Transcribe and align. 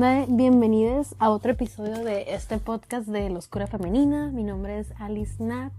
Bienvenidos 0.00 1.16
a 1.18 1.28
otro 1.30 1.50
episodio 1.50 2.04
de 2.04 2.32
este 2.32 2.58
podcast 2.58 3.08
de 3.08 3.28
La 3.30 3.38
Oscura 3.40 3.66
Femenina. 3.66 4.28
Mi 4.28 4.44
nombre 4.44 4.78
es 4.78 4.92
Alice 5.00 5.42
Nat. 5.42 5.72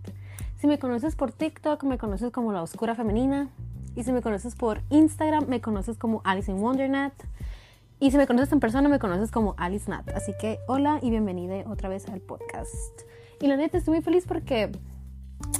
Si 0.59 0.67
me 0.67 0.77
conoces 0.77 1.15
por 1.15 1.31
TikTok, 1.31 1.85
me 1.85 1.97
conoces 1.97 2.29
como 2.33 2.51
La 2.51 2.61
Oscura 2.61 2.95
Femenina. 2.95 3.47
Y 3.95 4.03
si 4.03 4.11
me 4.11 4.21
conoces 4.21 4.55
por 4.55 4.81
Instagram, 4.89 5.47
me 5.47 5.61
conoces 5.61 5.97
como 5.97 6.19
Alice 6.25 6.51
in 6.51 6.59
Wonder 6.59 6.89
Nat. 6.89 7.13
Y 8.01 8.11
si 8.11 8.17
me 8.17 8.27
conoces 8.27 8.51
en 8.51 8.59
persona, 8.59 8.89
me 8.89 8.99
conoces 8.99 9.31
como 9.31 9.55
Alice 9.57 9.89
Nat. 9.89 10.09
Así 10.09 10.33
que 10.37 10.59
hola 10.67 10.99
y 11.01 11.11
bienvenida 11.11 11.63
otra 11.71 11.87
vez 11.87 12.09
al 12.09 12.19
podcast. 12.19 13.03
Y 13.39 13.47
la 13.47 13.55
neta, 13.55 13.77
estoy 13.77 13.93
muy 13.93 14.03
feliz 14.03 14.25
porque 14.27 14.69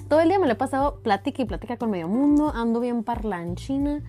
todo 0.10 0.20
el 0.20 0.28
día 0.28 0.38
me 0.38 0.48
lo 0.48 0.52
he 0.52 0.58
pasado 0.58 1.00
plática 1.00 1.44
y 1.44 1.46
plática 1.46 1.78
con 1.78 1.92
medio 1.92 2.10
mundo. 2.10 2.52
Ando 2.54 2.82
bien 2.82 3.06
parlanchina. 3.06 4.02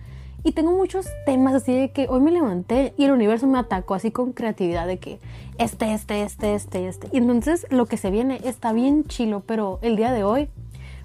Y 0.43 0.53
tengo 0.53 0.71
muchos 0.71 1.07
temas 1.25 1.53
así 1.53 1.73
de 1.73 1.91
que 1.91 2.07
hoy 2.09 2.19
me 2.19 2.31
levanté 2.31 2.93
y 2.97 3.05
el 3.05 3.11
universo 3.11 3.45
me 3.47 3.59
atacó 3.59 3.93
así 3.93 4.11
con 4.11 4.33
creatividad 4.33 4.87
de 4.87 4.97
que 4.97 5.19
este, 5.59 5.93
este, 5.93 6.23
este, 6.23 6.55
este, 6.55 6.87
este. 6.87 7.09
Y 7.11 7.17
entonces 7.17 7.67
lo 7.69 7.85
que 7.85 7.97
se 7.97 8.09
viene 8.09 8.41
está 8.43 8.73
bien 8.73 9.03
chilo, 9.05 9.43
pero 9.45 9.77
el 9.83 9.95
día 9.95 10.11
de 10.11 10.23
hoy 10.23 10.49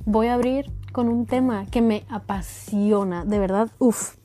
voy 0.06 0.28
a 0.28 0.34
abrir 0.34 0.72
con 0.92 1.08
un 1.08 1.26
tema 1.26 1.66
que 1.66 1.82
me 1.82 2.04
apasiona, 2.08 3.26
de 3.26 3.38
verdad, 3.38 3.70
uff, 3.78 4.16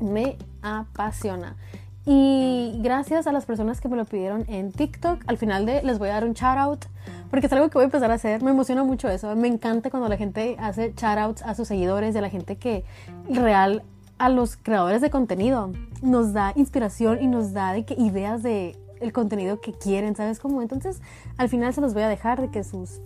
me 0.00 0.36
apasiona. 0.60 1.56
Y 2.04 2.80
gracias 2.82 3.28
a 3.28 3.32
las 3.32 3.46
personas 3.46 3.80
que 3.80 3.88
me 3.88 3.96
lo 3.96 4.04
pidieron 4.04 4.44
en 4.48 4.72
TikTok, 4.72 5.22
al 5.28 5.38
final 5.38 5.66
de 5.66 5.84
les 5.84 6.00
voy 6.00 6.08
a 6.08 6.14
dar 6.14 6.24
un 6.24 6.32
shout 6.32 6.58
out 6.58 6.86
porque 7.32 7.46
es 7.46 7.52
algo 7.54 7.70
que 7.70 7.78
voy 7.78 7.84
a 7.84 7.86
empezar 7.86 8.10
a 8.10 8.14
hacer. 8.14 8.42
Me 8.42 8.50
emociona 8.50 8.84
mucho 8.84 9.08
eso. 9.08 9.34
Me 9.34 9.48
encanta 9.48 9.88
cuando 9.88 10.06
la 10.06 10.18
gente 10.18 10.54
hace 10.58 10.92
shout 10.94 11.16
outs 11.16 11.42
a 11.42 11.54
sus 11.54 11.66
seguidores, 11.66 12.12
de 12.12 12.20
la 12.20 12.28
gente 12.28 12.56
que 12.56 12.84
real 13.30 13.82
a 14.22 14.28
los 14.28 14.56
creadores 14.56 15.00
de 15.00 15.10
contenido 15.10 15.72
nos 16.00 16.32
da 16.32 16.52
inspiración 16.54 17.20
y 17.20 17.26
nos 17.26 17.52
da 17.52 17.76
ideas 17.76 18.44
de 18.44 18.76
el 19.00 19.12
contenido 19.12 19.60
que 19.60 19.72
quieren, 19.72 20.14
¿sabes 20.14 20.38
cómo? 20.38 20.62
Entonces, 20.62 21.00
al 21.38 21.48
final 21.48 21.74
se 21.74 21.80
los 21.80 21.92
voy 21.92 22.04
a 22.04 22.08
dejar 22.08 22.40
de 22.40 22.48
que 22.48 22.62
sus 22.62 23.00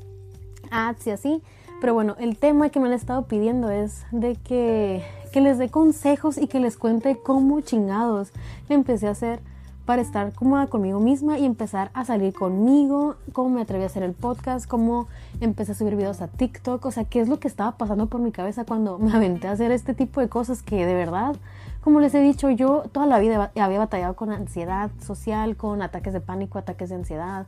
ads 0.70 1.06
y 1.06 1.10
así. 1.12 1.42
Pero 1.80 1.94
bueno, 1.94 2.16
el 2.18 2.36
tema 2.36 2.68
que 2.68 2.80
me 2.80 2.88
han 2.88 2.92
estado 2.92 3.28
pidiendo 3.28 3.70
es 3.70 4.04
de 4.10 4.36
que, 4.36 5.02
que 5.32 5.40
les 5.40 5.56
dé 5.56 5.70
consejos 5.70 6.36
y 6.36 6.48
que 6.48 6.60
les 6.60 6.76
cuente 6.76 7.16
cómo 7.24 7.62
chingados 7.62 8.30
le 8.68 8.74
empecé 8.74 9.06
a 9.06 9.12
hacer 9.12 9.40
para 9.86 10.02
estar 10.02 10.32
cómoda 10.32 10.66
conmigo 10.66 10.98
misma 10.98 11.38
y 11.38 11.44
empezar 11.44 11.90
a 11.94 12.04
salir 12.04 12.34
conmigo, 12.34 13.14
cómo 13.32 13.50
me 13.50 13.62
atreví 13.62 13.84
a 13.84 13.86
hacer 13.86 14.02
el 14.02 14.12
podcast, 14.12 14.66
cómo 14.66 15.06
empecé 15.40 15.72
a 15.72 15.74
subir 15.76 15.94
videos 15.94 16.20
a 16.20 16.26
TikTok, 16.26 16.84
o 16.84 16.90
sea, 16.90 17.04
qué 17.04 17.20
es 17.20 17.28
lo 17.28 17.38
que 17.38 17.46
estaba 17.46 17.78
pasando 17.78 18.06
por 18.06 18.20
mi 18.20 18.32
cabeza 18.32 18.64
cuando 18.64 18.98
me 18.98 19.12
aventé 19.14 19.46
a 19.46 19.52
hacer 19.52 19.70
este 19.70 19.94
tipo 19.94 20.20
de 20.20 20.28
cosas 20.28 20.62
que 20.62 20.84
de 20.84 20.94
verdad, 20.94 21.36
como 21.82 22.00
les 22.00 22.12
he 22.14 22.20
dicho, 22.20 22.50
yo 22.50 22.82
toda 22.90 23.06
la 23.06 23.20
vida 23.20 23.52
había 23.54 23.78
batallado 23.78 24.16
con 24.16 24.32
ansiedad 24.32 24.90
social, 25.00 25.56
con 25.56 25.80
ataques 25.80 26.12
de 26.12 26.20
pánico, 26.20 26.58
ataques 26.58 26.88
de 26.88 26.96
ansiedad, 26.96 27.46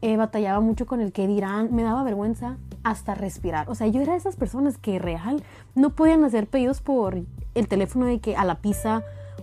eh, 0.00 0.16
batallaba 0.16 0.60
mucho 0.60 0.86
con 0.86 1.00
el 1.00 1.10
que 1.10 1.26
dirán, 1.26 1.74
me 1.74 1.82
daba 1.82 2.04
vergüenza 2.04 2.56
hasta 2.84 3.16
respirar, 3.16 3.68
o 3.68 3.74
sea, 3.74 3.88
yo 3.88 4.00
era 4.00 4.12
de 4.12 4.18
esas 4.18 4.36
personas 4.36 4.78
que 4.78 5.00
real 5.00 5.42
no 5.74 5.90
podían 5.90 6.22
hacer 6.22 6.46
pedidos 6.46 6.80
por 6.80 7.18
el 7.54 7.68
teléfono 7.68 8.06
de 8.06 8.20
que 8.20 8.36
a 8.36 8.44
la 8.44 8.60
pizza, 8.60 9.02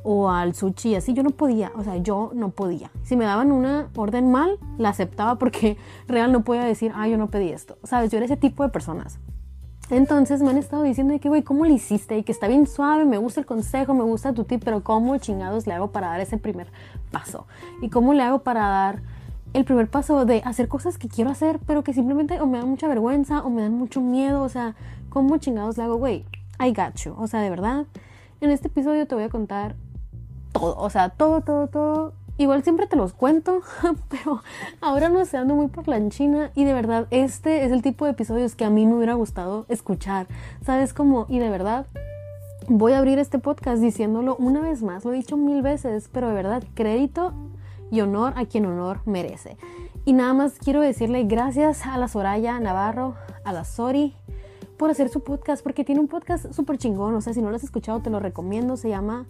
o 0.09 0.29
al 0.29 0.56
sushi, 0.56 0.95
así 0.95 1.13
yo 1.13 1.22
no 1.22 1.31
podía, 1.31 1.73
o 1.75 1.84
sea, 1.84 1.97
yo 1.97 2.31
no 2.34 2.51
podía. 2.51 2.90
Si 3.03 3.18
me 3.18 3.25
daban 3.25 3.51
una 3.51 3.90
orden 3.94 4.31
mal, 4.31 4.57
la 4.78 4.88
aceptaba 4.88 5.35
porque 5.35 5.75
real 6.07 6.31
no 6.31 6.45
podía 6.45 6.63
decir, 6.63 6.94
ah, 6.95 7.09
yo 7.09 7.18
no 7.18 7.29
pedí 7.29 7.50
esto. 7.50 7.78
Sabes, 7.84 8.09
yo 8.09 8.16
era 8.18 8.25
ese 8.25 8.38
tipo 8.38 8.63
de 8.63 8.69
personas. 8.69 9.19
Entonces 9.90 10.41
me 10.41 10.50
han 10.50 10.57
estado 10.57 10.84
diciendo 10.84 11.13
que, 11.19 11.28
güey, 11.28 11.44
¿cómo 11.44 11.66
le 11.66 11.73
hiciste? 11.73 12.18
Y 12.18 12.23
que 12.23 12.31
está 12.31 12.47
bien 12.47 12.68
suave, 12.68 13.03
me 13.03 13.18
gusta 13.18 13.41
el 13.41 13.45
consejo, 13.45 13.94
me 13.94 14.06
gusta 14.06 14.31
tu 14.31 14.45
tip, 14.45 14.62
pero 14.63 14.81
¿cómo 14.81 15.18
chingados 15.18 15.68
le 15.68 15.73
hago 15.73 15.91
para 15.91 16.07
dar 16.07 16.22
ese 16.22 16.38
primer 16.38 16.72
paso? 17.12 17.45
¿Y 17.81 17.89
cómo 17.89 18.13
le 18.13 18.24
hago 18.24 18.44
para 18.44 18.62
dar 18.62 19.01
el 19.51 19.66
primer 19.66 19.89
paso 19.89 20.24
de 20.24 20.41
hacer 20.45 20.69
cosas 20.69 20.97
que 20.97 21.09
quiero 21.09 21.31
hacer, 21.31 21.59
pero 21.68 21.84
que 21.84 21.91
simplemente 21.91 22.39
o 22.39 22.47
me 22.47 22.59
dan 22.59 22.69
mucha 22.69 22.88
vergüenza 22.88 23.44
o 23.44 23.50
me 23.50 23.62
dan 23.62 23.74
mucho 23.74 24.00
miedo? 24.00 24.41
O 24.41 24.47
sea, 24.47 24.74
¿cómo 25.09 25.35
chingados 25.38 25.75
le 25.75 25.84
hago, 25.84 25.97
güey? 25.97 26.24
I 26.62 26.72
got 26.72 26.95
you. 27.03 27.13
O 27.18 27.28
sea, 27.28 27.41
de 27.41 27.50
verdad, 27.50 27.85
en 28.39 28.51
este 28.51 28.68
episodio 28.68 29.07
te 29.07 29.16
voy 29.16 29.24
a 29.24 29.29
contar 29.29 29.75
todo, 30.59 30.78
o 30.78 30.90
sea, 30.90 31.09
todo, 31.09 31.41
todo, 31.41 31.68
todo. 31.68 32.13
Igual 32.40 32.63
siempre 32.63 32.85
te 32.85 32.95
los 32.95 33.13
cuento, 33.13 33.62
pero 34.09 34.41
ahora 34.79 35.09
no 35.09 35.25
sé, 35.25 35.38
ando 35.38 35.56
muy 35.56 35.68
por 35.68 35.88
la 35.88 35.97
enchina 35.97 36.51
y 36.53 36.66
de 36.66 36.73
verdad 36.73 37.07
este 37.09 37.66
es 37.66 37.72
el 37.72 37.81
tipo 37.81 38.06
de 38.06 38.12
episodios 38.12 38.56
que 38.56 38.63
a 38.63 38.69
mí 38.69 38.85
me 38.85 38.94
hubiera 38.94 39.16
gustado 39.16 39.66
escuchar, 39.69 40.28
¿sabes 40.63 40.94
cómo? 40.94 41.25
Y 41.29 41.40
de 41.40 41.50
verdad 41.50 41.88
voy 42.69 42.94
a 42.94 43.00
abrir 43.00 43.18
este 43.18 43.40
podcast 43.40 43.81
diciéndolo 43.81 44.35
una 44.35 44.62
vez 44.62 44.84
más, 44.84 45.03
lo 45.03 45.13
he 45.13 45.16
dicho 45.16 45.35
mil 45.35 45.63
veces, 45.63 46.09
pero 46.12 46.28
de 46.28 46.35
verdad 46.35 46.63
crédito 46.75 47.34
y 47.89 48.01
honor 48.01 48.34
a 48.35 48.45
quien 48.45 48.66
honor 48.68 49.00
merece. 49.06 49.57
Y 50.06 50.13
nada 50.13 50.34
más 50.34 50.59
quiero 50.59 50.81
decirle 50.81 51.24
gracias 51.24 51.85
a 51.85 51.97
la 51.97 52.07
Soraya 52.07 52.59
Navarro, 52.59 53.16
a 53.45 53.51
la 53.51 53.63
Sori, 53.63 54.16
por 54.78 54.91
hacer 54.91 55.09
su 55.09 55.24
podcast, 55.24 55.63
porque 55.63 55.84
tiene 55.84 56.01
un 56.01 56.07
podcast 56.07 56.53
súper 56.53 56.78
chingón, 56.78 57.16
o 57.16 57.22
sea, 57.22 57.34
si 57.34 57.41
no 57.41 57.50
lo 57.50 57.56
has 57.56 57.63
escuchado 57.63 58.00
te 58.01 58.12
lo 58.12 58.19
recomiendo, 58.19 58.78
se 58.78 58.89
llama 58.89 59.25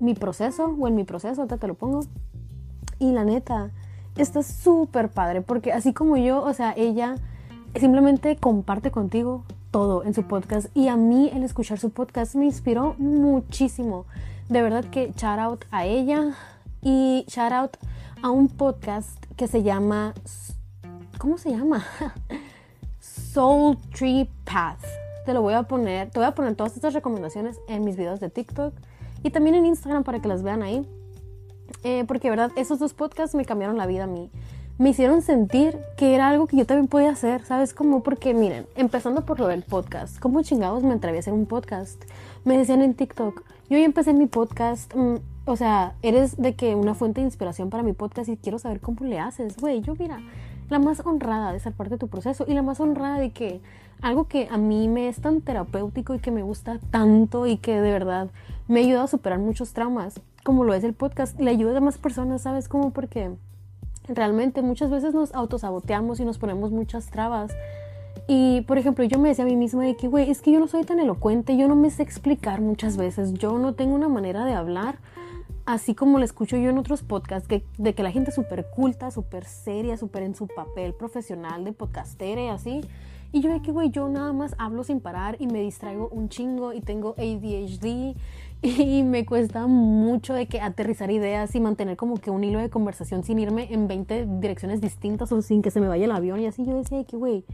mi 0.00 0.14
proceso 0.14 0.74
o 0.78 0.88
en 0.88 0.94
mi 0.94 1.04
proceso, 1.04 1.40
ahorita 1.42 1.58
te 1.58 1.66
lo 1.66 1.74
pongo. 1.74 2.00
Y 2.98 3.12
la 3.12 3.24
neta, 3.24 3.70
está 4.16 4.42
súper 4.42 5.08
padre 5.08 5.42
porque 5.42 5.72
así 5.72 5.92
como 5.92 6.16
yo, 6.16 6.42
o 6.42 6.52
sea, 6.52 6.74
ella 6.76 7.16
simplemente 7.78 8.36
comparte 8.36 8.90
contigo 8.90 9.44
todo 9.70 10.02
en 10.04 10.14
su 10.14 10.24
podcast 10.24 10.74
y 10.74 10.88
a 10.88 10.96
mí 10.96 11.30
el 11.32 11.42
escuchar 11.44 11.78
su 11.78 11.90
podcast 11.90 12.34
me 12.34 12.46
inspiró 12.46 12.94
muchísimo. 12.98 14.06
De 14.48 14.62
verdad 14.62 14.84
que 14.84 15.12
shout 15.16 15.38
out 15.38 15.64
a 15.70 15.84
ella 15.84 16.34
y 16.82 17.24
shout 17.28 17.52
out 17.52 17.76
a 18.22 18.30
un 18.30 18.48
podcast 18.48 19.24
que 19.36 19.46
se 19.46 19.62
llama 19.62 20.14
¿cómo 21.18 21.38
se 21.38 21.50
llama? 21.50 21.84
Soul 23.00 23.78
Tree 23.96 24.28
Path. 24.44 24.82
Te 25.26 25.34
lo 25.34 25.42
voy 25.42 25.54
a 25.54 25.64
poner, 25.64 26.10
te 26.10 26.18
voy 26.18 26.26
a 26.26 26.34
poner 26.34 26.56
todas 26.56 26.74
estas 26.74 26.94
recomendaciones 26.94 27.60
en 27.68 27.84
mis 27.84 27.96
videos 27.96 28.18
de 28.20 28.30
TikTok 28.30 28.72
y 29.28 29.30
también 29.30 29.56
en 29.56 29.66
Instagram 29.66 30.04
para 30.04 30.20
que 30.20 30.28
las 30.28 30.42
vean 30.42 30.62
ahí. 30.62 30.86
Eh, 31.84 32.04
porque, 32.08 32.30
verdad, 32.30 32.50
esos 32.56 32.78
dos 32.78 32.94
podcasts 32.94 33.34
me 33.34 33.44
cambiaron 33.44 33.76
la 33.76 33.86
vida 33.86 34.04
a 34.04 34.06
mí. 34.06 34.30
Me 34.78 34.90
hicieron 34.90 35.20
sentir 35.20 35.78
que 35.98 36.14
era 36.14 36.28
algo 36.28 36.46
que 36.46 36.56
yo 36.56 36.64
también 36.64 36.88
podía 36.88 37.10
hacer, 37.10 37.44
¿sabes? 37.44 37.74
Como 37.74 38.02
porque, 38.02 38.32
miren, 38.32 38.66
empezando 38.74 39.26
por 39.26 39.38
lo 39.38 39.46
del 39.48 39.64
podcast, 39.64 40.18
¿cómo 40.18 40.42
chingados 40.42 40.82
me 40.82 40.94
atreví 40.94 41.18
a 41.18 41.20
hacer 41.20 41.34
un 41.34 41.44
podcast? 41.44 42.02
Me 42.44 42.56
decían 42.56 42.80
en 42.80 42.94
TikTok, 42.94 43.42
yo 43.68 43.76
ya 43.76 43.84
empecé 43.84 44.14
mi 44.14 44.26
podcast, 44.28 44.94
mm, 44.94 45.16
o 45.44 45.56
sea, 45.56 45.94
eres 46.00 46.38
de 46.38 46.54
que 46.54 46.74
una 46.74 46.94
fuente 46.94 47.20
de 47.20 47.26
inspiración 47.26 47.68
para 47.68 47.82
mi 47.82 47.92
podcast 47.92 48.30
y 48.30 48.38
quiero 48.38 48.58
saber 48.58 48.80
cómo 48.80 49.04
le 49.04 49.18
haces, 49.18 49.58
güey, 49.58 49.82
yo 49.82 49.94
mira, 49.98 50.20
la 50.70 50.78
más 50.78 51.04
honrada 51.04 51.52
de 51.52 51.60
ser 51.60 51.74
parte 51.74 51.96
de 51.96 51.98
tu 51.98 52.08
proceso 52.08 52.46
y 52.48 52.54
la 52.54 52.62
más 52.62 52.80
honrada 52.80 53.18
de 53.18 53.30
que 53.30 53.60
algo 54.00 54.28
que 54.28 54.48
a 54.50 54.56
mí 54.56 54.88
me 54.88 55.08
es 55.08 55.20
tan 55.20 55.40
terapéutico 55.40 56.14
y 56.14 56.18
que 56.18 56.30
me 56.30 56.42
gusta 56.42 56.78
tanto 56.90 57.46
y 57.46 57.56
que 57.56 57.80
de 57.80 57.92
verdad 57.92 58.28
me 58.68 58.80
ha 58.80 58.82
ayudado 58.84 59.04
a 59.04 59.08
superar 59.08 59.38
muchos 59.38 59.72
traumas, 59.72 60.20
como 60.44 60.64
lo 60.64 60.74
es 60.74 60.84
el 60.84 60.94
podcast, 60.94 61.38
le 61.40 61.50
ayuda 61.50 61.78
a 61.78 61.80
más 61.80 61.98
personas, 61.98 62.42
¿sabes? 62.42 62.68
Como 62.68 62.90
porque 62.90 63.30
realmente 64.08 64.62
muchas 64.62 64.90
veces 64.90 65.14
nos 65.14 65.34
autosaboteamos 65.34 66.20
y 66.20 66.24
nos 66.24 66.38
ponemos 66.38 66.70
muchas 66.70 67.06
trabas. 67.06 67.52
Y, 68.26 68.62
por 68.62 68.78
ejemplo, 68.78 69.04
yo 69.04 69.18
me 69.18 69.28
decía 69.28 69.44
a 69.44 69.48
mí 69.48 69.56
misma 69.56 69.84
de 69.84 69.96
que, 69.96 70.08
güey, 70.08 70.30
es 70.30 70.42
que 70.42 70.52
yo 70.52 70.60
no 70.60 70.68
soy 70.68 70.84
tan 70.84 71.00
elocuente, 71.00 71.56
yo 71.56 71.68
no 71.68 71.76
me 71.76 71.90
sé 71.90 72.02
explicar 72.02 72.60
muchas 72.60 72.96
veces, 72.96 73.34
yo 73.34 73.58
no 73.58 73.74
tengo 73.74 73.94
una 73.94 74.08
manera 74.08 74.44
de 74.44 74.52
hablar 74.52 74.98
así 75.68 75.94
como 75.94 76.18
lo 76.18 76.24
escucho 76.24 76.56
yo 76.56 76.70
en 76.70 76.78
otros 76.78 77.02
podcasts, 77.02 77.46
de 77.48 77.94
que 77.94 78.02
la 78.02 78.10
gente 78.10 78.32
súper 78.32 78.66
culta, 78.74 79.10
súper 79.10 79.44
seria, 79.44 79.98
súper 79.98 80.22
en 80.22 80.34
su 80.34 80.46
papel 80.46 80.94
profesional 80.94 81.62
de 81.62 81.72
podcastera 81.72 82.42
y 82.42 82.48
así. 82.48 82.80
Y 83.30 83.40
yo 83.40 83.50
de 83.50 83.60
que, 83.60 83.72
güey, 83.72 83.90
yo 83.90 84.08
nada 84.08 84.32
más 84.32 84.54
hablo 84.58 84.84
sin 84.84 85.00
parar 85.00 85.36
y 85.38 85.46
me 85.46 85.60
distraigo 85.60 86.08
un 86.08 86.30
chingo 86.30 86.72
y 86.72 86.80
tengo 86.80 87.14
ADHD 87.18 88.16
y 88.62 89.02
me 89.02 89.26
cuesta 89.26 89.66
mucho 89.66 90.32
de 90.32 90.46
que 90.46 90.60
aterrizar 90.60 91.10
ideas 91.10 91.54
y 91.54 91.60
mantener 91.60 91.98
como 91.98 92.16
que 92.16 92.30
un 92.30 92.42
hilo 92.42 92.58
de 92.58 92.70
conversación 92.70 93.24
sin 93.24 93.38
irme 93.38 93.72
en 93.72 93.86
20 93.86 94.26
direcciones 94.40 94.80
distintas 94.80 95.30
o 95.30 95.42
sin 95.42 95.60
que 95.60 95.70
se 95.70 95.80
me 95.80 95.88
vaya 95.88 96.06
el 96.06 96.12
avión 96.12 96.40
y 96.40 96.46
así. 96.46 96.64
Yo 96.64 96.74
decía 96.74 97.04
que, 97.04 97.18
güey, 97.18 97.44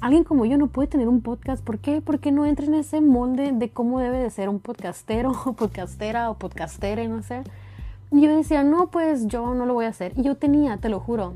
alguien 0.00 0.24
como 0.24 0.44
yo 0.44 0.58
no 0.58 0.66
puede 0.66 0.88
tener 0.88 1.08
un 1.08 1.22
podcast. 1.22 1.64
¿Por 1.64 1.78
qué? 1.78 2.02
Porque 2.02 2.30
no 2.30 2.44
entra 2.44 2.66
en 2.66 2.74
ese 2.74 3.00
molde 3.00 3.52
de 3.52 3.70
cómo 3.70 4.00
debe 4.00 4.18
de 4.18 4.28
ser 4.28 4.50
un 4.50 4.60
podcastero 4.60 5.32
o 5.46 5.54
podcastera 5.54 6.30
o 6.30 6.34
podcastere, 6.34 7.08
no 7.08 7.22
sé. 7.22 7.44
Y 8.10 8.20
yo 8.20 8.36
decía, 8.36 8.62
no, 8.62 8.90
pues 8.90 9.26
yo 9.26 9.54
no 9.54 9.64
lo 9.64 9.72
voy 9.72 9.86
a 9.86 9.88
hacer. 9.88 10.12
Y 10.16 10.22
yo 10.22 10.36
tenía, 10.36 10.76
te 10.76 10.90
lo 10.90 11.00
juro, 11.00 11.32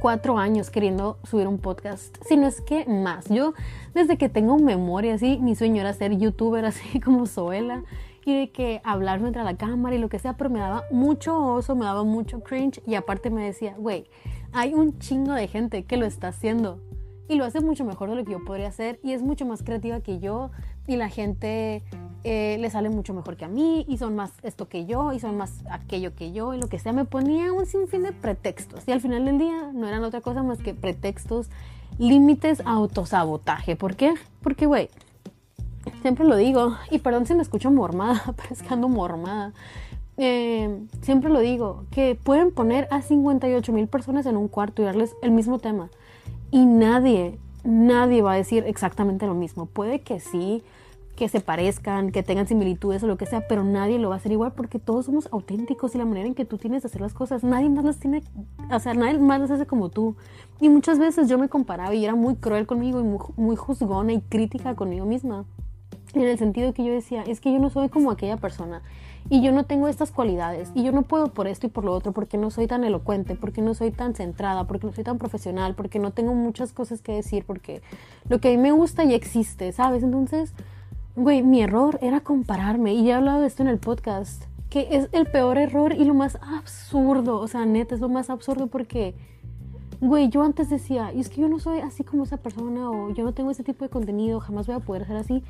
cuatro 0.00 0.38
años 0.38 0.70
queriendo 0.70 1.18
subir 1.24 1.46
un 1.46 1.58
podcast, 1.58 2.16
si 2.26 2.36
no 2.36 2.46
es 2.46 2.60
que 2.60 2.86
más. 2.86 3.26
Yo 3.28 3.54
desde 3.94 4.16
que 4.16 4.28
tengo 4.28 4.58
memoria, 4.58 5.14
así, 5.14 5.38
mi 5.38 5.54
sueño 5.54 5.80
era 5.80 5.92
ser 5.92 6.16
youtuber, 6.16 6.64
así 6.66 7.00
como 7.00 7.26
Zoela, 7.26 7.84
y 8.24 8.38
de 8.38 8.50
que 8.50 8.80
hablar 8.84 9.20
frente 9.20 9.38
a 9.38 9.44
la 9.44 9.56
cámara 9.56 9.96
y 9.96 9.98
lo 9.98 10.08
que 10.08 10.18
sea, 10.18 10.36
pero 10.36 10.50
me 10.50 10.58
daba 10.58 10.84
mucho 10.90 11.36
oso, 11.36 11.76
me 11.76 11.84
daba 11.84 12.04
mucho 12.04 12.40
cringe, 12.42 12.82
y 12.86 12.94
aparte 12.94 13.30
me 13.30 13.44
decía, 13.44 13.74
güey, 13.76 14.06
hay 14.52 14.72
un 14.72 14.98
chingo 14.98 15.32
de 15.32 15.48
gente 15.48 15.84
que 15.84 15.96
lo 15.96 16.06
está 16.06 16.28
haciendo 16.28 16.80
y 17.28 17.36
lo 17.36 17.44
hace 17.44 17.60
mucho 17.60 17.84
mejor 17.84 18.10
de 18.10 18.16
lo 18.16 18.24
que 18.24 18.32
yo 18.32 18.44
podría 18.44 18.68
hacer 18.68 19.00
y 19.02 19.12
es 19.12 19.22
mucho 19.22 19.46
más 19.46 19.62
creativa 19.62 20.00
que 20.00 20.18
yo 20.18 20.50
y 20.86 20.96
la 20.96 21.08
gente 21.08 21.82
eh, 22.24 22.56
le 22.58 22.70
sale 22.70 22.88
mucho 22.88 23.12
mejor 23.14 23.36
que 23.36 23.44
a 23.44 23.48
mí 23.48 23.84
y 23.88 23.98
son 23.98 24.16
más 24.16 24.32
esto 24.42 24.66
que 24.68 24.86
yo 24.86 25.12
y 25.12 25.20
son 25.20 25.36
más 25.36 25.52
aquello 25.70 26.14
que 26.14 26.32
yo 26.32 26.54
y 26.54 26.58
lo 26.58 26.68
que 26.68 26.78
sea. 26.78 26.92
Me 26.92 27.04
ponía 27.04 27.52
un 27.52 27.66
sinfín 27.66 28.02
de 28.02 28.12
pretextos 28.12 28.88
y 28.88 28.92
al 28.92 29.00
final 29.00 29.26
del 29.26 29.38
día 29.38 29.70
no 29.72 29.86
eran 29.86 30.02
otra 30.02 30.20
cosa 30.20 30.42
más 30.42 30.58
que 30.58 30.74
pretextos, 30.74 31.50
límites, 31.98 32.62
autosabotaje. 32.64 33.76
¿Por 33.76 33.94
qué? 33.94 34.14
Porque, 34.42 34.66
güey, 34.66 34.88
siempre 36.02 36.24
lo 36.24 36.36
digo 36.36 36.76
y 36.90 36.98
perdón 36.98 37.26
si 37.26 37.34
me 37.34 37.42
escucho 37.42 37.70
mormada, 37.70 38.34
pero 38.66 38.88
mormada. 38.88 39.52
Eh, 40.16 40.80
siempre 41.02 41.28
lo 41.28 41.40
digo, 41.40 41.84
que 41.90 42.18
pueden 42.20 42.52
poner 42.52 42.88
a 42.90 43.02
58 43.02 43.72
mil 43.72 43.88
personas 43.88 44.26
en 44.26 44.36
un 44.36 44.48
cuarto 44.48 44.80
y 44.80 44.84
darles 44.84 45.14
el 45.22 45.32
mismo 45.32 45.58
tema 45.58 45.90
y 46.50 46.66
nadie, 46.66 47.36
nadie 47.64 48.22
va 48.22 48.32
a 48.32 48.36
decir 48.36 48.62
exactamente 48.66 49.26
lo 49.26 49.34
mismo. 49.34 49.66
Puede 49.66 50.00
que 50.02 50.20
sí, 50.20 50.62
que 51.16 51.28
se 51.28 51.40
parezcan, 51.40 52.10
que 52.10 52.22
tengan 52.22 52.46
similitudes 52.46 53.02
o 53.02 53.06
lo 53.06 53.16
que 53.16 53.26
sea, 53.26 53.46
pero 53.46 53.62
nadie 53.64 53.98
lo 53.98 54.08
va 54.08 54.16
a 54.16 54.18
hacer 54.18 54.32
igual 54.32 54.52
porque 54.52 54.78
todos 54.78 55.06
somos 55.06 55.28
auténticos 55.30 55.94
y 55.94 55.98
la 55.98 56.04
manera 56.04 56.26
en 56.26 56.34
que 56.34 56.44
tú 56.44 56.58
tienes 56.58 56.82
de 56.82 56.88
hacer 56.88 57.00
las 57.00 57.14
cosas, 57.14 57.44
nadie 57.44 57.68
más 57.68 57.84
las 57.84 57.98
tiene, 57.98 58.22
o 58.70 58.78
sea, 58.80 58.94
nadie 58.94 59.18
más 59.18 59.40
las 59.40 59.50
hace 59.50 59.66
como 59.66 59.90
tú. 59.90 60.16
Y 60.60 60.68
muchas 60.68 60.98
veces 60.98 61.28
yo 61.28 61.38
me 61.38 61.48
comparaba 61.48 61.94
y 61.94 62.04
era 62.04 62.14
muy 62.14 62.34
cruel 62.36 62.66
conmigo 62.66 63.00
y 63.00 63.04
muy, 63.04 63.18
muy 63.36 63.56
juzgona 63.56 64.12
y 64.12 64.20
crítica 64.22 64.74
conmigo 64.74 65.06
misma. 65.06 65.44
En 66.14 66.22
el 66.22 66.38
sentido 66.38 66.72
que 66.72 66.84
yo 66.84 66.92
decía, 66.92 67.22
es 67.26 67.40
que 67.40 67.52
yo 67.52 67.58
no 67.58 67.70
soy 67.70 67.88
como 67.88 68.10
aquella 68.10 68.36
persona 68.36 68.82
y 69.30 69.42
yo 69.42 69.52
no 69.52 69.64
tengo 69.64 69.88
estas 69.88 70.12
cualidades 70.12 70.70
y 70.74 70.84
yo 70.84 70.92
no 70.92 71.02
puedo 71.02 71.28
por 71.28 71.46
esto 71.46 71.66
y 71.66 71.70
por 71.70 71.84
lo 71.84 71.92
otro 71.92 72.12
porque 72.12 72.38
no 72.38 72.50
soy 72.50 72.66
tan 72.66 72.84
elocuente, 72.84 73.34
porque 73.34 73.62
no 73.62 73.74
soy 73.74 73.90
tan 73.90 74.14
centrada, 74.14 74.66
porque 74.66 74.86
no 74.86 74.92
soy 74.92 75.04
tan 75.04 75.18
profesional, 75.18 75.74
porque 75.74 75.98
no 75.98 76.12
tengo 76.12 76.34
muchas 76.34 76.72
cosas 76.72 77.00
que 77.00 77.12
decir, 77.12 77.44
porque 77.44 77.82
lo 78.28 78.38
que 78.40 78.48
a 78.48 78.50
mí 78.52 78.58
me 78.58 78.72
gusta 78.72 79.04
ya 79.04 79.16
existe, 79.16 79.72
¿sabes? 79.72 80.02
Entonces, 80.02 80.52
güey, 81.16 81.42
mi 81.42 81.62
error 81.62 81.98
era 82.02 82.20
compararme 82.20 82.94
y 82.94 83.08
he 83.08 83.12
hablado 83.12 83.40
de 83.40 83.46
esto 83.46 83.62
en 83.62 83.68
el 83.68 83.78
podcast, 83.78 84.44
que 84.70 84.88
es 84.90 85.08
el 85.12 85.26
peor 85.26 85.58
error 85.58 85.92
y 85.92 86.04
lo 86.04 86.14
más 86.14 86.38
absurdo, 86.42 87.38
o 87.38 87.48
sea, 87.48 87.66
neta, 87.66 87.94
es 87.94 88.00
lo 88.00 88.08
más 88.08 88.30
absurdo 88.30 88.66
porque... 88.66 89.14
Güey, 90.00 90.28
yo 90.28 90.42
antes 90.42 90.68
decía, 90.68 91.14
y 91.14 91.20
es 91.20 91.30
que 91.30 91.40
yo 91.40 91.48
no 91.48 91.58
soy 91.58 91.78
así 91.78 92.04
como 92.04 92.24
esa 92.24 92.36
persona 92.36 92.90
o 92.90 93.10
yo 93.10 93.24
no 93.24 93.32
tengo 93.32 93.50
ese 93.50 93.62
tipo 93.62 93.84
de 93.84 93.90
contenido, 93.90 94.38
jamás 94.40 94.66
voy 94.66 94.76
a 94.76 94.80
poder 94.80 95.06
ser 95.06 95.16
así. 95.16 95.42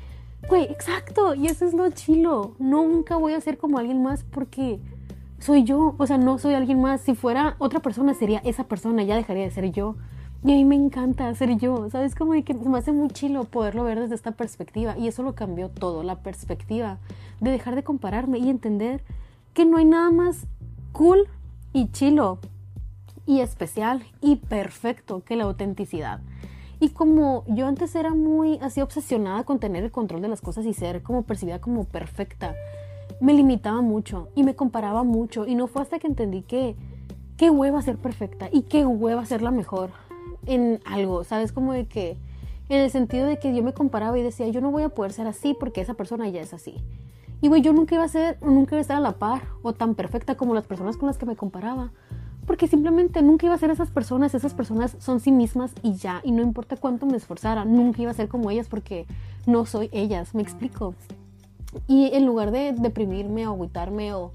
Güey, 0.47 0.63
exacto. 0.65 1.33
Y 1.33 1.47
eso 1.47 1.65
es 1.65 1.73
lo 1.73 1.89
chilo. 1.89 2.55
Nunca 2.59 3.17
voy 3.17 3.33
a 3.33 3.41
ser 3.41 3.57
como 3.57 3.79
alguien 3.79 4.03
más 4.03 4.23
porque 4.23 4.79
soy 5.39 5.63
yo. 5.63 5.95
O 5.97 6.07
sea, 6.07 6.17
no 6.17 6.37
soy 6.37 6.53
alguien 6.53 6.79
más. 6.81 7.01
Si 7.01 7.15
fuera 7.15 7.55
otra 7.57 7.79
persona, 7.79 8.13
sería 8.13 8.39
esa 8.45 8.65
persona. 8.65 9.03
Ya 9.03 9.15
dejaría 9.15 9.43
de 9.43 9.51
ser 9.51 9.71
yo. 9.71 9.95
Y 10.45 10.51
a 10.51 10.55
mí 10.57 10.63
me 10.63 10.75
encanta 10.75 11.33
ser 11.33 11.57
yo. 11.57 11.89
¿Sabes? 11.89 12.13
Como 12.13 12.33
que 12.43 12.53
me 12.53 12.77
hace 12.77 12.91
muy 12.91 13.09
chilo 13.09 13.45
poderlo 13.45 13.83
ver 13.83 13.99
desde 13.99 14.13
esta 14.13 14.31
perspectiva. 14.31 14.95
Y 14.95 15.07
eso 15.07 15.23
lo 15.23 15.33
cambió 15.33 15.69
todo. 15.69 16.03
La 16.03 16.17
perspectiva 16.17 16.99
de 17.41 17.49
dejar 17.49 17.73
de 17.73 17.83
compararme 17.83 18.37
y 18.37 18.51
entender 18.51 19.03
que 19.55 19.65
no 19.65 19.77
hay 19.77 19.85
nada 19.85 20.11
más 20.11 20.45
cool 20.91 21.27
y 21.73 21.91
chilo 21.91 22.37
y 23.25 23.39
especial 23.39 24.03
y 24.21 24.35
perfecto 24.35 25.23
que 25.25 25.35
la 25.35 25.45
autenticidad. 25.45 26.19
Y 26.79 26.89
como 26.89 27.43
yo 27.47 27.65
antes 27.65 27.95
era 27.95 28.13
muy 28.13 28.59
así 28.61 28.81
obsesionada 28.81 29.45
con 29.45 29.57
tener 29.57 29.83
el 29.83 29.91
control 29.91 30.21
de 30.21 30.27
las 30.27 30.41
cosas 30.41 30.67
y 30.67 30.73
ser 30.73 31.01
como 31.01 31.23
percibida 31.23 31.59
como 31.59 31.85
perfecta, 31.85 32.53
me 33.19 33.33
limitaba 33.33 33.81
mucho 33.81 34.29
y 34.35 34.43
me 34.43 34.55
comparaba 34.55 35.03
mucho. 35.03 35.47
Y 35.47 35.55
no 35.55 35.65
fue 35.65 35.81
hasta 35.81 35.97
que 35.97 36.05
entendí 36.05 36.43
que 36.43 36.75
qué 37.35 37.49
hueva 37.49 37.81
ser 37.81 37.97
perfecta 37.97 38.47
y 38.51 38.63
qué 38.63 38.85
hueva 38.85 39.25
ser 39.25 39.41
la 39.41 39.49
mejor 39.49 40.04
en 40.45 40.79
algo, 40.85 41.23
¿sabes? 41.23 41.51
Como 41.51 41.73
de 41.73 41.85
que, 41.85 42.17
en 42.69 42.79
el 42.79 42.89
sentido 42.89 43.27
de 43.27 43.37
que 43.37 43.55
yo 43.55 43.63
me 43.63 43.73
comparaba 43.73 44.17
y 44.17 44.23
decía, 44.23 44.47
yo 44.47 44.61
no 44.61 44.71
voy 44.71 44.83
a 44.83 44.89
poder 44.89 45.13
ser 45.13 45.27
así 45.27 45.55
porque 45.59 45.81
esa 45.81 45.93
persona 45.93 46.27
ya 46.29 46.41
es 46.41 46.53
así. 46.53 46.75
Y 47.41 47.47
güey, 47.47 47.61
yo 47.61 47.73
nunca 47.73 47.95
iba 47.95 48.03
a 48.03 48.07
ser, 48.07 48.37
nunca 48.41 48.75
iba 48.75 48.79
a 48.79 48.81
estar 48.81 48.97
a 48.97 49.01
la 49.01 49.13
par 49.13 49.43
o 49.61 49.73
tan 49.73 49.93
perfecta 49.95 50.35
como 50.35 50.53
las 50.53 50.65
personas 50.65 50.97
con 50.97 51.07
las 51.07 51.17
que 51.17 51.25
me 51.25 51.35
comparaba 51.35 51.91
porque 52.45 52.67
simplemente 52.67 53.21
nunca 53.21 53.45
iba 53.47 53.55
a 53.55 53.57
ser 53.57 53.71
esas 53.71 53.89
personas, 53.89 54.35
esas 54.35 54.53
personas 54.53 54.95
son 54.99 55.19
sí 55.19 55.31
mismas 55.31 55.71
y 55.81 55.93
ya, 55.93 56.21
y 56.23 56.31
no 56.31 56.41
importa 56.41 56.77
cuánto 56.77 57.05
me 57.05 57.17
esforzara, 57.17 57.65
nunca 57.65 58.01
iba 58.01 58.11
a 58.11 58.13
ser 58.13 58.27
como 58.27 58.51
ellas 58.51 58.67
porque 58.67 59.05
no 59.45 59.65
soy 59.65 59.89
ellas, 59.91 60.35
me 60.35 60.41
explico. 60.41 60.93
Y 61.87 62.11
en 62.13 62.25
lugar 62.25 62.51
de 62.51 62.73
deprimirme 62.73 63.47
o 63.47 63.51
agüitarme 63.51 64.13
o 64.13 64.31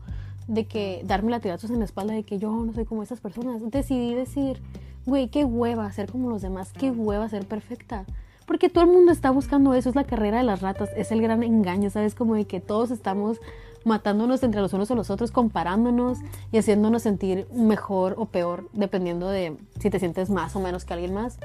de 0.49 0.67
que 0.67 1.03
darme 1.07 1.31
latigazos 1.31 1.71
en 1.71 1.79
la 1.79 1.85
espalda 1.85 2.13
de 2.13 2.25
que 2.25 2.39
yo 2.39 2.51
no 2.51 2.73
soy 2.73 2.85
como 2.85 3.03
esas 3.03 3.21
personas, 3.21 3.63
decidí 3.71 4.15
decir, 4.15 4.61
güey, 5.07 5.29
qué 5.29 5.45
hueva 5.45 5.91
ser 5.93 6.11
como 6.11 6.31
los 6.31 6.43
demás, 6.43 6.73
qué 6.73 6.91
hueva 6.91 7.29
ser 7.29 7.47
perfecta. 7.47 8.05
Porque 8.47 8.69
todo 8.69 8.85
el 8.85 8.91
mundo 8.91 9.13
está 9.13 9.31
buscando 9.31 9.75
eso, 9.75 9.89
es 9.89 9.95
la 9.95 10.05
carrera 10.05 10.39
de 10.39 10.45
las 10.45 10.61
ratas, 10.61 10.91
es 10.97 11.13
el 11.13 11.23
gran 11.23 11.43
engaño, 11.43 11.89
¿sabes? 11.91 12.15
Como 12.15 12.35
de 12.35 12.47
que 12.47 12.61
todos 12.61 12.91
estamos 12.91 13.41
matándonos 13.85 14.43
entre 14.43 14.61
los 14.61 14.73
unos 14.73 14.91
o 14.91 14.95
los 14.95 15.11
otros, 15.11 15.31
comparándonos 15.31 16.19
y 16.53 16.59
haciéndonos 16.59 17.03
sentir 17.03 17.47
mejor 17.53 18.15
o 18.19 18.27
peor, 18.27 18.69
dependiendo 18.73 19.29
de 19.29 19.57
si 19.79 19.91
te 19.91 19.99
sientes 19.99 20.31
más 20.31 20.55
o 20.57 20.61
menos 20.61 20.85
que 20.85 20.95
alguien 20.95 21.15
más, 21.15 21.39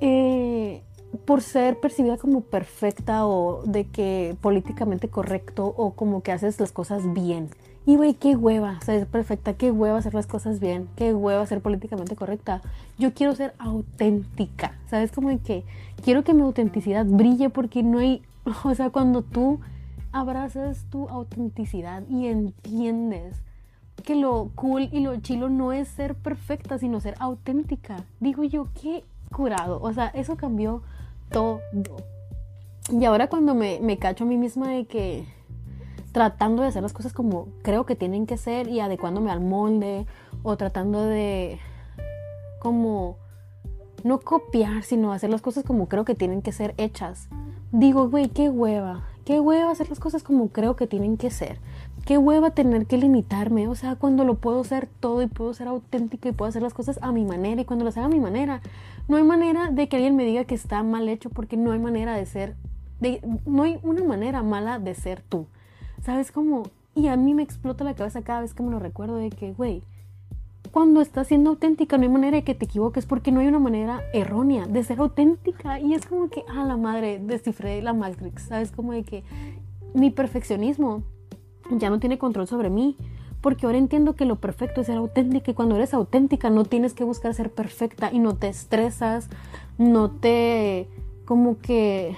eh, 0.00 0.82
por 1.24 1.42
ser 1.42 1.78
percibida 1.80 2.16
como 2.16 2.40
perfecta 2.40 3.26
o 3.26 3.62
de 3.64 3.86
que 3.86 4.36
políticamente 4.40 5.08
correcto 5.08 5.74
o 5.76 5.92
como 5.92 6.22
que 6.22 6.32
haces 6.32 6.58
las 6.60 6.72
cosas 6.72 7.12
bien. 7.12 7.50
Y 7.86 7.96
güey, 7.96 8.14
qué 8.14 8.36
hueva 8.36 8.78
ser 8.80 9.06
perfecta, 9.06 9.54
qué 9.54 9.70
hueva 9.70 9.98
hacer 9.98 10.14
las 10.14 10.26
cosas 10.26 10.60
bien, 10.60 10.88
qué 10.96 11.14
hueva 11.14 11.46
ser 11.46 11.60
políticamente 11.60 12.14
correcta. 12.14 12.60
Yo 12.98 13.14
quiero 13.14 13.34
ser 13.34 13.54
auténtica, 13.58 14.78
¿sabes? 14.88 15.12
Como 15.12 15.28
que 15.42 15.64
quiero 16.04 16.22
que 16.22 16.34
mi 16.34 16.42
autenticidad 16.42 17.06
brille 17.06 17.48
porque 17.48 17.82
no 17.82 17.98
hay, 17.98 18.22
o 18.64 18.74
sea, 18.74 18.90
cuando 18.90 19.22
tú 19.22 19.60
abrazas 20.12 20.84
tu 20.90 21.08
autenticidad 21.08 22.02
y 22.08 22.26
entiendes 22.26 23.42
que 24.04 24.14
lo 24.14 24.50
cool 24.54 24.88
y 24.92 25.00
lo 25.00 25.16
chilo 25.20 25.48
no 25.48 25.72
es 25.72 25.88
ser 25.88 26.14
perfecta, 26.14 26.78
sino 26.78 27.00
ser 27.00 27.14
auténtica. 27.18 28.04
Digo 28.18 28.44
yo, 28.44 28.68
qué 28.80 29.04
curado. 29.30 29.80
O 29.82 29.92
sea, 29.92 30.08
eso 30.08 30.36
cambió 30.36 30.82
todo. 31.30 31.60
Y 32.90 33.04
ahora 33.04 33.28
cuando 33.28 33.54
me, 33.54 33.78
me 33.80 33.98
cacho 33.98 34.24
a 34.24 34.26
mí 34.26 34.36
misma 34.36 34.70
de 34.70 34.86
que 34.86 35.24
tratando 36.12 36.62
de 36.62 36.68
hacer 36.68 36.82
las 36.82 36.92
cosas 36.92 37.12
como 37.12 37.48
creo 37.62 37.86
que 37.86 37.96
tienen 37.96 38.26
que 38.26 38.36
ser 38.36 38.68
y 38.68 38.80
adecuándome 38.80 39.30
al 39.30 39.40
molde 39.40 40.06
o 40.42 40.56
tratando 40.56 41.04
de 41.04 41.58
como 42.60 43.16
no 44.04 44.20
copiar, 44.20 44.82
sino 44.82 45.12
hacer 45.12 45.30
las 45.30 45.42
cosas 45.42 45.64
como 45.64 45.88
creo 45.88 46.04
que 46.04 46.14
tienen 46.14 46.42
que 46.42 46.52
ser 46.52 46.74
hechas. 46.78 47.28
Digo, 47.72 48.08
güey, 48.08 48.28
qué 48.28 48.48
hueva. 48.48 49.04
Qué 49.24 49.38
hueva 49.38 49.70
hacer 49.70 49.88
las 49.88 50.00
cosas 50.00 50.22
como 50.22 50.48
creo 50.48 50.76
que 50.76 50.86
tienen 50.86 51.16
que 51.16 51.30
ser. 51.30 51.58
Qué 52.04 52.18
hueva 52.18 52.50
tener 52.50 52.86
que 52.86 52.96
limitarme. 52.96 53.68
O 53.68 53.74
sea, 53.74 53.96
cuando 53.96 54.24
lo 54.24 54.34
puedo 54.34 54.64
ser 54.64 54.88
todo 55.00 55.22
y 55.22 55.26
puedo 55.26 55.54
ser 55.54 55.68
auténtica 55.68 56.28
y 56.28 56.32
puedo 56.32 56.48
hacer 56.48 56.62
las 56.62 56.74
cosas 56.74 56.98
a 57.02 57.12
mi 57.12 57.24
manera. 57.24 57.60
Y 57.60 57.64
cuando 57.64 57.84
las 57.84 57.96
haga 57.96 58.06
a 58.06 58.10
mi 58.10 58.18
manera, 58.18 58.60
no 59.06 59.16
hay 59.16 59.22
manera 59.22 59.70
de 59.70 59.88
que 59.88 59.96
alguien 59.96 60.16
me 60.16 60.24
diga 60.24 60.44
que 60.44 60.54
está 60.54 60.82
mal 60.82 61.08
hecho 61.08 61.30
porque 61.30 61.56
no 61.56 61.72
hay 61.72 61.78
manera 61.78 62.16
de 62.16 62.26
ser. 62.26 62.56
De, 63.00 63.20
no 63.46 63.62
hay 63.62 63.78
una 63.82 64.02
manera 64.02 64.42
mala 64.42 64.78
de 64.78 64.94
ser 64.94 65.22
tú. 65.22 65.46
¿Sabes 66.02 66.32
cómo? 66.32 66.64
Y 66.94 67.08
a 67.08 67.16
mí 67.16 67.34
me 67.34 67.42
explota 67.42 67.84
la 67.84 67.94
cabeza 67.94 68.22
cada 68.22 68.40
vez 68.40 68.54
que 68.54 68.62
me 68.62 68.70
lo 68.70 68.78
recuerdo 68.78 69.16
de 69.16 69.30
que, 69.30 69.52
güey, 69.52 69.82
cuando 70.70 71.00
estás 71.00 71.26
siendo 71.26 71.50
auténtica 71.50 71.96
no 71.96 72.04
hay 72.04 72.08
manera 72.08 72.36
de 72.36 72.44
que 72.44 72.54
te 72.54 72.64
equivoques 72.64 73.06
porque 73.06 73.32
no 73.32 73.40
hay 73.40 73.48
una 73.48 73.58
manera 73.58 74.02
errónea 74.12 74.66
de 74.66 74.84
ser 74.84 75.00
auténtica. 75.00 75.80
Y 75.80 75.94
es 75.94 76.06
como 76.06 76.30
que 76.30 76.44
a 76.48 76.64
la 76.64 76.76
madre 76.76 77.20
descifré 77.22 77.82
la 77.82 77.92
Matrix. 77.92 78.44
Sabes 78.44 78.70
como 78.70 78.92
de 78.92 79.02
que 79.02 79.24
mi 79.94 80.10
perfeccionismo 80.10 81.02
ya 81.70 81.90
no 81.90 81.98
tiene 81.98 82.18
control 82.18 82.46
sobre 82.46 82.70
mí 82.70 82.96
porque 83.40 83.66
ahora 83.66 83.78
entiendo 83.78 84.14
que 84.14 84.24
lo 84.24 84.36
perfecto 84.36 84.80
es 84.80 84.86
ser 84.86 84.98
auténtica 84.98 85.50
y 85.50 85.54
cuando 85.54 85.76
eres 85.76 85.94
auténtica 85.94 86.50
no 86.50 86.64
tienes 86.64 86.92
que 86.92 87.04
buscar 87.04 87.34
ser 87.34 87.50
perfecta 87.50 88.10
y 88.12 88.18
no 88.18 88.36
te 88.36 88.48
estresas 88.48 89.28
no 89.78 90.10
te 90.10 90.88
como 91.24 91.58
que 91.58 92.16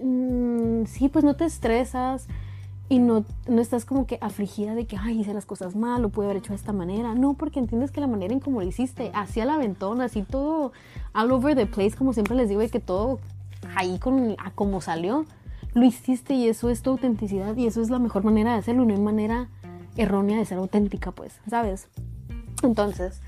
mm, 0.00 0.84
sí 0.84 1.08
pues 1.08 1.24
no 1.24 1.34
te 1.34 1.44
estresas 1.44 2.28
y 2.88 3.00
no, 3.00 3.24
no 3.46 3.60
estás 3.60 3.84
como 3.84 4.06
que 4.06 4.18
afligida 4.20 4.74
de 4.74 4.86
que, 4.86 4.96
ay, 4.96 5.20
hice 5.20 5.34
las 5.34 5.44
cosas 5.44 5.76
mal, 5.76 6.00
lo 6.00 6.08
pude 6.08 6.26
haber 6.26 6.38
hecho 6.38 6.50
de 6.50 6.56
esta 6.56 6.72
manera. 6.72 7.14
No, 7.14 7.34
porque 7.34 7.58
entiendes 7.58 7.90
que 7.90 8.00
la 8.00 8.06
manera 8.06 8.32
en 8.32 8.40
cómo 8.40 8.60
lo 8.60 8.66
hiciste, 8.66 9.10
así 9.14 9.40
la 9.44 9.54
aventón, 9.54 10.00
así 10.00 10.22
todo 10.22 10.72
all 11.12 11.32
over 11.32 11.54
the 11.54 11.66
place, 11.66 11.94
como 11.96 12.12
siempre 12.12 12.34
les 12.34 12.48
digo, 12.48 12.60
de 12.60 12.70
que 12.70 12.80
todo 12.80 13.18
ahí 13.76 13.98
con, 13.98 14.36
a 14.38 14.52
como 14.52 14.80
salió, 14.80 15.26
lo 15.74 15.84
hiciste 15.84 16.34
y 16.34 16.48
eso 16.48 16.70
es 16.70 16.82
tu 16.82 16.90
autenticidad 16.90 17.56
y 17.56 17.66
eso 17.66 17.82
es 17.82 17.90
la 17.90 17.98
mejor 17.98 18.24
manera 18.24 18.52
de 18.52 18.58
hacerlo, 18.58 18.84
no 18.84 18.94
hay 18.94 19.00
manera 19.00 19.48
errónea 19.96 20.38
de 20.38 20.44
ser 20.46 20.58
auténtica, 20.58 21.10
pues, 21.10 21.40
¿sabes? 21.48 21.88
Entonces, 22.62 23.20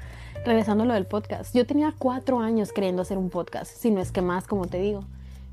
regresando 0.46 0.84
a 0.84 0.86
lo 0.86 0.94
del 0.94 1.06
podcast, 1.06 1.54
yo 1.54 1.66
tenía 1.66 1.92
cuatro 1.96 2.40
años 2.40 2.72
queriendo 2.72 3.02
hacer 3.02 3.18
un 3.18 3.28
podcast, 3.28 3.70
si 3.76 3.90
no 3.90 4.00
es 4.00 4.10
que 4.10 4.22
más, 4.22 4.46
como 4.46 4.66
te 4.66 4.78
digo, 4.78 5.04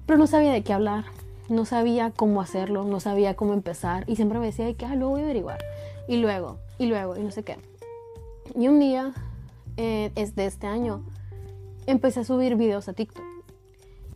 pero 0.05 0.17
no 0.17 0.27
sabía 0.27 0.53
de 0.53 0.63
qué 0.63 0.71
hablar 0.71 1.05
no 1.49 1.65
sabía 1.65 2.11
cómo 2.11 2.41
hacerlo, 2.41 2.83
no 2.83 2.99
sabía 2.99 3.35
cómo 3.35 3.53
empezar 3.53 4.03
y 4.07 4.15
siempre 4.15 4.39
me 4.39 4.47
decía 4.47 4.73
que 4.73 4.85
ah, 4.85 4.95
luego 4.95 5.11
voy 5.11 5.21
a 5.21 5.23
averiguar 5.25 5.59
y 6.07 6.17
luego 6.17 6.59
y 6.77 6.87
luego 6.87 7.17
y 7.17 7.23
no 7.23 7.31
sé 7.31 7.43
qué. 7.43 7.57
Y 8.55 8.67
un 8.67 8.79
día, 8.79 9.13
eh, 9.77 10.11
es 10.15 10.35
de 10.35 10.45
este 10.45 10.67
año, 10.67 11.03
empecé 11.85 12.21
a 12.21 12.23
subir 12.23 12.55
videos 12.55 12.87
a 12.87 12.93
TikTok 12.93 13.23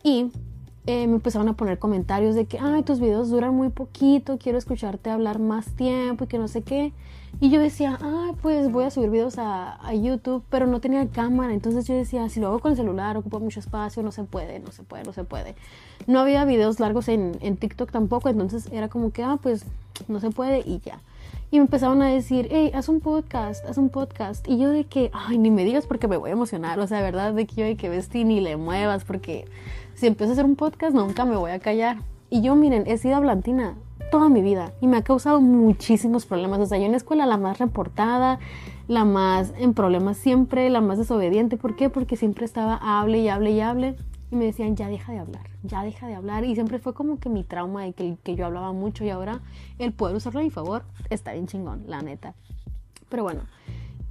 y 0.02 0.30
eh, 0.86 1.06
me 1.06 1.14
empezaron 1.14 1.48
a 1.48 1.52
poner 1.54 1.78
comentarios 1.78 2.34
de 2.34 2.46
que, 2.46 2.58
ay, 2.58 2.82
tus 2.82 2.98
videos 2.98 3.30
duran 3.30 3.54
muy 3.54 3.68
poquito, 3.68 4.38
quiero 4.38 4.58
escucharte 4.58 5.10
hablar 5.10 5.38
más 5.38 5.66
tiempo 5.76 6.24
y 6.24 6.26
que 6.26 6.38
no 6.38 6.48
sé 6.48 6.62
qué. 6.62 6.92
Y 7.40 7.50
yo 7.50 7.60
decía, 7.60 7.98
ay, 8.02 8.32
pues 8.42 8.70
voy 8.70 8.84
a 8.84 8.90
subir 8.90 9.10
videos 9.10 9.38
a, 9.38 9.74
a, 9.86 9.94
YouTube, 9.94 10.44
pero 10.50 10.66
no 10.66 10.80
tenía 10.80 11.06
cámara. 11.08 11.54
Entonces 11.54 11.86
yo 11.86 11.94
decía, 11.94 12.28
si 12.28 12.40
lo 12.40 12.48
hago 12.48 12.58
con 12.58 12.72
el 12.72 12.76
celular, 12.76 13.16
ocupa 13.16 13.38
mucho 13.38 13.60
espacio, 13.60 14.02
no 14.02 14.12
se 14.12 14.24
puede, 14.24 14.58
no 14.60 14.70
se 14.70 14.82
puede, 14.82 15.04
no 15.04 15.12
se 15.12 15.24
puede. 15.24 15.54
No 16.06 16.20
había 16.20 16.44
videos 16.44 16.78
largos 16.78 17.08
en, 17.08 17.36
en 17.40 17.56
TikTok 17.56 17.90
tampoco, 17.90 18.28
entonces 18.28 18.68
era 18.72 18.88
como 18.88 19.12
que, 19.12 19.22
ah, 19.22 19.38
pues 19.42 19.64
no 20.08 20.20
se 20.20 20.30
puede 20.30 20.60
y 20.60 20.80
ya. 20.80 21.00
Y 21.50 21.58
me 21.58 21.64
empezaron 21.64 22.00
a 22.00 22.08
decir, 22.08 22.48
hey, 22.50 22.70
haz 22.74 22.88
un 22.88 23.00
podcast, 23.00 23.64
haz 23.66 23.76
un 23.76 23.90
podcast. 23.90 24.48
Y 24.48 24.58
yo 24.58 24.70
de 24.70 24.84
que, 24.84 25.10
ay, 25.12 25.36
ni 25.36 25.50
me 25.50 25.64
digas 25.64 25.86
porque 25.86 26.08
me 26.08 26.16
voy 26.16 26.30
a 26.30 26.32
emocionar. 26.32 26.80
O 26.80 26.86
sea, 26.86 26.96
de 26.96 27.04
verdad, 27.04 27.34
de 27.34 27.46
que 27.46 27.54
yo 27.56 27.64
de 27.66 27.76
que 27.76 27.90
vestí 27.90 28.24
ni 28.24 28.40
le 28.40 28.56
muevas 28.56 29.04
porque 29.04 29.44
si 29.94 30.06
empiezo 30.06 30.32
a 30.32 30.34
hacer 30.34 30.44
un 30.44 30.56
podcast 30.56 30.94
nunca 30.94 31.24
me 31.24 31.36
voy 31.36 31.50
a 31.50 31.58
callar. 31.58 31.98
Y 32.30 32.40
yo, 32.40 32.56
miren, 32.56 32.84
he 32.86 32.96
sido 32.96 33.16
hablantina 33.16 33.76
toda 34.10 34.28
mi 34.28 34.42
vida 34.42 34.72
y 34.80 34.86
me 34.86 34.96
ha 34.98 35.02
causado 35.02 35.40
muchísimos 35.40 36.26
problemas. 36.26 36.60
O 36.60 36.66
sea, 36.66 36.78
yo 36.78 36.84
en 36.84 36.92
la 36.92 36.96
escuela 36.96 37.26
la 37.26 37.36
más 37.36 37.58
reportada, 37.58 38.38
la 38.88 39.04
más 39.04 39.52
en 39.58 39.74
problemas 39.74 40.16
siempre, 40.16 40.70
la 40.70 40.80
más 40.80 40.98
desobediente. 40.98 41.56
¿Por 41.56 41.76
qué? 41.76 41.90
Porque 41.90 42.16
siempre 42.16 42.44
estaba 42.44 42.76
hable 42.76 43.18
y 43.18 43.28
hable 43.28 43.52
y 43.52 43.60
hable 43.60 43.96
y 44.30 44.36
me 44.36 44.46
decían, 44.46 44.76
ya 44.76 44.88
deja 44.88 45.12
de 45.12 45.18
hablar, 45.18 45.46
ya 45.62 45.82
deja 45.82 46.06
de 46.06 46.14
hablar. 46.14 46.44
Y 46.44 46.54
siempre 46.54 46.78
fue 46.78 46.94
como 46.94 47.18
que 47.18 47.28
mi 47.28 47.44
trauma 47.44 47.84
de 47.84 47.92
que, 47.92 48.16
que 48.22 48.34
yo 48.34 48.46
hablaba 48.46 48.72
mucho 48.72 49.04
y 49.04 49.10
ahora 49.10 49.40
el 49.78 49.92
poder 49.92 50.16
usarlo 50.16 50.40
a 50.40 50.42
mi 50.42 50.50
favor 50.50 50.84
está 51.10 51.32
bien 51.32 51.46
chingón, 51.46 51.84
la 51.86 52.00
neta. 52.00 52.34
Pero 53.08 53.24
bueno, 53.24 53.42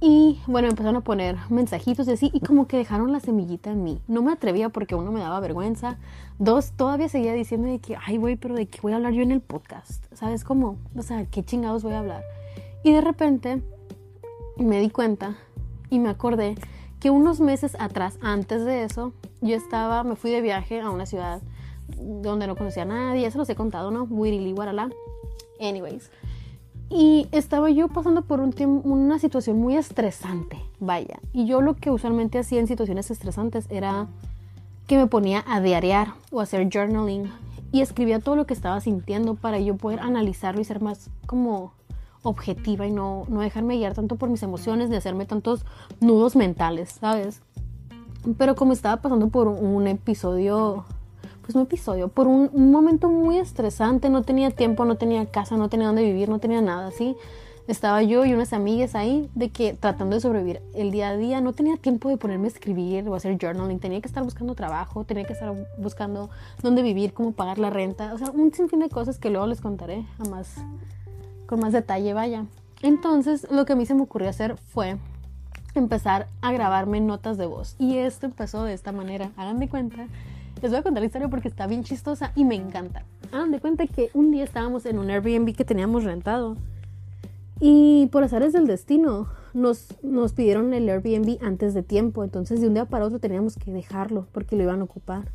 y 0.04 0.40
bueno, 0.48 0.66
empezaron 0.66 0.96
a 0.96 1.02
poner 1.02 1.36
mensajitos 1.48 2.08
y 2.08 2.10
así, 2.10 2.30
y 2.34 2.40
como 2.40 2.66
que 2.66 2.76
dejaron 2.76 3.12
la 3.12 3.20
semillita 3.20 3.70
en 3.70 3.84
mí. 3.84 4.00
No 4.08 4.20
me 4.20 4.32
atrevía 4.32 4.68
porque 4.68 4.96
uno 4.96 5.12
me 5.12 5.20
daba 5.20 5.38
vergüenza. 5.38 5.96
Dos, 6.40 6.72
todavía 6.72 7.08
seguía 7.08 7.34
diciendo 7.34 7.68
de 7.68 7.78
que, 7.78 7.96
ay, 8.04 8.16
güey, 8.16 8.34
pero 8.34 8.56
de 8.56 8.66
qué 8.66 8.80
voy 8.82 8.94
a 8.94 8.96
hablar 8.96 9.12
yo 9.12 9.22
en 9.22 9.30
el 9.30 9.40
podcast. 9.40 10.04
¿Sabes 10.12 10.42
cómo? 10.42 10.76
O 10.96 11.02
sea, 11.02 11.24
¿qué 11.26 11.44
chingados 11.44 11.84
voy 11.84 11.92
a 11.92 12.00
hablar? 12.00 12.24
Y 12.82 12.90
de 12.90 13.00
repente 13.00 13.62
me 14.56 14.80
di 14.80 14.90
cuenta 14.90 15.36
y 15.88 16.00
me 16.00 16.08
acordé 16.08 16.56
que 16.98 17.10
unos 17.10 17.38
meses 17.38 17.76
atrás, 17.78 18.18
antes 18.22 18.64
de 18.64 18.82
eso, 18.82 19.12
yo 19.40 19.54
estaba, 19.54 20.02
me 20.02 20.16
fui 20.16 20.32
de 20.32 20.40
viaje 20.40 20.80
a 20.80 20.90
una 20.90 21.06
ciudad 21.06 21.42
donde 21.96 22.48
no 22.48 22.56
conocía 22.56 22.82
a 22.82 22.86
nadie. 22.86 23.24
Eso 23.24 23.38
los 23.38 23.48
he 23.50 23.54
contado, 23.54 23.92
¿no? 23.92 24.02
Wirili, 24.10 24.50
Guaralá. 24.50 24.90
Anyways. 25.60 26.10
Y 26.94 27.26
estaba 27.32 27.70
yo 27.70 27.88
pasando 27.88 28.20
por 28.20 28.40
un 28.40 28.52
una 28.84 29.18
situación 29.18 29.58
muy 29.58 29.76
estresante, 29.76 30.58
vaya. 30.78 31.20
Y 31.32 31.46
yo 31.46 31.62
lo 31.62 31.74
que 31.74 31.90
usualmente 31.90 32.38
hacía 32.38 32.60
en 32.60 32.66
situaciones 32.66 33.10
estresantes 33.10 33.66
era 33.70 34.08
que 34.86 34.98
me 34.98 35.06
ponía 35.06 35.42
a 35.48 35.62
diarear 35.62 36.08
o 36.30 36.40
hacer 36.40 36.68
journaling 36.70 37.30
y 37.72 37.80
escribía 37.80 38.18
todo 38.18 38.36
lo 38.36 38.44
que 38.44 38.52
estaba 38.52 38.78
sintiendo 38.82 39.36
para 39.36 39.58
yo 39.58 39.76
poder 39.76 40.00
analizarlo 40.00 40.60
y 40.60 40.64
ser 40.64 40.82
más 40.82 41.08
como 41.24 41.72
objetiva 42.22 42.86
y 42.86 42.90
no, 42.90 43.24
no 43.28 43.40
dejarme 43.40 43.78
guiar 43.78 43.94
tanto 43.94 44.16
por 44.16 44.28
mis 44.28 44.42
emociones 44.42 44.90
ni 44.90 44.96
hacerme 44.96 45.24
tantos 45.24 45.64
nudos 46.00 46.36
mentales, 46.36 46.90
¿sabes? 47.00 47.40
Pero 48.36 48.54
como 48.54 48.74
estaba 48.74 49.00
pasando 49.00 49.28
por 49.28 49.48
un 49.48 49.86
episodio 49.86 50.84
pues 51.42 51.54
un 51.54 51.62
episodio, 51.62 52.08
por 52.08 52.26
un, 52.26 52.50
momento 52.70 53.08
muy 53.08 53.38
estresante, 53.38 54.08
no 54.08 54.22
tenía 54.22 54.50
tiempo, 54.50 54.84
no 54.84 54.96
tenía 54.96 55.26
casa, 55.26 55.56
no 55.56 55.68
tenía 55.68 55.88
dónde 55.88 56.04
vivir, 56.04 56.28
no 56.28 56.38
tenía 56.38 56.60
nada, 56.62 56.86
así. 56.86 57.16
Estaba 57.68 58.02
yo 58.02 58.24
y 58.24 58.32
unas 58.32 58.52
amigas 58.52 58.96
ahí 58.96 59.30
de 59.34 59.50
que 59.50 59.74
tratando 59.74 60.16
de 60.16 60.20
sobrevivir 60.20 60.62
el 60.74 60.90
día 60.90 61.10
a 61.10 61.16
día, 61.16 61.40
no 61.40 61.52
tenía 61.52 61.76
tiempo 61.76 62.08
de 62.08 62.16
ponerme 62.16 62.46
a 62.46 62.48
escribir 62.48 63.08
o 63.08 63.14
hacer 63.14 63.38
journaling, 63.40 63.78
tenía 63.78 64.00
que 64.00 64.08
estar 64.08 64.24
buscando 64.24 64.54
trabajo, 64.54 65.04
tenía 65.04 65.24
que 65.24 65.32
estar 65.32 65.54
buscando 65.78 66.28
dónde 66.60 66.82
vivir, 66.82 67.12
cómo 67.12 67.32
pagar 67.32 67.58
la 67.58 67.70
renta, 67.70 68.14
o 68.14 68.18
sea, 68.18 68.30
un 68.32 68.52
sinfín 68.52 68.80
de 68.80 68.88
cosas 68.88 69.18
que 69.18 69.30
luego 69.30 69.46
les 69.46 69.60
contaré 69.60 70.06
a 70.18 70.28
más, 70.28 70.56
con 71.46 71.60
más 71.60 71.72
detalle, 71.72 72.14
vaya. 72.14 72.46
Entonces, 72.82 73.46
lo 73.50 73.64
que 73.64 73.74
a 73.74 73.76
mí 73.76 73.86
se 73.86 73.94
me 73.94 74.02
ocurrió 74.02 74.28
hacer 74.28 74.56
fue 74.56 74.96
empezar 75.74 76.26
a 76.40 76.52
grabarme 76.52 77.00
notas 77.00 77.38
de 77.38 77.46
voz. 77.46 77.76
Y 77.78 77.98
esto 77.98 78.26
empezó 78.26 78.64
de 78.64 78.74
esta 78.74 78.90
manera. 78.90 79.30
Hagan 79.36 79.60
de 79.60 79.68
cuenta 79.68 80.06
les 80.62 80.70
voy 80.70 80.78
a 80.78 80.82
contar 80.82 81.02
la 81.02 81.06
historia 81.06 81.28
porque 81.28 81.48
está 81.48 81.66
bien 81.66 81.82
chistosa 81.82 82.32
y 82.36 82.44
me 82.44 82.54
encanta. 82.54 83.04
Hagan 83.32 83.50
de 83.50 83.58
cuenta 83.58 83.86
que 83.88 84.10
un 84.14 84.30
día 84.30 84.44
estábamos 84.44 84.86
en 84.86 84.98
un 84.98 85.10
Airbnb 85.10 85.56
que 85.56 85.64
teníamos 85.64 86.04
rentado 86.04 86.56
y 87.58 88.06
por 88.12 88.22
azares 88.22 88.52
del 88.52 88.68
destino 88.68 89.28
nos, 89.54 89.88
nos 90.02 90.32
pidieron 90.32 90.72
el 90.72 90.88
Airbnb 90.88 91.38
antes 91.42 91.74
de 91.74 91.82
tiempo. 91.82 92.22
Entonces 92.22 92.60
de 92.60 92.68
un 92.68 92.74
día 92.74 92.84
para 92.84 93.04
otro 93.04 93.18
teníamos 93.18 93.56
que 93.56 93.72
dejarlo 93.72 94.28
porque 94.30 94.54
lo 94.54 94.62
iban 94.62 94.80
a 94.80 94.84
ocupar. 94.84 95.32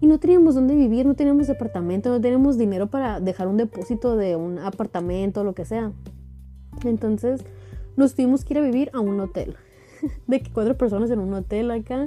Y 0.00 0.06
no 0.06 0.20
teníamos 0.20 0.54
dónde 0.54 0.76
vivir, 0.76 1.06
no 1.06 1.14
teníamos 1.14 1.48
departamento, 1.48 2.10
no 2.10 2.20
teníamos 2.20 2.56
dinero 2.56 2.86
para 2.86 3.18
dejar 3.18 3.48
un 3.48 3.56
depósito 3.56 4.16
de 4.16 4.36
un 4.36 4.60
apartamento 4.60 5.40
o 5.40 5.44
lo 5.44 5.54
que 5.54 5.64
sea. 5.64 5.90
Entonces 6.84 7.40
nos 7.96 8.14
tuvimos 8.14 8.44
que 8.44 8.54
ir 8.54 8.58
a 8.58 8.62
vivir 8.62 8.90
a 8.92 9.00
un 9.00 9.18
hotel. 9.18 9.56
De 10.28 10.40
cuatro 10.52 10.76
personas 10.76 11.10
en 11.10 11.18
un 11.18 11.34
hotel 11.34 11.72
acá 11.72 12.06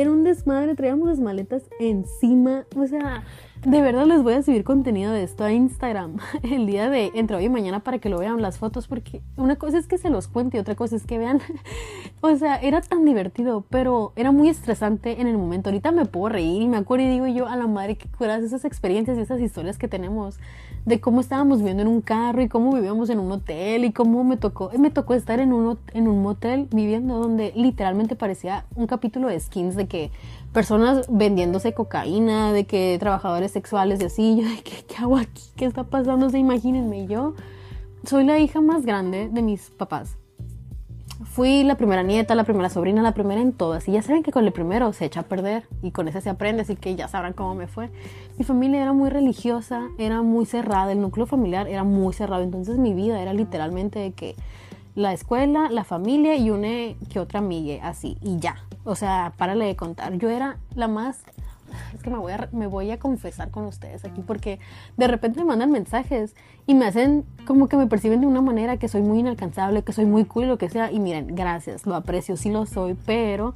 era 0.00 0.10
un 0.10 0.24
desmadre, 0.24 0.74
traíamos 0.74 1.08
las 1.08 1.20
maletas 1.20 1.64
encima. 1.78 2.64
O 2.74 2.86
sea, 2.86 3.22
de 3.64 3.82
verdad 3.82 4.06
les 4.06 4.22
voy 4.22 4.32
a 4.32 4.42
subir 4.42 4.64
contenido 4.64 5.12
de 5.12 5.22
esto 5.22 5.44
a 5.44 5.52
Instagram 5.52 6.16
el 6.42 6.66
día 6.66 6.88
de 6.88 7.10
entre 7.14 7.36
hoy 7.36 7.44
y 7.44 7.48
mañana 7.50 7.80
para 7.80 7.98
que 7.98 8.08
lo 8.08 8.18
vean 8.18 8.40
las 8.40 8.58
fotos, 8.58 8.88
porque 8.88 9.20
una 9.36 9.56
cosa 9.56 9.78
es 9.78 9.86
que 9.86 9.98
se 9.98 10.08
los 10.08 10.28
cuente 10.28 10.56
y 10.56 10.60
otra 10.60 10.74
cosa 10.74 10.96
es 10.96 11.04
que 11.04 11.18
vean. 11.18 11.40
o 12.22 12.34
sea, 12.36 12.56
era 12.56 12.80
tan 12.80 13.04
divertido, 13.04 13.64
pero 13.68 14.12
era 14.16 14.32
muy 14.32 14.48
estresante 14.48 15.20
en 15.20 15.26
el 15.26 15.36
momento. 15.36 15.68
Ahorita 15.68 15.92
me 15.92 16.06
puedo 16.06 16.30
reír 16.30 16.62
y 16.62 16.68
me 16.68 16.78
acuerdo 16.78 17.04
y 17.04 17.10
digo 17.10 17.26
yo 17.26 17.46
a 17.46 17.56
la 17.56 17.66
madre 17.66 17.96
que 17.96 18.08
curas 18.08 18.42
esas 18.42 18.64
experiencias 18.64 19.18
y 19.18 19.20
esas 19.20 19.40
historias 19.40 19.76
que 19.76 19.88
tenemos 19.88 20.38
de 20.86 21.00
cómo 21.00 21.20
estábamos 21.20 21.58
viviendo 21.58 21.82
en 21.82 21.88
un 21.88 22.00
carro 22.00 22.42
y 22.42 22.48
cómo 22.48 22.72
vivíamos 22.72 23.10
en 23.10 23.18
un 23.18 23.30
hotel 23.32 23.84
y 23.84 23.92
cómo 23.92 24.24
me 24.24 24.36
tocó, 24.36 24.70
me 24.78 24.90
tocó 24.90 25.14
estar 25.14 25.40
en 25.40 25.52
un, 25.52 25.78
en 25.92 26.08
un 26.08 26.22
motel 26.22 26.68
viviendo 26.72 27.18
donde 27.18 27.52
literalmente 27.54 28.16
parecía 28.16 28.64
un 28.74 28.86
capítulo 28.86 29.28
de 29.28 29.38
skins 29.38 29.76
de 29.76 29.86
que 29.86 30.10
personas 30.52 31.06
vendiéndose 31.10 31.74
cocaína, 31.74 32.52
de 32.52 32.64
que 32.64 32.96
trabajadores 32.98 33.52
sexuales 33.52 34.00
y 34.00 34.04
así, 34.04 34.36
yo 34.40 34.48
de 34.48 34.62
que, 34.62 34.84
¿qué 34.84 34.96
hago 34.96 35.16
aquí? 35.16 35.42
¿Qué 35.56 35.66
está 35.66 35.84
pasando? 35.84 36.26
O 36.26 36.36
imagínense, 36.36 37.06
yo 37.06 37.34
soy 38.04 38.24
la 38.24 38.38
hija 38.38 38.60
más 38.60 38.84
grande 38.84 39.28
de 39.28 39.42
mis 39.42 39.70
papás. 39.70 40.16
Fui 41.24 41.64
la 41.64 41.76
primera 41.76 42.02
nieta, 42.02 42.34
la 42.34 42.44
primera 42.44 42.70
sobrina, 42.70 43.02
la 43.02 43.12
primera 43.12 43.40
en 43.40 43.52
todas. 43.52 43.86
Y 43.88 43.92
ya 43.92 44.02
saben 44.02 44.22
que 44.22 44.32
con 44.32 44.44
el 44.46 44.52
primero 44.52 44.92
se 44.92 45.04
echa 45.04 45.20
a 45.20 45.22
perder 45.24 45.64
y 45.82 45.90
con 45.90 46.08
ese 46.08 46.20
se 46.20 46.30
aprende, 46.30 46.62
así 46.62 46.76
que 46.76 46.96
ya 46.96 47.08
sabrán 47.08 47.34
cómo 47.34 47.54
me 47.54 47.66
fue. 47.66 47.90
Mi 48.38 48.44
familia 48.44 48.80
era 48.82 48.92
muy 48.92 49.10
religiosa, 49.10 49.88
era 49.98 50.22
muy 50.22 50.46
cerrada, 50.46 50.92
el 50.92 51.00
núcleo 51.00 51.26
familiar 51.26 51.68
era 51.68 51.84
muy 51.84 52.14
cerrado. 52.14 52.42
Entonces 52.42 52.78
mi 52.78 52.94
vida 52.94 53.20
era 53.20 53.34
literalmente 53.34 53.98
de 53.98 54.12
que 54.12 54.34
la 54.94 55.12
escuela, 55.12 55.68
la 55.70 55.84
familia 55.84 56.36
y 56.36 56.50
una 56.50 56.94
que 57.10 57.20
otra 57.20 57.38
amiga, 57.38 57.86
así, 57.86 58.16
y 58.22 58.38
ya. 58.38 58.56
O 58.84 58.96
sea, 58.96 59.34
párale 59.36 59.66
de 59.66 59.76
contar. 59.76 60.14
Yo 60.14 60.30
era 60.30 60.56
la 60.74 60.88
más 60.88 61.22
es 61.96 62.02
que 62.02 62.10
me 62.10 62.18
voy, 62.18 62.32
a, 62.32 62.48
me 62.52 62.66
voy 62.66 62.90
a 62.90 62.98
confesar 62.98 63.50
con 63.50 63.64
ustedes 63.64 64.04
aquí 64.04 64.22
porque 64.26 64.58
de 64.96 65.08
repente 65.08 65.40
me 65.40 65.46
mandan 65.46 65.70
mensajes 65.70 66.34
y 66.66 66.74
me 66.74 66.86
hacen 66.86 67.24
como 67.46 67.68
que 67.68 67.76
me 67.76 67.86
perciben 67.86 68.20
de 68.20 68.26
una 68.26 68.40
manera 68.40 68.76
que 68.76 68.88
soy 68.88 69.02
muy 69.02 69.20
inalcanzable, 69.20 69.82
que 69.82 69.92
soy 69.92 70.06
muy 70.06 70.24
cool, 70.24 70.48
lo 70.48 70.58
que 70.58 70.68
sea. 70.68 70.90
Y 70.92 71.00
miren, 71.00 71.34
gracias, 71.34 71.86
lo 71.86 71.94
aprecio, 71.94 72.36
sí 72.36 72.50
lo 72.50 72.66
soy, 72.66 72.96
pero 73.06 73.54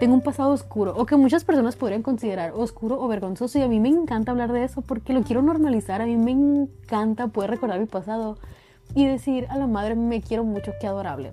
tengo 0.00 0.14
un 0.14 0.22
pasado 0.22 0.50
oscuro 0.50 0.94
o 0.96 1.06
que 1.06 1.16
muchas 1.16 1.44
personas 1.44 1.76
podrían 1.76 2.02
considerar 2.02 2.52
oscuro 2.54 3.00
o 3.00 3.06
vergonzoso 3.06 3.58
y 3.58 3.62
a 3.62 3.68
mí 3.68 3.80
me 3.80 3.88
encanta 3.88 4.32
hablar 4.32 4.52
de 4.52 4.64
eso 4.64 4.82
porque 4.82 5.12
lo 5.12 5.22
quiero 5.22 5.42
normalizar, 5.42 6.00
a 6.00 6.06
mí 6.06 6.16
me 6.16 6.32
encanta 6.32 7.28
poder 7.28 7.50
recordar 7.50 7.78
mi 7.78 7.86
pasado 7.86 8.38
y 8.94 9.06
decir 9.06 9.46
a 9.50 9.56
la 9.56 9.66
madre 9.66 9.94
me 9.94 10.20
quiero 10.20 10.44
mucho, 10.44 10.72
qué 10.80 10.86
adorable. 10.86 11.32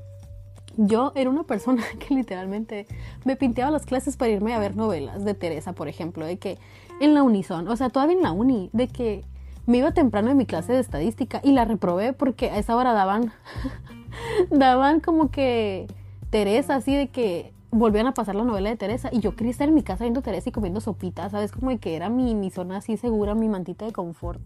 Yo 0.78 1.12
era 1.16 1.30
una 1.30 1.44
persona 1.44 1.84
que 2.00 2.14
literalmente 2.14 2.88
me 3.26 3.36
pinteaba 3.36 3.72
las 3.72 3.86
clases 3.86 4.18
para 4.18 4.32
irme 4.32 4.54
a 4.54 4.60
ver 4.60 4.76
novelas 4.76 5.26
de 5.26 5.34
Teresa, 5.34 5.74
por 5.74 5.88
ejemplo, 5.88 6.26
de 6.26 6.38
que 6.38 6.58
en 7.00 7.14
la 7.14 7.24
unison, 7.24 7.68
o 7.68 7.76
sea, 7.76 7.90
todavía 7.90 8.16
en 8.16 8.24
la 8.24 8.32
uni, 8.32 8.70
de 8.74 8.88
que 8.88 9.24
me 9.66 9.78
iba 9.78 9.92
temprano 9.92 10.32
en 10.32 10.38
mi 10.38 10.46
clase 10.46 10.74
de 10.74 10.80
estadística 10.80 11.40
y 11.44 11.52
la 11.52 11.66
reprobé 11.66 12.14
porque 12.14 12.50
a 12.50 12.58
esa 12.58 12.76
hora 12.76 12.94
daban, 12.94 13.32
daban 14.50 15.00
como 15.00 15.30
que 15.32 15.88
Teresa, 16.30 16.76
así 16.76 16.96
de 16.96 17.08
que 17.10 17.54
volvían 17.72 18.08
a 18.08 18.14
pasar 18.14 18.36
la 18.36 18.44
novela 18.44 18.70
de 18.70 18.76
Teresa 18.76 19.10
y 19.12 19.20
yo 19.20 19.36
quería 19.36 19.52
estar 19.52 19.68
en 19.68 19.76
mi 19.76 19.84
casa 19.84 20.04
viendo 20.04 20.22
Teresa 20.22 20.50
y 20.50 20.52
comiendo 20.52 20.82
sopitas, 20.82 21.32
¿sabes? 21.32 21.52
Como 21.52 21.70
de 21.70 21.78
que 21.78 21.96
era 21.96 22.10
mi, 22.10 22.36
mi 22.36 22.50
zona 22.50 22.78
así 22.78 22.98
segura, 22.98 23.34
mi 23.34 23.48
mantita 23.48 23.86
de 23.86 23.94
confort. 23.94 24.42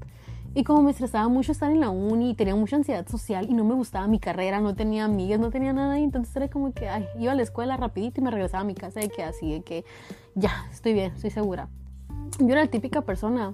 Y 0.57 0.63
como 0.63 0.81
me 0.81 0.91
estresaba 0.91 1.27
mucho 1.27 1.51
estar 1.51 1.69
en 1.69 1.81
la 1.81 1.89
uni 1.89 2.31
y 2.31 2.33
tenía 2.33 2.55
mucha 2.55 2.77
ansiedad 2.77 3.05
social 3.09 3.47
y 3.49 3.53
no 3.53 3.65
me 3.65 3.75
gustaba 3.75 4.07
mi 4.07 4.19
carrera, 4.19 4.61
no 4.61 4.73
tenía 4.73 5.03
amigas, 5.03 5.37
no 5.37 5.51
tenía 5.51 5.73
nada, 5.73 5.99
y 5.99 6.03
entonces 6.03 6.33
era 6.33 6.47
como 6.47 6.73
que 6.73 6.87
ay, 6.87 7.05
iba 7.19 7.33
a 7.33 7.35
la 7.35 7.43
escuela 7.43 7.75
rapidito 7.75 8.21
y 8.21 8.23
me 8.23 8.31
regresaba 8.31 8.61
a 8.61 8.63
mi 8.63 8.73
casa 8.73 9.01
de 9.01 9.09
que 9.09 9.21
así, 9.21 9.51
de 9.51 9.63
que 9.63 9.83
ya, 10.33 10.65
estoy 10.71 10.93
bien, 10.93 11.11
estoy 11.13 11.29
segura. 11.29 11.67
Yo 12.39 12.47
era 12.47 12.61
la 12.61 12.67
típica 12.67 13.01
persona 13.01 13.53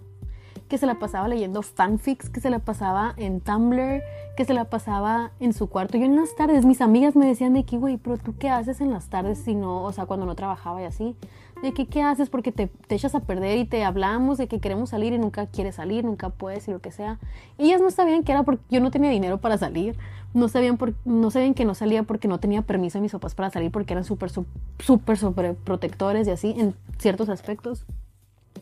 que 0.72 0.78
se 0.78 0.86
la 0.86 1.00
pasaba 1.00 1.28
leyendo 1.28 1.64
fanfics, 1.64 2.30
que 2.30 2.40
se 2.40 2.50
la 2.50 2.60
pasaba 2.60 3.14
en 3.18 3.42
Tumblr, 3.42 4.02
que 4.38 4.46
se 4.46 4.54
la 4.54 4.66
pasaba 4.66 5.32
en 5.40 5.54
su 5.54 5.68
cuarto. 5.68 5.98
Yo 5.98 6.06
en 6.06 6.16
las 6.16 6.34
tardes, 6.36 6.66
mis 6.66 6.82
amigas 6.82 7.16
me 7.16 7.26
decían 7.26 7.54
de 7.54 7.66
que, 7.66 7.78
güey, 7.78 7.98
pero 7.98 8.18
tú 8.18 8.38
qué 8.38 8.50
haces 8.50 8.80
en 8.80 8.92
las 8.92 9.10
tardes 9.10 9.40
si 9.40 9.54
no, 9.54 9.84
o 9.84 9.92
sea, 9.92 10.06
cuando 10.06 10.26
no 10.26 10.36
trabajaba 10.36 10.82
y 10.82 10.86
así. 10.86 11.18
De 11.62 11.74
que, 11.74 11.86
¿qué 11.86 12.02
haces? 12.02 12.30
Porque 12.30 12.52
te, 12.52 12.68
te 12.68 12.96
echas 12.96 13.14
a 13.14 13.20
perder 13.20 13.58
y 13.58 13.66
te 13.66 13.84
hablamos 13.84 14.38
de 14.38 14.48
que 14.48 14.60
queremos 14.60 14.90
salir 14.90 15.14
y 15.14 15.20
nunca 15.20 15.46
quieres 15.46 15.76
salir, 15.76 16.04
nunca 16.04 16.30
puedes 16.30 16.68
y 16.68 16.72
lo 16.72 16.80
que 16.80 16.92
sea. 16.92 17.20
ellas 17.58 17.82
no 17.82 17.92
sabían 17.92 18.24
que 18.24 18.32
era 18.32 18.44
porque 18.44 18.64
yo 18.70 18.80
no 18.80 18.92
tenía 18.92 19.10
dinero 19.12 19.40
para 19.40 19.58
salir. 19.58 19.96
No 20.34 20.48
sabían, 20.48 20.78
por, 20.78 20.94
no 21.04 21.30
sabían 21.30 21.54
que 21.54 21.66
no 21.66 21.76
salía 21.76 22.04
porque 22.04 22.28
no 22.28 22.40
tenía 22.40 22.62
permiso 22.62 22.98
de 22.98 23.04
mis 23.04 23.12
papás 23.12 23.36
para 23.36 23.50
salir 23.50 23.70
porque 23.70 23.94
eran 23.94 24.06
súper, 24.06 24.32
súper, 24.80 25.18
súper 25.18 25.56
protectores 25.56 26.28
y 26.28 26.32
así 26.32 26.56
en 26.58 26.74
ciertos 26.98 27.30
aspectos. 27.30 27.86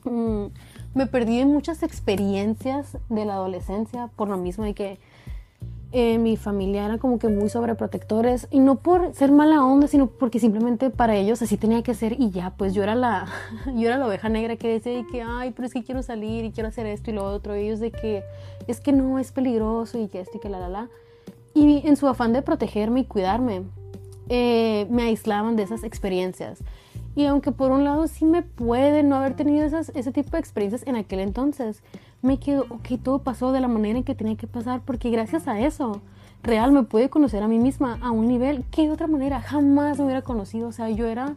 Mm, 0.03 0.45
me 0.95 1.07
perdí 1.07 1.39
en 1.39 1.49
muchas 1.49 1.83
experiencias 1.83 2.97
de 3.09 3.25
la 3.25 3.33
adolescencia 3.33 4.09
por 4.15 4.29
lo 4.29 4.37
mismo 4.37 4.63
de 4.63 4.73
que 4.73 4.99
eh, 5.91 6.19
mi 6.19 6.37
familia 6.37 6.85
era 6.85 6.99
como 6.99 7.17
que 7.17 7.27
muy 7.29 7.49
sobreprotectores 7.49 8.47
y 8.51 8.59
no 8.59 8.75
por 8.75 9.13
ser 9.15 9.31
mala 9.31 9.65
onda, 9.65 9.87
sino 9.87 10.07
porque 10.07 10.39
simplemente 10.39 10.91
para 10.91 11.15
ellos 11.15 11.41
así 11.41 11.57
tenía 11.57 11.81
que 11.81 11.95
ser 11.95 12.19
y 12.19 12.29
ya, 12.29 12.51
pues 12.51 12.75
yo 12.75 12.83
era 12.83 12.93
la, 12.93 13.27
yo 13.75 13.87
era 13.87 13.97
la 13.97 14.07
oveja 14.07 14.29
negra 14.29 14.55
que 14.55 14.67
decía 14.67 15.03
que, 15.11 15.23
ay, 15.23 15.51
pero 15.55 15.65
es 15.65 15.73
que 15.73 15.83
quiero 15.83 16.03
salir 16.03 16.45
y 16.45 16.51
quiero 16.51 16.69
hacer 16.69 16.85
esto 16.85 17.09
y 17.09 17.13
lo 17.13 17.25
otro, 17.25 17.57
y 17.57 17.61
ellos 17.61 17.79
de 17.79 17.91
que 17.91 18.23
es 18.67 18.79
que 18.79 18.93
no, 18.93 19.17
es 19.17 19.31
peligroso 19.31 19.97
y 19.97 20.07
que 20.07 20.19
esto 20.19 20.37
y 20.37 20.39
que 20.39 20.49
la, 20.49 20.59
la, 20.59 20.69
la. 20.69 20.89
Y 21.55 21.87
en 21.87 21.97
su 21.97 22.07
afán 22.07 22.33
de 22.33 22.43
protegerme 22.43 22.99
y 22.99 23.05
cuidarme, 23.05 23.63
eh, 24.29 24.85
me 24.91 25.03
aislaban 25.03 25.55
de 25.55 25.63
esas 25.63 25.83
experiencias. 25.83 26.59
Y 27.15 27.25
aunque 27.25 27.51
por 27.51 27.71
un 27.71 27.83
lado 27.83 28.07
sí 28.07 28.25
me 28.25 28.43
puede 28.43 29.01
no 29.01 29.15
haber 29.15 29.35
tenido 29.35 29.65
esas, 29.65 29.91
ese 29.95 30.11
tipo 30.11 30.31
de 30.31 30.39
experiencias 30.39 30.85
en 30.85 30.95
aquel 30.95 31.19
entonces, 31.19 31.81
me 32.21 32.37
quedo, 32.37 32.65
ok, 32.69 33.01
todo 33.01 33.19
pasó 33.19 33.51
de 33.51 33.61
la 33.61 33.67
manera 33.67 33.97
en 33.97 34.03
que 34.03 34.15
tenía 34.15 34.35
que 34.35 34.47
pasar, 34.47 34.81
porque 34.85 35.09
gracias 35.09 35.47
a 35.47 35.59
eso, 35.59 36.01
real, 36.43 36.71
me 36.71 36.83
pude 36.83 37.09
conocer 37.09 37.43
a 37.43 37.47
mí 37.47 37.59
misma 37.59 37.97
a 38.01 38.11
un 38.11 38.27
nivel 38.27 38.63
que 38.71 38.83
de 38.83 38.91
otra 38.91 39.07
manera 39.07 39.41
jamás 39.41 39.97
me 39.97 40.05
hubiera 40.05 40.21
conocido. 40.21 40.67
O 40.67 40.71
sea, 40.71 40.89
yo 40.89 41.05
era, 41.07 41.35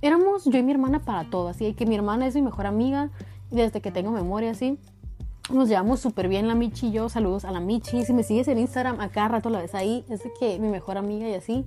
éramos 0.00 0.44
yo 0.44 0.58
y 0.58 0.62
mi 0.62 0.72
hermana 0.72 1.00
para 1.00 1.28
todo, 1.30 1.48
así 1.48 1.72
que 1.74 1.86
mi 1.86 1.94
hermana 1.94 2.26
es 2.26 2.34
mi 2.34 2.42
mejor 2.42 2.66
amiga, 2.66 3.10
desde 3.50 3.80
que 3.80 3.90
tengo 3.90 4.10
memoria, 4.10 4.50
así. 4.50 4.78
Nos 5.52 5.68
llevamos 5.68 6.00
súper 6.00 6.28
bien 6.28 6.46
la 6.46 6.54
Michi 6.54 6.88
y 6.88 6.92
yo, 6.92 7.08
saludos 7.08 7.44
a 7.44 7.50
la 7.50 7.60
Michi. 7.60 8.04
Si 8.04 8.12
me 8.12 8.22
sigues 8.22 8.48
en 8.48 8.58
Instagram, 8.58 9.00
acá 9.00 9.28
rato 9.28 9.50
la 9.50 9.60
ves 9.60 9.74
ahí, 9.74 10.04
es 10.08 10.22
de 10.22 10.32
que 10.38 10.58
mi 10.58 10.68
mejor 10.68 10.98
amiga 10.98 11.28
y 11.28 11.34
así. 11.34 11.64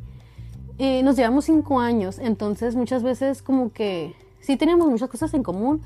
Eh, 0.78 1.04
nos 1.04 1.16
llevamos 1.16 1.46
cinco 1.46 1.80
años, 1.80 2.20
entonces 2.20 2.76
muchas 2.76 3.04
veces 3.04 3.42
como 3.42 3.72
que 3.72 4.14
sí 4.42 4.58
teníamos 4.58 4.88
muchas 4.88 5.10
cosas 5.10 5.34
en 5.34 5.44
común, 5.44 5.82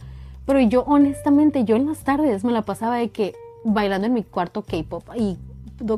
pero 0.50 0.62
yo 0.62 0.84
honestamente, 0.88 1.64
yo 1.64 1.76
en 1.76 1.86
las 1.86 2.00
tardes 2.00 2.44
me 2.44 2.52
la 2.52 2.64
pasaba 2.64 2.96
de 2.96 3.10
que 3.10 3.36
bailando 3.64 4.08
en 4.08 4.16
mi 4.16 4.24
cuarto 4.24 4.64
K-pop 4.64 5.04
y 5.16 5.38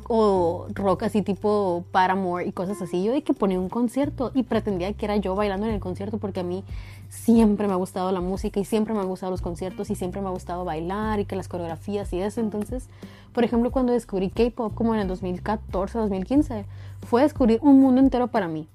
o 0.09 0.67
rock 0.73 1.03
así 1.03 1.21
tipo 1.21 1.85
Paramore 1.93 2.45
y 2.45 2.51
cosas 2.51 2.81
así. 2.81 3.01
Yo 3.01 3.13
de 3.13 3.23
que 3.23 3.33
ponía 3.33 3.57
un 3.57 3.69
concierto 3.69 4.29
y 4.35 4.43
pretendía 4.43 4.91
que 4.91 5.05
era 5.05 5.15
yo 5.15 5.35
bailando 5.35 5.67
en 5.67 5.73
el 5.73 5.79
concierto 5.79 6.17
porque 6.17 6.41
a 6.41 6.43
mí 6.43 6.65
siempre 7.07 7.65
me 7.67 7.71
ha 7.71 7.77
gustado 7.77 8.11
la 8.11 8.19
música 8.19 8.59
y 8.59 8.65
siempre 8.65 8.93
me 8.93 8.99
han 8.99 9.07
gustado 9.07 9.31
los 9.31 9.41
conciertos 9.41 9.89
y 9.89 9.95
siempre 9.95 10.19
me 10.19 10.27
ha 10.27 10.31
gustado 10.31 10.65
bailar 10.65 11.21
y 11.21 11.25
que 11.25 11.37
las 11.37 11.47
coreografías 11.47 12.11
y 12.11 12.19
eso. 12.19 12.41
Entonces, 12.41 12.89
por 13.31 13.45
ejemplo, 13.45 13.71
cuando 13.71 13.93
descubrí 13.93 14.31
K-pop 14.31 14.73
como 14.75 14.93
en 14.93 14.99
el 14.99 15.07
2014, 15.07 15.97
2015, 15.97 16.65
fue 17.07 17.21
descubrir 17.21 17.59
un 17.61 17.79
mundo 17.79 18.01
entero 18.01 18.27
para 18.27 18.49
mí. 18.49 18.67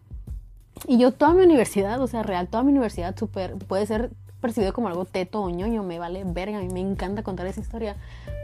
Y 0.88 0.96
yo 0.96 1.12
toda 1.12 1.34
mi 1.34 1.44
universidad, 1.44 2.00
o 2.00 2.06
sea, 2.06 2.22
real, 2.22 2.48
toda 2.48 2.62
mi 2.62 2.70
universidad 2.70 3.14
super, 3.14 3.56
puede 3.56 3.84
ser 3.84 4.10
percibido 4.46 4.72
como 4.72 4.86
algo 4.86 5.04
teto 5.04 5.42
o 5.42 5.50
ñoño, 5.50 5.82
me 5.82 5.98
vale 5.98 6.22
verga, 6.24 6.58
a 6.58 6.60
mí 6.60 6.68
me 6.72 6.78
encanta 6.80 7.24
contar 7.24 7.48
esa 7.48 7.60
historia. 7.60 7.96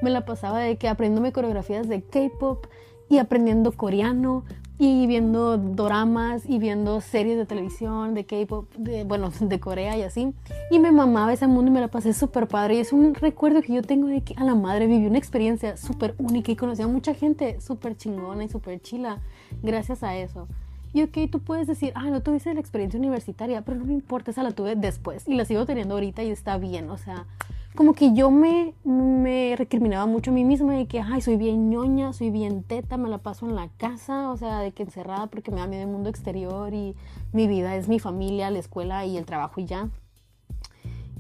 Me 0.03 0.11
la 0.11 0.25
pasaba 0.25 0.59
de 0.59 0.77
que 0.77 0.89
aprendiéndome 0.89 1.31
coreografías 1.31 1.89
de 1.89 2.03
K-pop 2.03 2.67
y 3.09 3.19
aprendiendo 3.19 3.71
coreano 3.71 4.43
y 4.79 5.07
viendo 5.07 5.59
doramas 5.59 6.43
y 6.45 6.59
viendo 6.59 7.01
series 7.01 7.37
de 7.37 7.47
televisión 7.47 8.15
de 8.15 8.25
K-pop, 8.25 8.67
bueno, 9.07 9.31
de 9.41 9.61
Corea 9.61 9.97
y 9.97 10.03
así. 10.03 10.35
Y 10.73 10.81
me 10.81 10.91
mamaba 10.91 11.33
ese 11.33 11.47
mundo 11.47 11.71
y 11.71 11.75
me 11.75 11.81
la 11.81 11.87
pasé 11.87 12.13
súper 12.15 12.49
padre. 12.49 12.75
Y 12.75 12.79
es 12.81 12.93
un 12.93 13.15
recuerdo 13.15 13.63
que 13.63 13.75
yo 13.75 13.83
tengo 13.83 14.09
de 14.09 14.23
que 14.23 14.35
a 14.37 14.43
la 14.43 14.57
madre 14.57 14.89
viví 14.89 15.07
una 15.07 15.19
experiencia 15.19 15.77
súper 15.77 16.17
única 16.19 16.51
y 16.51 16.57
conocí 16.57 16.83
a 16.83 16.89
mucha 16.89 17.15
gente 17.15 17.61
súper 17.61 17.97
chingona 17.97 18.43
y 18.43 18.49
súper 18.49 18.83
chila 18.83 19.21
gracias 19.63 20.03
a 20.03 20.17
eso. 20.17 20.49
Y 20.93 21.03
ok, 21.03 21.31
tú 21.31 21.41
puedes 21.41 21.67
decir, 21.67 21.93
ah, 21.95 22.11
no 22.11 22.23
tuviste 22.23 22.53
la 22.53 22.61
experiencia 22.61 22.99
universitaria, 22.99 23.63
pero 23.63 23.79
no 23.79 23.87
me 23.87 23.95
importa, 23.95 24.31
esa 24.31 24.43
la 24.43 24.51
tuve 24.51 24.77
después 24.77 25.27
y 25.27 25.35
la 25.35 25.45
sigo 25.45 25.65
teniendo 25.65 25.95
ahorita 25.95 26.23
y 26.23 26.31
está 26.31 26.59
bien. 26.59 26.91
O 26.91 26.99
sea, 26.99 27.27
como 27.75 27.95
que 27.95 28.13
yo 28.13 28.31
me, 28.31 28.75
me 28.85 29.55
recriminaba 29.57 30.05
mucho 30.05 30.31
a 30.31 30.35
mí 30.35 30.45
misma 30.45 30.75
de 30.75 30.87
que, 30.87 31.01
ay, 31.01 31.23
soy 31.23 31.37
bien 31.37 31.71
ñoña, 31.71 32.13
soy 32.13 32.31
bien 32.31 32.63
teta, 32.63 32.99
me 32.99 33.09
la 33.09 33.19
paso 33.19 33.49
en 33.49 33.55
la 33.55 33.69
casa, 33.79 34.31
o 34.31 34.37
sea, 34.37 34.59
de 34.59 34.73
que 34.73 34.83
encerrada 34.83 35.29
porque 35.29 35.51
me 35.51 35.61
da 35.61 35.67
miedo 35.67 35.83
el 35.83 35.89
mundo 35.89 36.11
exterior 36.11 36.75
y 36.75 36.95
mi 37.33 37.47
vida 37.47 37.75
es 37.77 37.89
mi 37.89 37.99
familia, 37.99 38.51
la 38.51 38.59
escuela 38.59 39.07
y 39.07 39.17
el 39.17 39.25
trabajo 39.25 39.61
y 39.61 39.65
ya. 39.65 39.89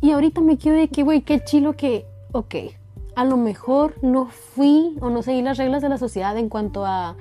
Y 0.02 0.10
ahorita 0.10 0.42
me 0.42 0.58
quedo 0.58 0.74
de 0.74 0.88
que, 0.88 1.02
güey, 1.02 1.22
qué 1.22 1.42
chilo 1.42 1.72
que, 1.74 2.04
ok, 2.32 2.54
a 3.14 3.24
lo 3.24 3.38
mejor 3.38 3.94
no 4.02 4.26
fui 4.26 4.96
o 5.00 5.08
no 5.08 5.22
seguí 5.22 5.40
las 5.40 5.56
reglas 5.56 5.80
de 5.80 5.88
la 5.88 5.96
sociedad 5.96 6.36
en 6.36 6.48
cuanto 6.48 6.84
a 6.84 7.16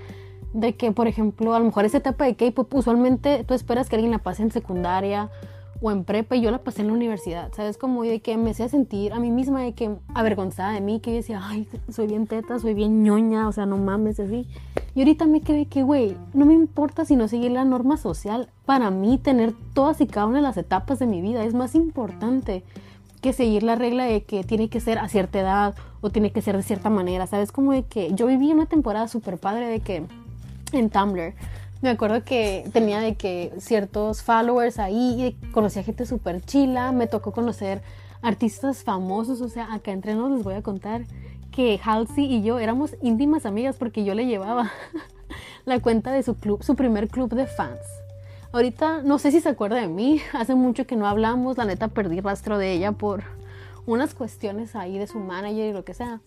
de 0.54 0.76
que, 0.76 0.92
por 0.92 1.08
ejemplo, 1.08 1.54
a 1.54 1.60
lo 1.60 1.66
mejor 1.66 1.86
esa 1.86 1.98
etapa 1.98 2.26
de 2.26 2.36
K-pop, 2.36 2.74
usualmente 2.74 3.44
tú 3.46 3.54
esperas 3.54 3.90
que 3.90 3.96
alguien 3.96 4.12
la 4.12 4.20
pase 4.20 4.44
en 4.44 4.52
secundaria 4.52 5.30
o 5.82 5.90
en 5.92 6.04
prepa 6.04 6.36
y 6.36 6.42
yo 6.42 6.52
la 6.52 6.60
pasé 6.60 6.82
en 6.82 6.88
la 6.88 6.94
universidad, 6.94 7.52
¿sabes? 7.54 7.78
Como 7.78 8.04
de 8.04 8.22
que 8.22 8.38
me 8.38 8.52
hacía 8.52 8.70
sentir 8.70 9.14
a 9.14 9.20
mí 9.20 9.32
misma 9.32 9.62
de 9.62 9.74
que 9.74 9.96
avergonzada 10.14 10.74
de 10.74 10.82
mí, 10.82 11.00
que 11.00 11.12
yo 11.12 11.18
decía, 11.18 11.42
ay, 11.44 11.68
soy 11.90 12.06
bien 12.08 12.28
teta, 12.28 12.60
soy 12.60 12.76
bien 12.76 13.04
ñoña, 13.04 13.48
o 13.48 13.52
sea, 13.52 13.66
no 13.66 13.78
mames, 13.78 14.20
así. 14.20 14.48
Y 14.94 15.00
ahorita 15.00 15.26
me 15.26 15.42
quedé 15.42 15.66
que, 15.66 15.82
güey, 15.82 16.16
no 16.34 16.46
me 16.46 16.54
importa 16.54 17.04
si 17.04 17.16
no 17.16 17.28
seguir 17.28 17.52
la 17.52 17.66
norma 17.66 17.98
social. 17.98 18.50
Para 18.66 18.92
mí, 18.92 19.18
tener 19.18 19.54
todas 19.74 20.02
y 20.02 20.08
cada 20.08 20.28
una 20.28 20.38
de 20.38 20.44
las 20.44 20.58
etapas 20.58 21.00
de 21.00 21.08
mi 21.08 21.20
vida 21.22 21.44
es 21.44 21.56
más 21.56 21.74
importante 21.74 22.64
que 23.22 23.34
seguir 23.34 23.64
la 23.64 23.76
regla 23.76 24.06
de 24.06 24.24
que 24.24 24.44
tiene 24.44 24.70
que 24.70 24.80
ser 24.80 25.00
a 25.00 25.08
cierta 25.08 25.40
edad 25.40 25.76
o 26.02 26.10
tiene 26.10 26.32
que 26.32 26.42
ser 26.42 26.58
de 26.58 26.64
cierta 26.64 26.90
manera, 26.90 27.28
¿sabes? 27.28 27.52
Como 27.52 27.72
de 27.72 27.84
que 27.84 28.14
yo 28.14 28.28
viví 28.28 28.52
una 28.52 28.66
temporada 28.66 29.08
súper 29.08 29.38
padre 29.38 29.68
de 29.68 29.80
que 29.80 30.06
en 30.72 30.90
Tumblr. 30.90 31.34
Me 31.82 31.90
acuerdo 31.90 32.24
que 32.24 32.70
tenía 32.74 33.00
de 33.00 33.16
que 33.16 33.52
ciertos 33.58 34.22
followers 34.22 34.78
ahí 34.78 35.36
y 35.40 35.52
conocía 35.52 35.84
gente 35.84 36.06
súper 36.06 36.42
chila. 36.42 36.92
Me 36.92 37.08
tocó 37.08 37.32
conocer 37.32 37.82
artistas 38.22 38.84
famosos. 38.84 39.42
O 39.42 39.50
sea, 39.50 39.74
acá 39.74 39.92
entre 39.92 40.14
nos 40.14 40.32
les 40.32 40.44
voy 40.44 40.54
a 40.54 40.62
contar 40.62 41.04
que 41.52 41.80
Halsey 41.84 42.26
y 42.26 42.44
yo 42.44 42.60
éramos 42.60 42.96
íntimas 43.02 43.46
amigas 43.46 43.78
porque 43.78 44.04
yo 44.04 44.14
le 44.14 44.26
llevaba 44.26 44.72
la 45.66 45.80
cuenta 45.80 46.12
de 46.12 46.24
su 46.24 46.36
club, 46.36 46.64
su 46.64 46.76
primer 46.76 47.08
club 47.08 47.34
de 47.34 47.48
fans. 47.48 47.82
Ahorita 48.54 49.02
no 49.02 49.18
sé 49.18 49.32
si 49.32 49.42
se 49.42 49.50
acuerda 49.50 49.78
de 49.78 49.88
mí. 49.88 50.22
Hace 50.34 50.56
mucho 50.56 50.86
que 50.86 50.96
no 50.96 51.08
hablamos. 51.08 51.58
La 51.58 51.66
neta 51.66 51.88
perdí 51.88 52.20
rastro 52.20 52.58
de 52.58 52.74
ella 52.74 52.92
por 52.92 53.24
unas 53.88 54.14
cuestiones 54.14 54.76
ahí 54.76 54.98
de 55.00 55.08
su 55.08 55.20
manager 55.20 55.70
y 55.70 55.74
lo 55.74 55.84
que 55.84 55.96
sea. 55.96 56.22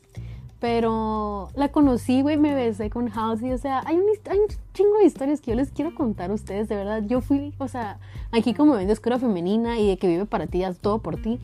Pero 0.64 1.50
la 1.56 1.68
conocí, 1.68 2.22
güey, 2.22 2.38
me 2.38 2.54
besé 2.54 2.88
con 2.88 3.10
Halsey. 3.14 3.52
O 3.52 3.58
sea, 3.58 3.82
hay 3.84 3.96
un, 3.96 4.04
hay 4.30 4.38
un, 4.38 4.46
chingo 4.72 4.96
de 4.96 5.04
historias 5.04 5.42
que 5.42 5.50
yo 5.50 5.56
les 5.58 5.70
quiero 5.70 5.94
contar 5.94 6.30
a 6.30 6.32
ustedes, 6.32 6.70
de 6.70 6.76
verdad. 6.76 7.02
Yo 7.04 7.20
fui, 7.20 7.52
o 7.58 7.68
sea, 7.68 7.98
aquí 8.32 8.54
como 8.54 8.72
ven 8.72 8.86
de 8.86 8.94
escuela 8.94 9.18
femenina 9.18 9.78
y 9.78 9.86
de 9.86 9.98
que 9.98 10.08
vive 10.08 10.24
para 10.24 10.46
ti, 10.46 10.64
haz 10.64 10.78
todo 10.78 11.00
por 11.00 11.20
ti. 11.20 11.38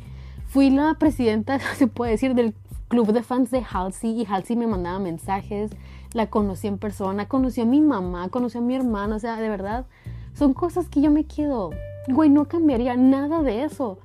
Fui 0.46 0.70
la 0.70 0.94
presidenta, 0.94 1.58
se 1.76 1.86
puede 1.86 2.12
decir, 2.12 2.34
del 2.34 2.54
club 2.88 3.12
de 3.12 3.22
fans 3.22 3.50
de 3.50 3.62
Halsey 3.62 4.22
y 4.22 4.24
Halsey 4.24 4.56
me 4.56 4.66
mandaba 4.66 4.98
mensajes. 4.98 5.70
La 6.14 6.30
conocí 6.30 6.68
en 6.68 6.78
persona, 6.78 7.28
conocí 7.28 7.60
a 7.60 7.66
mi 7.66 7.82
mamá, 7.82 8.30
conocí 8.30 8.56
a 8.56 8.62
mi 8.62 8.74
hermana. 8.74 9.16
O 9.16 9.18
sea, 9.18 9.36
de 9.36 9.50
verdad, 9.50 9.84
son 10.32 10.54
cosas 10.54 10.88
que 10.88 11.02
yo 11.02 11.10
me 11.10 11.24
quedo, 11.24 11.72
güey, 12.08 12.30
no 12.30 12.48
cambiaría 12.48 12.96
nada 12.96 13.42
de 13.42 13.64
eso 13.64 13.98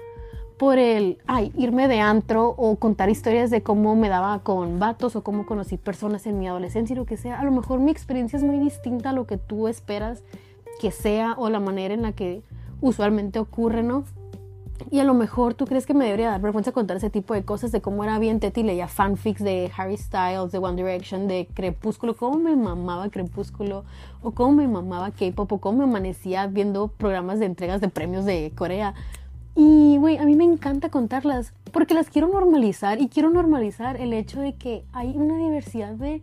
por 0.57 0.77
el, 0.77 1.17
ay, 1.27 1.51
irme 1.57 1.87
de 1.87 1.99
antro 1.99 2.47
o 2.49 2.77
contar 2.77 3.09
historias 3.09 3.49
de 3.49 3.61
cómo 3.61 3.95
me 3.95 4.09
daba 4.09 4.39
con 4.39 4.79
vatos 4.79 5.15
o 5.15 5.23
cómo 5.23 5.45
conocí 5.45 5.77
personas 5.77 6.25
en 6.27 6.39
mi 6.39 6.47
adolescencia 6.47 6.93
y 6.93 6.97
lo 6.97 7.05
que 7.05 7.17
sea. 7.17 7.39
A 7.39 7.43
lo 7.43 7.51
mejor 7.51 7.79
mi 7.79 7.91
experiencia 7.91 8.37
es 8.37 8.43
muy 8.43 8.59
distinta 8.59 9.09
a 9.09 9.13
lo 9.13 9.27
que 9.27 9.37
tú 9.37 9.67
esperas 9.67 10.23
que 10.79 10.91
sea 10.91 11.33
o 11.37 11.49
la 11.49 11.59
manera 11.59 11.93
en 11.93 12.03
la 12.03 12.13
que 12.13 12.41
usualmente 12.81 13.39
ocurre, 13.39 13.83
¿no? 13.83 14.05
Y 14.91 14.99
a 14.99 15.05
lo 15.05 15.13
mejor 15.13 15.53
tú 15.53 15.65
crees 15.65 15.85
que 15.85 15.93
me 15.93 16.03
debería 16.05 16.29
dar 16.29 16.41
vergüenza 16.41 16.73
contar 16.73 16.97
ese 16.97 17.09
tipo 17.09 17.33
de 17.33 17.43
cosas 17.43 17.71
de 17.71 17.81
cómo 17.81 18.03
era 18.03 18.19
bien 18.19 18.41
Teti 18.41 18.61
leía 18.61 18.87
fanfics 18.87 19.41
de 19.41 19.71
Harry 19.75 19.97
Styles, 19.97 20.51
de 20.51 20.57
One 20.57 20.75
Direction, 20.75 21.27
de 21.27 21.47
Crepúsculo, 21.53 22.15
cómo 22.17 22.39
me 22.39 22.55
mamaba 22.55 23.09
Crepúsculo, 23.09 23.85
o 24.21 24.31
cómo 24.31 24.51
me 24.53 24.67
mamaba 24.67 25.11
K-pop, 25.11 25.51
o 25.53 25.57
cómo 25.59 25.79
me 25.79 25.83
amanecía 25.85 26.47
viendo 26.47 26.89
programas 26.89 27.39
de 27.39 27.45
entregas 27.45 27.79
de 27.79 27.87
premios 27.87 28.25
de 28.25 28.51
Corea. 28.53 28.93
Y, 29.55 29.97
güey, 29.97 30.17
a 30.17 30.25
mí 30.25 30.35
me 30.35 30.43
encanta 30.43 30.89
contarlas 30.89 31.53
porque 31.71 31.93
las 31.93 32.09
quiero 32.09 32.27
normalizar 32.27 32.99
y 33.01 33.07
quiero 33.07 33.29
normalizar 33.29 33.99
el 33.99 34.11
hecho 34.11 34.41
de 34.41 34.55
que 34.55 34.83
hay 34.91 35.15
una 35.15 35.37
diversidad 35.37 35.93
de 35.93 36.21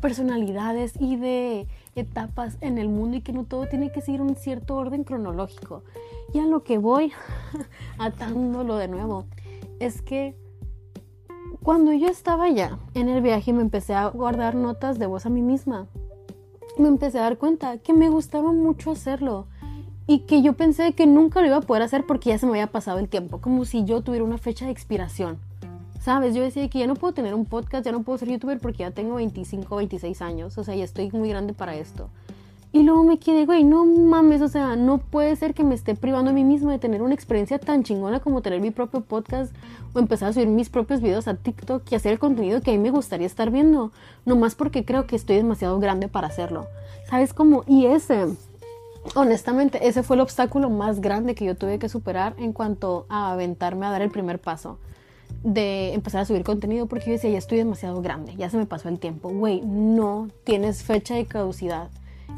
personalidades 0.00 0.92
y 1.00 1.16
de 1.16 1.66
etapas 1.94 2.58
en 2.60 2.76
el 2.76 2.88
mundo 2.88 3.16
y 3.16 3.22
que 3.22 3.32
no 3.32 3.44
todo 3.44 3.66
tiene 3.66 3.90
que 3.90 4.02
seguir 4.02 4.20
un 4.20 4.36
cierto 4.36 4.76
orden 4.76 5.02
cronológico. 5.04 5.82
Y 6.34 6.40
a 6.40 6.44
lo 6.44 6.62
que 6.62 6.76
voy, 6.76 7.12
atándolo 7.98 8.76
de 8.76 8.88
nuevo, 8.88 9.24
es 9.80 10.02
que 10.02 10.36
cuando 11.62 11.94
yo 11.94 12.08
estaba 12.08 12.50
ya 12.50 12.78
en 12.92 13.08
el 13.08 13.22
viaje 13.22 13.54
me 13.54 13.62
empecé 13.62 13.94
a 13.94 14.08
guardar 14.08 14.54
notas 14.54 14.98
de 14.98 15.06
voz 15.06 15.24
a 15.24 15.30
mí 15.30 15.40
misma. 15.40 15.86
Me 16.76 16.88
empecé 16.88 17.18
a 17.18 17.22
dar 17.22 17.38
cuenta 17.38 17.78
que 17.78 17.94
me 17.94 18.10
gustaba 18.10 18.52
mucho 18.52 18.90
hacerlo 18.90 19.46
y 20.06 20.20
que 20.20 20.42
yo 20.42 20.52
pensé 20.52 20.92
que 20.92 21.06
nunca 21.06 21.40
lo 21.40 21.46
iba 21.46 21.56
a 21.56 21.62
poder 21.62 21.82
hacer 21.82 22.04
porque 22.06 22.30
ya 22.30 22.38
se 22.38 22.46
me 22.46 22.52
había 22.52 22.66
pasado 22.66 22.98
el 22.98 23.08
tiempo, 23.08 23.40
como 23.40 23.64
si 23.64 23.84
yo 23.84 24.02
tuviera 24.02 24.24
una 24.24 24.38
fecha 24.38 24.66
de 24.66 24.72
expiración. 24.72 25.38
¿Sabes? 26.00 26.34
Yo 26.34 26.42
decía 26.42 26.68
que 26.68 26.80
ya 26.80 26.86
no 26.86 26.96
puedo 26.96 27.14
tener 27.14 27.32
un 27.34 27.46
podcast, 27.46 27.86
ya 27.86 27.92
no 27.92 28.02
puedo 28.02 28.18
ser 28.18 28.28
youtuber 28.28 28.60
porque 28.60 28.80
ya 28.80 28.90
tengo 28.90 29.14
25, 29.14 29.74
26 29.74 30.20
años, 30.20 30.58
o 30.58 30.64
sea, 30.64 30.74
ya 30.74 30.84
estoy 30.84 31.10
muy 31.12 31.30
grande 31.30 31.54
para 31.54 31.76
esto. 31.76 32.10
Y 32.74 32.82
luego 32.82 33.04
me 33.04 33.18
quedé, 33.18 33.46
güey, 33.46 33.62
no 33.62 33.86
mames, 33.86 34.42
o 34.42 34.48
sea, 34.48 34.74
no 34.74 34.98
puede 34.98 35.36
ser 35.36 35.54
que 35.54 35.62
me 35.62 35.76
esté 35.76 35.94
privando 35.94 36.32
a 36.32 36.34
mí 36.34 36.42
misma 36.42 36.72
de 36.72 36.80
tener 36.80 37.02
una 37.02 37.14
experiencia 37.14 37.60
tan 37.60 37.84
chingona 37.84 38.18
como 38.18 38.42
tener 38.42 38.60
mi 38.60 38.72
propio 38.72 39.00
podcast 39.00 39.54
o 39.94 40.00
empezar 40.00 40.30
a 40.30 40.32
subir 40.32 40.48
mis 40.48 40.70
propios 40.70 41.00
videos 41.00 41.28
a 41.28 41.36
TikTok 41.36 41.84
y 41.90 41.94
hacer 41.94 42.12
el 42.12 42.18
contenido 42.18 42.60
que 42.62 42.72
a 42.72 42.74
mí 42.74 42.80
me 42.80 42.90
gustaría 42.90 43.28
estar 43.28 43.52
viendo, 43.52 43.92
nomás 44.26 44.56
porque 44.56 44.84
creo 44.84 45.06
que 45.06 45.14
estoy 45.14 45.36
demasiado 45.36 45.78
grande 45.78 46.08
para 46.08 46.26
hacerlo. 46.26 46.66
¿Sabes 47.08 47.32
cómo? 47.32 47.62
Y 47.68 47.86
ese, 47.86 48.26
honestamente, 49.14 49.86
ese 49.86 50.02
fue 50.02 50.16
el 50.16 50.20
obstáculo 50.20 50.70
más 50.70 51.00
grande 51.00 51.34
que 51.34 51.44
yo 51.44 51.56
tuve 51.56 51.78
que 51.78 51.88
superar 51.88 52.34
en 52.38 52.52
cuanto 52.52 53.06
a 53.08 53.32
aventarme 53.32 53.86
a 53.86 53.90
dar 53.90 54.02
el 54.02 54.10
primer 54.10 54.40
paso 54.40 54.78
de 55.42 55.92
empezar 55.92 56.22
a 56.22 56.24
subir 56.24 56.42
contenido 56.42 56.86
porque 56.86 57.06
yo 57.06 57.12
decía, 57.12 57.30
ya 57.30 57.38
estoy 57.38 57.58
demasiado 57.58 58.00
grande, 58.00 58.34
ya 58.36 58.48
se 58.50 58.56
me 58.56 58.66
pasó 58.66 58.88
el 58.88 58.98
tiempo. 58.98 59.28
Güey, 59.28 59.60
no 59.60 60.28
tienes 60.44 60.82
fecha 60.82 61.14
de 61.14 61.26
caducidad. 61.26 61.90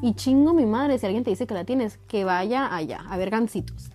Y 0.02 0.14
chingo 0.14 0.52
mi 0.52 0.66
madre, 0.66 0.98
si 0.98 1.07
alguien 1.07 1.24
te 1.24 1.31
dice 1.31 1.46
que 1.46 1.55
la 1.55 1.64
tienes, 1.64 1.98
que 2.09 2.24
vaya 2.24 2.74
allá, 2.74 3.05
a 3.09 3.16
ver 3.16 3.31
gancitos. 3.31 3.90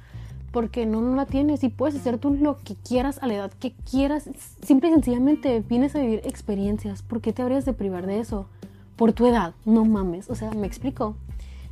Porque 0.52 0.86
no, 0.86 1.02
no 1.02 1.16
la 1.16 1.26
tienes 1.26 1.64
y 1.64 1.70
puedes 1.70 1.96
hacer 1.96 2.18
tú 2.18 2.34
lo 2.34 2.58
que 2.58 2.76
quieras 2.76 3.20
a 3.22 3.28
la 3.28 3.36
edad 3.36 3.52
que 3.52 3.74
quieras. 3.90 4.30
Simple 4.66 4.90
y 4.90 4.94
sencillamente 4.94 5.62
vienes 5.62 5.96
a 5.96 6.00
vivir 6.00 6.22
experiencias. 6.26 7.02
¿Por 7.02 7.22
qué 7.22 7.32
te 7.34 7.42
habrías 7.42 7.66
de 7.66 7.74
privar 7.74 8.06
de 8.06 8.20
eso? 8.20 8.48
Por 8.96 9.14
tu 9.14 9.26
edad, 9.28 9.54
no 9.66 9.86
mames. 9.86 10.30
O 10.30 10.36
sea, 10.36 10.52
me 10.52 10.68
explico. 10.68 11.16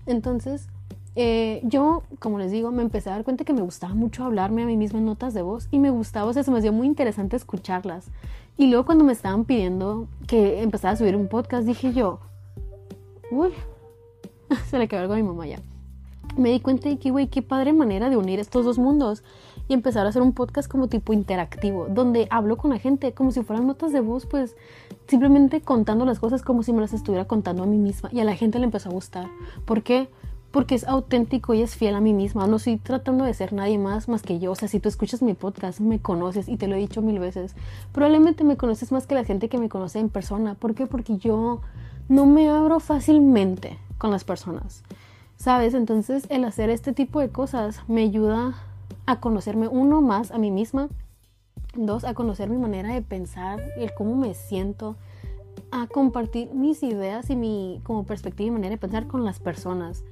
Entonces, 0.05 0.67
eh, 1.15 1.61
yo, 1.63 2.03
como 2.19 2.39
les 2.39 2.51
digo, 2.51 2.71
me 2.71 2.83
empecé 2.83 3.09
a 3.09 3.13
dar 3.13 3.23
cuenta 3.23 3.43
que 3.43 3.53
me 3.53 3.61
gustaba 3.61 3.93
mucho 3.93 4.23
hablarme 4.23 4.63
a 4.63 4.65
mí 4.65 4.77
misma 4.77 4.99
en 4.99 5.05
notas 5.05 5.33
de 5.33 5.41
voz 5.41 5.67
y 5.71 5.79
me 5.79 5.89
gustaba, 5.89 6.29
o 6.29 6.33
sea, 6.33 6.43
se 6.43 6.51
me 6.51 6.59
hacía 6.59 6.71
muy 6.71 6.87
interesante 6.87 7.35
escucharlas. 7.35 8.07
Y 8.57 8.67
luego 8.67 8.85
cuando 8.85 9.03
me 9.03 9.13
estaban 9.13 9.45
pidiendo 9.45 10.07
que 10.27 10.61
empezara 10.61 10.93
a 10.93 10.97
subir 10.97 11.15
un 11.15 11.27
podcast, 11.27 11.65
dije 11.65 11.93
yo, 11.93 12.19
uy, 13.31 13.51
se 14.69 14.77
le 14.77 14.87
quedó 14.87 15.01
algo 15.01 15.13
a 15.13 15.17
mi 15.17 15.23
mamá 15.23 15.47
ya. 15.47 15.59
Me 16.37 16.51
di 16.51 16.59
cuenta 16.59 16.87
de 16.89 16.99
que, 16.99 17.09
güey, 17.09 17.27
qué 17.27 17.41
padre 17.41 17.73
manera 17.73 18.09
de 18.09 18.15
unir 18.15 18.39
estos 18.39 18.63
dos 18.63 18.77
mundos 18.77 19.23
y 19.67 19.73
empezar 19.73 20.05
a 20.05 20.09
hacer 20.09 20.21
un 20.21 20.33
podcast 20.33 20.69
como 20.69 20.87
tipo 20.87 21.11
interactivo, 21.11 21.87
donde 21.89 22.27
hablo 22.29 22.57
con 22.57 22.69
la 22.71 22.79
gente 22.79 23.13
como 23.13 23.31
si 23.31 23.43
fueran 23.43 23.67
notas 23.67 23.91
de 23.91 23.99
voz, 23.99 24.25
pues 24.25 24.55
simplemente 25.07 25.61
contando 25.61 26.05
las 26.05 26.19
cosas 26.19 26.43
como 26.43 26.63
si 26.63 26.71
me 26.71 26.81
las 26.81 26.93
estuviera 26.93 27.25
contando 27.25 27.63
a 27.63 27.65
mí 27.65 27.77
misma 27.77 28.09
y 28.11 28.19
a 28.19 28.23
la 28.23 28.35
gente 28.35 28.59
le 28.59 28.65
empezó 28.65 28.89
a 28.89 28.93
gustar. 28.93 29.27
¿Por 29.65 29.81
qué? 29.81 29.89
porque 29.89 30.07
es 30.69 30.88
auténtico 30.88 31.53
y 31.53 31.62
es 31.62 31.75
fiel 31.75 31.95
a 31.95 32.01
mí 32.01 32.13
misma. 32.13 32.47
No 32.47 32.57
estoy 32.57 32.77
tratando 32.77 33.23
de 33.23 33.33
ser 33.33 33.53
nadie 33.53 33.77
más 33.77 34.07
más 34.07 34.21
que 34.21 34.39
yo. 34.39 34.51
O 34.51 34.55
sea, 34.55 34.67
si 34.67 34.79
tú 34.79 34.89
escuchas 34.89 35.21
mi 35.21 35.33
podcast, 35.33 35.79
me 35.79 35.99
conoces 35.99 36.49
y 36.49 36.57
te 36.57 36.67
lo 36.67 36.75
he 36.75 36.79
dicho 36.79 37.01
mil 37.01 37.19
veces. 37.19 37.55
Probablemente 37.91 38.43
me 38.43 38.57
conoces 38.57 38.91
más 38.91 39.07
que 39.07 39.15
la 39.15 39.23
gente 39.23 39.49
que 39.49 39.57
me 39.57 39.69
conoce 39.69 39.99
en 39.99 40.09
persona. 40.09 40.55
¿Por 40.55 40.75
qué? 40.75 40.85
Porque 40.88 41.17
yo 41.17 41.62
no 42.07 42.25
me 42.25 42.49
abro 42.49 42.79
fácilmente 42.79 43.77
con 43.97 44.12
las 44.12 44.23
personas. 44.23 44.83
¿Sabes? 45.38 45.73
Entonces 45.73 46.25
el 46.29 46.43
hacer 46.43 46.69
este 46.69 46.93
tipo 46.93 47.19
de 47.19 47.29
cosas 47.29 47.81
me 47.88 48.03
ayuda 48.03 48.55
a 49.05 49.19
conocerme 49.19 49.67
uno 49.67 50.01
más 50.01 50.31
a 50.31 50.38
mí 50.38 50.51
misma. 50.51 50.89
Dos, 51.75 52.03
a 52.03 52.13
conocer 52.13 52.49
mi 52.49 52.57
manera 52.57 52.93
de 52.93 53.01
pensar, 53.01 53.62
el 53.77 53.93
cómo 53.93 54.15
me 54.15 54.33
siento, 54.33 54.95
a 55.71 55.88
compartir 55.88 56.51
mis 56.53 56.81
ideas 56.83 57.29
y 57.29 57.35
mi 57.35 57.79
como 57.83 58.05
perspectiva 58.05 58.47
y 58.47 58.51
manera 58.51 58.71
de 58.71 58.77
pensar 58.77 59.05
con 59.07 59.23
las 59.23 59.39
personas 59.39 60.03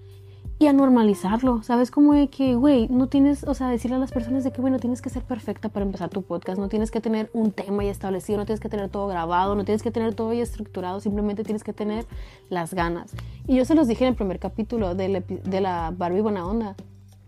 y 0.60 0.66
a 0.68 0.74
normalizarlo, 0.74 1.62
¿sabes? 1.62 1.92
Como 1.92 2.14
de 2.14 2.30
que, 2.30 2.56
güey, 2.56 2.88
no 2.90 3.08
tienes, 3.08 3.44
o 3.44 3.54
sea, 3.54 3.68
decirle 3.70 3.98
a 3.98 4.00
las 4.00 4.12
personas 4.12 4.44
de 4.44 4.52
que, 4.52 4.60
bueno, 4.60 4.80
tienes 4.80 5.02
que 5.02 5.10
ser 5.10 5.24
perfecta 5.24 5.70
para 5.70 5.86
empezar 5.86 6.10
tu 6.10 6.24
podcast, 6.24 6.60
no 6.60 6.68
tienes 6.68 6.90
que 6.90 7.00
tener 7.00 7.30
un 7.34 7.52
tema 7.52 7.84
ya 7.84 7.92
establecido, 7.92 8.40
no 8.40 8.46
tienes 8.46 8.60
que 8.60 8.70
tener 8.70 8.90
todo 8.90 9.08
grabado, 9.08 9.56
no 9.56 9.66
tienes 9.66 9.84
que 9.84 9.92
tener 9.92 10.16
todo 10.16 10.34
ya 10.34 10.42
estructurado, 10.42 11.00
simplemente 11.00 11.44
tienes 11.44 11.64
que 11.64 11.74
tener 11.74 12.08
las 12.50 12.74
ganas. 12.74 13.14
Y 13.46 13.56
yo 13.56 13.66
se 13.66 13.76
los 13.76 13.88
dije 13.88 14.06
en 14.06 14.10
el 14.10 14.16
primer 14.16 14.40
capítulo 14.40 14.96
de, 14.96 15.24
de 15.44 15.62
la 15.62 15.94
Barbie 15.96 16.22
Buena 16.22 16.48
Onda. 16.48 16.76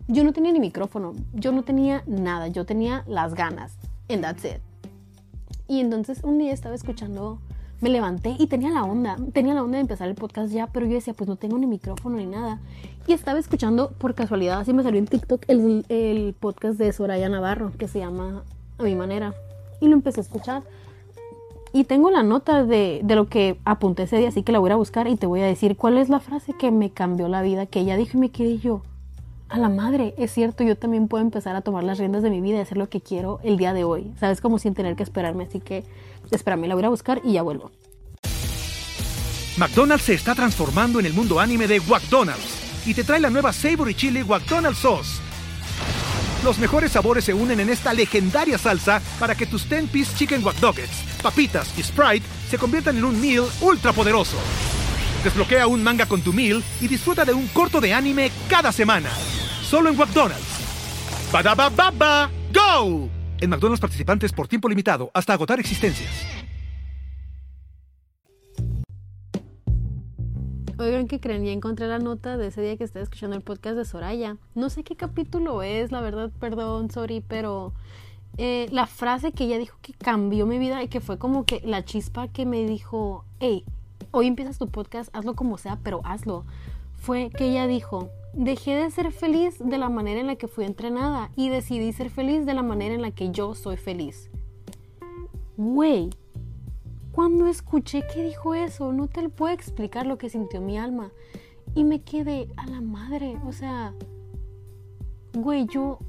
Yo 0.07 0.23
no 0.23 0.33
tenía 0.33 0.51
ni 0.51 0.59
micrófono, 0.59 1.13
yo 1.33 1.51
no 1.51 1.61
tenía 1.61 2.03
nada, 2.07 2.47
yo 2.47 2.65
tenía 2.65 3.03
las 3.07 3.35
ganas, 3.35 3.77
and 4.09 4.23
that's 4.23 4.43
it. 4.43 4.59
Y 5.67 5.81
entonces 5.81 6.21
un 6.23 6.39
día 6.39 6.51
estaba 6.51 6.73
escuchando 6.73 7.39
me 7.81 7.89
levanté 7.89 8.35
y 8.37 8.47
tenía 8.47 8.71
la 8.71 8.83
onda, 8.83 9.15
tenía 9.33 9.53
la 9.53 9.63
onda 9.63 9.77
de 9.77 9.81
empezar 9.81 10.07
el 10.07 10.15
podcast 10.15 10.51
ya, 10.51 10.67
pero 10.67 10.85
yo 10.85 10.93
decía, 10.93 11.13
pues 11.13 11.27
no 11.27 11.35
tengo 11.35 11.57
ni 11.57 11.67
micrófono 11.67 12.17
ni 12.17 12.25
nada. 12.25 12.59
Y 13.07 13.13
estaba 13.13 13.39
escuchando 13.39 13.91
por 13.91 14.15
casualidad, 14.15 14.59
así 14.59 14.73
me 14.73 14.83
salió 14.83 14.99
en 14.99 15.07
TikTok 15.07 15.43
el, 15.47 16.35
podcast 16.39 16.77
de 16.77 16.91
Soraya 16.91 17.29
Navarro, 17.29 17.71
que 17.77 17.87
se 17.87 17.99
llama 17.99 18.43
A 18.77 18.83
mi 18.83 18.95
manera. 18.95 19.33
Y 19.79 19.87
lo 19.87 19.93
empecé 19.93 20.19
a 20.19 20.23
escuchar. 20.23 20.63
Y 21.71 21.85
tengo 21.85 22.11
la 22.11 22.23
nota 22.23 22.65
de, 22.65 23.01
de, 23.03 23.15
lo 23.15 23.27
que 23.27 23.59
apunté 23.63 24.03
ese 24.03 24.17
día, 24.17 24.29
así 24.29 24.43
que 24.43 24.51
la 24.51 24.59
voy 24.59 24.71
a 24.71 24.75
buscar 24.75 25.07
y 25.07 25.15
te 25.15 25.27
voy 25.27 25.41
a 25.41 25.45
decir 25.45 25.77
cuál 25.77 25.97
es 25.97 26.09
la 26.09 26.19
frase 26.19 26.53
que 26.53 26.71
me 26.71 26.89
cambió 26.89 27.27
la 27.27 27.41
vida, 27.41 27.67
que 27.67 27.79
ella 27.79 27.95
dijo 27.95 28.17
y 28.17 28.21
me 28.21 28.29
quedé 28.29 28.57
yo. 28.57 28.81
A 29.49 29.57
la 29.57 29.69
madre, 29.69 30.13
es 30.17 30.31
cierto, 30.31 30.63
yo 30.63 30.75
también 30.75 31.07
puedo 31.07 31.23
empezar 31.23 31.55
a 31.55 31.61
tomar 31.61 31.83
las 31.83 31.97
riendas 31.97 32.21
de 32.21 32.29
mi 32.29 32.39
vida 32.39 32.57
y 32.57 32.61
hacer 32.61 32.77
lo 32.77 32.87
que 32.87 33.01
quiero 33.01 33.39
el 33.43 33.57
día 33.57 33.73
de 33.73 33.83
hoy, 33.83 34.11
¿sabes? 34.19 34.41
Como 34.41 34.59
sin 34.59 34.75
tener 34.75 34.95
que 34.95 35.03
esperarme, 35.03 35.45
así 35.45 35.59
que 35.59 35.83
Espérame, 36.31 36.67
la 36.67 36.75
voy 36.75 36.83
a 36.83 36.89
buscar 36.89 37.21
y 37.23 37.33
ya 37.33 37.41
vuelvo. 37.41 37.71
McDonald's 39.57 40.05
se 40.05 40.13
está 40.13 40.35
transformando 40.35 40.99
en 40.99 41.05
el 41.05 41.13
mundo 41.13 41.39
anime 41.39 41.67
de 41.67 41.81
McDonald's 41.81 42.87
y 42.87 42.93
te 42.93 43.03
trae 43.03 43.19
la 43.19 43.29
nueva 43.29 43.51
Savory 43.51 43.93
Chili 43.93 44.23
McDonald's 44.23 44.79
Sauce. 44.79 45.21
Los 46.43 46.57
mejores 46.59 46.93
sabores 46.93 47.25
se 47.25 47.33
unen 47.33 47.59
en 47.59 47.69
esta 47.69 47.93
legendaria 47.93 48.57
salsa 48.57 49.01
para 49.19 49.35
que 49.35 49.45
tus 49.45 49.69
10-piece 49.69 50.15
chicken 50.15 50.43
wack 50.45 50.55
papitas 51.21 51.77
y 51.77 51.83
Sprite 51.83 52.25
se 52.49 52.57
conviertan 52.57 52.97
en 52.97 53.03
un 53.03 53.19
meal 53.19 53.45
ultra 53.61 53.91
poderoso. 53.91 54.37
Desbloquea 55.23 55.67
un 55.67 55.83
manga 55.83 56.05
con 56.05 56.21
tu 56.21 56.31
meal 56.31 56.63
y 56.79 56.87
disfruta 56.87 57.25
de 57.25 57.33
un 57.33 57.47
corto 57.47 57.81
de 57.81 57.93
anime 57.93 58.31
cada 58.49 58.71
semana. 58.71 59.09
Solo 59.61 59.89
en 59.89 59.97
McDonald's. 59.97 61.29
baba 61.31 62.31
¡Go! 62.53 63.09
En 63.41 63.49
McDonald's 63.49 63.81
participantes 63.81 64.31
por 64.31 64.47
tiempo 64.47 64.69
limitado 64.69 65.11
hasta 65.13 65.33
agotar 65.33 65.59
existencias. 65.59 66.09
Oigan, 70.77 71.07
que 71.07 71.19
creen? 71.19 71.43
Ya 71.43 71.51
encontré 71.51 71.87
la 71.87 71.99
nota 71.99 72.37
de 72.37 72.47
ese 72.47 72.61
día 72.61 72.77
que 72.77 72.85
estaba 72.85 73.03
escuchando 73.03 73.35
el 73.35 73.41
podcast 73.41 73.75
de 73.75 73.83
Soraya. 73.83 74.37
No 74.55 74.69
sé 74.69 74.85
qué 74.85 74.95
capítulo 74.95 75.61
es, 75.61 75.91
la 75.91 75.99
verdad, 75.99 76.31
perdón, 76.39 76.89
sorry, 76.89 77.21
pero 77.27 77.73
eh, 78.37 78.69
la 78.71 78.87
frase 78.87 79.33
que 79.33 79.43
ella 79.43 79.57
dijo 79.57 79.77
que 79.81 79.91
cambió 79.91 80.45
mi 80.45 80.57
vida 80.57 80.81
y 80.81 80.87
que 80.87 81.01
fue 81.01 81.17
como 81.17 81.45
que 81.45 81.61
la 81.65 81.83
chispa 81.83 82.29
que 82.29 82.45
me 82.45 82.65
dijo, 82.65 83.25
hey, 83.41 83.65
hoy 84.11 84.27
empiezas 84.27 84.57
tu 84.57 84.67
podcast, 84.67 85.09
hazlo 85.15 85.35
como 85.35 85.57
sea, 85.57 85.79
pero 85.83 86.01
hazlo. 86.03 86.45
Fue 86.95 87.29
que 87.29 87.49
ella 87.49 87.67
dijo, 87.67 88.09
dejé 88.33 88.75
de 88.75 88.91
ser 88.91 89.11
feliz 89.11 89.57
de 89.59 89.77
la 89.77 89.89
manera 89.89 90.19
en 90.19 90.27
la 90.27 90.35
que 90.35 90.47
fui 90.47 90.65
entrenada 90.65 91.31
y 91.35 91.49
decidí 91.49 91.91
ser 91.93 92.09
feliz 92.09 92.45
de 92.45 92.53
la 92.53 92.63
manera 92.63 92.93
en 92.93 93.01
la 93.01 93.11
que 93.11 93.31
yo 93.31 93.55
soy 93.55 93.77
feliz. 93.77 94.29
Güey, 95.57 96.09
cuando 97.11 97.47
escuché 97.47 98.03
que 98.13 98.23
dijo 98.23 98.55
eso, 98.55 98.93
no 98.93 99.07
te 99.07 99.27
puedo 99.29 99.53
explicar 99.53 100.05
lo 100.05 100.17
que 100.17 100.29
sintió 100.29 100.61
mi 100.61 100.77
alma. 100.77 101.11
Y 101.75 101.83
me 101.83 102.01
quedé 102.01 102.47
a 102.57 102.65
la 102.67 102.81
madre. 102.81 103.37
O 103.45 103.51
sea, 103.51 103.93
güey, 105.33 105.67
yo 105.67 105.99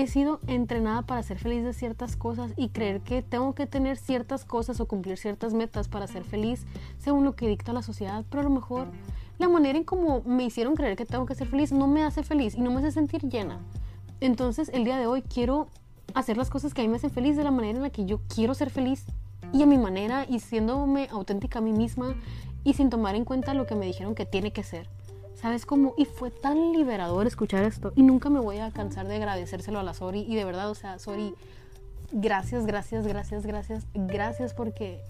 he 0.00 0.06
sido 0.06 0.40
entrenada 0.46 1.02
para 1.02 1.22
ser 1.22 1.38
feliz 1.38 1.64
de 1.64 1.72
ciertas 1.72 2.16
cosas 2.16 2.52
y 2.56 2.68
creer 2.68 3.00
que 3.00 3.22
tengo 3.22 3.54
que 3.54 3.66
tener 3.66 3.96
ciertas 3.96 4.44
cosas 4.44 4.80
o 4.80 4.86
cumplir 4.86 5.16
ciertas 5.16 5.52
metas 5.52 5.88
para 5.88 6.06
ser 6.06 6.24
feliz 6.24 6.64
según 6.98 7.24
lo 7.24 7.34
que 7.34 7.48
dicta 7.48 7.72
la 7.72 7.82
sociedad. 7.82 8.24
Pero 8.30 8.40
a 8.40 8.44
lo 8.44 8.50
mejor 8.50 8.88
la 9.38 9.48
manera 9.48 9.78
en 9.78 9.84
cómo 9.84 10.22
me 10.24 10.44
hicieron 10.44 10.74
creer 10.74 10.96
que 10.96 11.06
tengo 11.06 11.26
que 11.26 11.34
ser 11.34 11.48
feliz 11.48 11.72
no 11.72 11.86
me 11.86 12.02
hace 12.02 12.22
feliz 12.22 12.54
y 12.54 12.60
no 12.60 12.70
me 12.70 12.78
hace 12.78 12.92
sentir 12.92 13.22
llena. 13.22 13.58
Entonces 14.20 14.70
el 14.74 14.84
día 14.84 14.98
de 14.98 15.06
hoy 15.06 15.22
quiero 15.22 15.68
hacer 16.14 16.36
las 16.36 16.50
cosas 16.50 16.74
que 16.74 16.82
a 16.82 16.84
mí 16.84 16.88
me 16.88 16.96
hacen 16.96 17.10
feliz 17.10 17.36
de 17.36 17.44
la 17.44 17.50
manera 17.50 17.76
en 17.76 17.82
la 17.82 17.90
que 17.90 18.04
yo 18.04 18.20
quiero 18.32 18.54
ser 18.54 18.70
feliz 18.70 19.04
y 19.52 19.62
a 19.62 19.66
mi 19.66 19.78
manera 19.78 20.26
y 20.28 20.40
siéndome 20.40 21.08
auténtica 21.10 21.58
a 21.58 21.62
mí 21.62 21.72
misma 21.72 22.14
y 22.64 22.74
sin 22.74 22.90
tomar 22.90 23.14
en 23.14 23.24
cuenta 23.24 23.54
lo 23.54 23.66
que 23.66 23.74
me 23.74 23.86
dijeron 23.86 24.14
que 24.14 24.26
tiene 24.26 24.52
que 24.52 24.62
ser. 24.62 24.88
¿Sabes 25.40 25.64
cómo? 25.64 25.94
Y 25.96 26.04
fue 26.04 26.30
tan 26.30 26.72
liberador 26.72 27.26
escuchar 27.26 27.64
esto. 27.64 27.92
Y 27.96 28.02
nunca 28.02 28.28
me 28.28 28.40
voy 28.40 28.58
a 28.58 28.70
cansar 28.72 29.08
de 29.08 29.16
agradecérselo 29.16 29.78
a 29.78 29.82
la 29.82 29.94
Sori. 29.94 30.26
Y 30.28 30.36
de 30.36 30.44
verdad, 30.44 30.68
o 30.68 30.74
sea, 30.74 30.98
Sori, 30.98 31.34
gracias, 32.12 32.66
gracias, 32.66 33.06
gracias, 33.06 33.46
gracias, 33.46 33.86
gracias 33.94 34.52
porque 34.52 35.00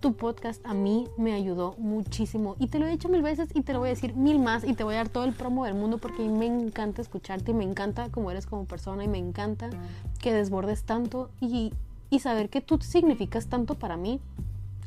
tu 0.00 0.14
podcast 0.14 0.64
a 0.66 0.74
mí 0.74 1.06
me 1.16 1.34
ayudó 1.34 1.76
muchísimo. 1.78 2.56
Y 2.58 2.66
te 2.66 2.80
lo 2.80 2.86
he 2.86 2.90
dicho 2.90 3.08
mil 3.08 3.22
veces 3.22 3.50
y 3.54 3.62
te 3.62 3.72
lo 3.72 3.78
voy 3.78 3.90
a 3.90 3.90
decir 3.90 4.16
mil 4.16 4.40
más 4.40 4.64
y 4.64 4.74
te 4.74 4.82
voy 4.82 4.94
a 4.94 4.98
dar 4.98 5.08
todo 5.08 5.24
el 5.24 5.34
promo 5.34 5.64
del 5.64 5.74
mundo 5.74 5.98
porque 5.98 6.24
me 6.24 6.46
encanta 6.46 7.00
escucharte 7.00 7.52
y 7.52 7.54
me 7.54 7.64
encanta 7.64 8.08
cómo 8.10 8.32
eres 8.32 8.46
como 8.46 8.64
persona 8.64 9.04
y 9.04 9.08
me 9.08 9.18
encanta 9.18 9.70
que 10.18 10.32
desbordes 10.32 10.82
tanto 10.82 11.30
y, 11.40 11.74
y 12.08 12.18
saber 12.18 12.48
que 12.48 12.60
tú 12.60 12.78
significas 12.80 13.46
tanto 13.46 13.76
para 13.76 13.96
mí 13.96 14.20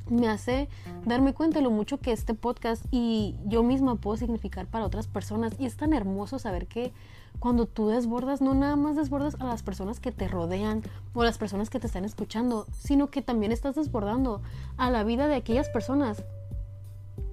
me 0.09 0.27
hace 0.27 0.69
darme 1.05 1.33
cuenta 1.33 1.59
de 1.59 1.63
lo 1.63 1.71
mucho 1.71 1.99
que 1.99 2.11
este 2.11 2.33
podcast 2.33 2.85
y 2.91 3.35
yo 3.45 3.63
misma 3.63 3.95
puedo 3.95 4.17
significar 4.17 4.67
para 4.67 4.85
otras 4.85 5.07
personas. 5.07 5.53
Y 5.59 5.65
es 5.65 5.77
tan 5.77 5.93
hermoso 5.93 6.39
saber 6.39 6.67
que 6.67 6.93
cuando 7.39 7.65
tú 7.65 7.87
desbordas, 7.87 8.41
no 8.41 8.53
nada 8.53 8.75
más 8.75 8.95
desbordas 8.95 9.35
a 9.39 9.45
las 9.45 9.63
personas 9.63 9.99
que 9.99 10.11
te 10.11 10.27
rodean 10.27 10.81
o 11.13 11.21
a 11.21 11.25
las 11.25 11.37
personas 11.37 11.69
que 11.69 11.79
te 11.79 11.87
están 11.87 12.05
escuchando, 12.05 12.67
sino 12.71 13.09
que 13.09 13.21
también 13.21 13.51
estás 13.51 13.75
desbordando 13.75 14.41
a 14.77 14.89
la 14.89 15.03
vida 15.03 15.27
de 15.27 15.35
aquellas 15.35 15.69
personas 15.69 16.23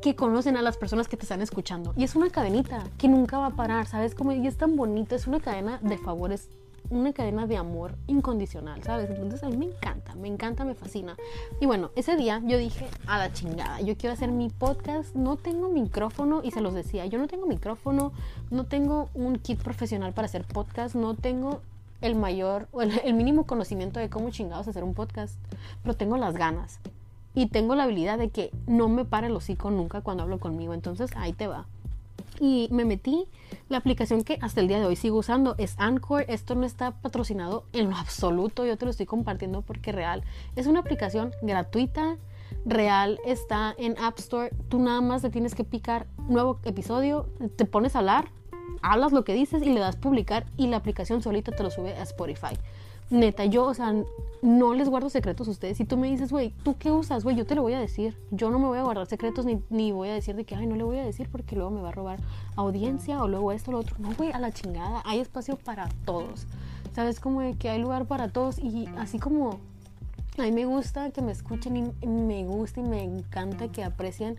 que 0.01 0.17
conocen 0.17 0.57
a 0.57 0.63
las 0.63 0.79
personas 0.79 1.09
que 1.09 1.17
te 1.17 1.25
están 1.25 1.43
escuchando. 1.43 1.93
Y 1.97 2.05
es 2.05 2.17
una 2.17 2.31
cadenita 2.31 2.85
que 2.97 3.09
nunca 3.09 3.39
va 3.39 3.47
a 3.47 3.57
parar, 3.57 3.87
¿sabes? 3.87 4.15
Como 4.15 4.33
y 4.33 4.47
es 4.47 4.57
tan 4.57 4.77
bonito, 4.77 5.15
es 5.15 5.27
una 5.27 5.41
cadena 5.41 5.79
de 5.83 5.99
favores 5.99 6.49
una 6.91 7.13
cadena 7.13 7.47
de 7.47 7.57
amor 7.57 7.97
incondicional, 8.07 8.83
¿sabes? 8.83 9.09
Entonces 9.11 9.43
a 9.43 9.49
mí 9.49 9.57
me 9.57 9.67
encanta, 9.67 10.15
me 10.17 10.29
encanta, 10.29 10.65
me 10.65 10.75
fascina. 10.75 11.17
Y 11.61 11.67
bueno, 11.67 11.91
ese 11.97 12.17
día 12.17 12.43
yo 12.45 12.59
dije, 12.59 12.87
a 13.07 13.19
la 13.19 13.33
chingada, 13.33 13.81
yo 13.81 13.97
quiero 13.97 14.13
hacer 14.13 14.31
mi 14.31 14.51
podcast, 14.51 15.15
no 15.15 15.37
tengo 15.37 15.69
micrófono 15.71 16.41
y 16.43 16.51
se 16.51 16.61
los 16.61 16.75
decía, 16.75 17.07
yo 17.07 17.19
no 17.19 17.29
tengo 17.29 17.47
micrófono, 17.47 18.13
no 18.51 18.65
tengo 18.65 19.09
un 19.15 19.37
kit 19.37 19.63
profesional 19.63 20.13
para 20.13 20.27
hacer 20.27 20.45
podcast, 20.45 20.95
no 20.95 21.15
tengo 21.15 21.63
el 22.01 22.15
mayor 22.15 22.69
o 22.73 22.83
el, 22.83 23.15
mínimo 23.15 23.47
conocimiento 23.47 24.01
de 24.01 24.11
cómo 24.11 24.31
chingados 24.31 24.69
hacer 24.69 24.85
un 24.85 24.95
podcast, 24.95 25.39
pero 25.83 25.95
tengo 25.95 26.17
las 26.17 26.35
ganas 26.35 26.81
y 27.35 27.47
tengo 27.47 27.75
la 27.75 27.85
habilidad 27.85 28.19
de 28.19 28.31
que 28.31 28.51
no 28.67 28.89
me 28.89 29.05
pare 29.05 29.29
el 29.29 29.37
hocico 29.37 29.71
nunca 29.71 30.01
cuando 30.01 30.25
hablo 30.25 30.41
conmigo, 30.41 30.75
entonces 30.75 31.11
ahí 31.15 31.33
te 31.33 31.47
va. 31.47 31.67
Y 32.39 32.69
me 32.71 32.85
metí 32.85 33.27
la 33.69 33.79
aplicación 33.79 34.23
que 34.23 34.39
hasta 34.41 34.61
el 34.61 34.69
día 34.69 34.81
de 34.81 34.87
hoy 34.87 34.97
sigo 34.97 35.19
usando 35.19 35.55
es 35.59 35.75
Anchor. 35.79 36.25
Esto 36.29 36.55
no 36.55 36.67
está 36.67 36.93
patrocinado 37.01 37.65
en 37.73 37.91
lo 37.91 37.97
absoluto. 37.97 38.65
Yo 38.65 38.77
te 38.77 38.85
lo 38.85 38.91
estoy 38.91 39.07
compartiendo 39.07 39.63
porque 39.63 39.93
real. 39.93 40.23
Es 40.57 40.67
una 40.67 40.81
aplicación 40.81 41.33
gratuita. 41.43 42.17
Real 42.65 43.21
está 43.25 43.75
en 43.79 43.97
App 43.99 44.19
Store. 44.19 44.51
Tú 44.69 44.81
nada 44.81 45.01
más 45.01 45.23
le 45.23 45.31
tienes 45.31 45.55
que 45.55 45.65
picar 45.65 46.07
nuevo 46.29 46.59
episodio. 46.65 47.29
Te 47.57 47.65
pones 47.65 47.97
a 47.97 48.01
hablar. 48.01 48.31
Hablas 48.83 49.13
lo 49.13 49.25
que 49.25 49.35
dices 49.35 49.63
y 49.63 49.71
le 49.71 49.81
das 49.81 49.97
publicar. 49.97 50.47
Y 50.57 50.67
la 50.67 50.79
aplicación 50.79 51.23
solita 51.23 51.53
te 51.53 51.63
lo 51.63 51.71
sube 51.71 51.95
a 51.95 52.03
Spotify 52.03 52.57
neta, 53.11 53.45
yo, 53.45 53.67
o 53.67 53.75
sea, 53.75 53.95
no 54.43 54.75
les 54.75 54.89
guardo 54.89 55.11
secretos 55.11 55.49
a 55.49 55.51
ustedes. 55.51 55.77
Si 55.77 55.85
tú 55.85 55.97
me 55.97 56.09
dices, 56.09 56.31
güey, 56.33 56.55
¿tú 56.63 56.77
qué 56.79 56.91
usas? 56.91 57.25
Güey, 57.25 57.37
yo 57.37 57.45
te 57.45 57.55
lo 57.55 57.63
voy 57.63 57.75
a 57.75 57.81
decir. 57.81 58.17
Yo 58.31 58.51
no 58.51 58.59
me 58.59 58.67
voy 58.67 58.79
a 58.79 58.83
guardar 58.83 59.07
secretos 59.07 59.45
ni, 59.45 59.61
ni 59.69 59.93
voy 59.93 60.09
a 60.09 60.15
decir 60.15 60.37
de 60.37 60.45
que, 60.45 60.55
ay, 60.55 60.67
no 60.67 60.77
le 60.77 60.85
voy 60.85 60.99
a 60.99 61.05
decir 61.05 61.29
porque 61.31 61.57
luego 61.57 61.71
me 61.71 61.83
va 61.83 61.91
a 61.91 61.93
robar 61.93 62.21
audiencia 62.57 63.23
o 63.23 63.29
luego 63.29 63.53
esto 63.53 63.71
o 63.71 63.73
lo 63.73 63.81
otro. 63.81 63.97
No, 63.99 64.15
güey, 64.17 64.33
a 64.33 64.39
la 64.39 64.53
chingada. 64.53 65.03
Hay 65.05 65.21
espacio 65.21 65.57
para 65.57 65.89
todos. 66.05 66.47
¿Sabes? 66.95 67.21
Como 67.21 67.41
de 67.41 67.55
que 67.55 67.69
hay 67.71 67.81
lugar 67.81 68.07
para 68.07 68.29
todos 68.29 68.59
y 68.59 68.89
así 68.97 69.19
como 69.19 69.61
a 70.39 70.43
mí 70.43 70.53
me 70.53 70.65
gusta 70.65 71.11
que 71.11 71.23
me 71.23 71.33
escuchen 71.33 71.77
y 71.77 72.07
me 72.07 72.45
gusta 72.45 72.81
y 72.81 72.85
me 72.85 73.03
encanta 73.03 73.69
que 73.69 73.85
aprecien 73.85 74.39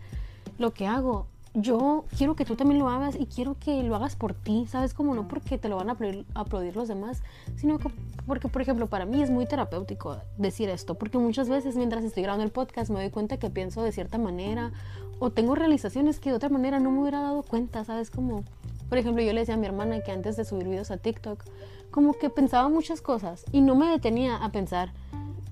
lo 0.57 0.73
que 0.73 0.87
hago 0.87 1.27
yo 1.53 2.05
quiero 2.17 2.35
que 2.35 2.45
tú 2.45 2.55
también 2.55 2.79
lo 2.79 2.87
hagas 2.87 3.15
y 3.19 3.25
quiero 3.25 3.57
que 3.59 3.83
lo 3.83 3.95
hagas 3.95 4.15
por 4.15 4.33
ti, 4.33 4.67
¿sabes? 4.69 4.93
Como 4.93 5.13
no 5.13 5.27
porque 5.27 5.57
te 5.57 5.67
lo 5.67 5.75
van 5.75 5.89
a 5.89 5.97
aplaudir, 6.33 6.75
los 6.75 6.87
demás, 6.87 7.23
sino 7.57 7.77
porque, 8.25 8.47
por 8.47 8.61
ejemplo, 8.61 8.87
para 8.87 9.05
mí 9.05 9.21
es 9.21 9.29
muy 9.29 9.45
terapéutico 9.45 10.17
decir 10.37 10.69
esto, 10.69 10.95
porque 10.95 11.17
muchas 11.17 11.49
veces 11.49 11.75
mientras 11.75 12.03
estoy 12.05 12.23
grabando 12.23 12.45
el 12.45 12.51
podcast 12.51 12.89
me 12.89 13.01
doy 13.01 13.09
cuenta 13.09 13.37
que 13.37 13.49
pienso 13.49 13.83
de 13.83 13.91
cierta 13.91 14.17
manera 14.17 14.71
o 15.19 15.29
tengo 15.29 15.55
realizaciones 15.55 16.19
que 16.19 16.29
de 16.29 16.37
otra 16.37 16.49
manera 16.49 16.79
no 16.79 16.89
me 16.89 17.01
hubiera 17.01 17.21
dado 17.21 17.43
cuenta, 17.43 17.83
¿sabes? 17.83 18.09
Como, 18.09 18.43
por 18.87 18.97
ejemplo, 18.97 19.21
yo 19.21 19.33
le 19.33 19.41
decía 19.41 19.55
a 19.55 19.57
mi 19.57 19.65
hermana 19.65 19.99
que 20.01 20.11
antes 20.11 20.37
de 20.37 20.45
subir 20.45 20.67
videos 20.67 20.89
a 20.89 20.97
TikTok, 20.97 21.43
como 21.91 22.13
que 22.13 22.29
pensaba 22.29 22.69
muchas 22.69 23.01
cosas 23.01 23.43
y 23.51 23.59
no 23.59 23.75
me 23.75 23.87
detenía 23.87 24.37
a 24.37 24.51
pensar 24.53 24.93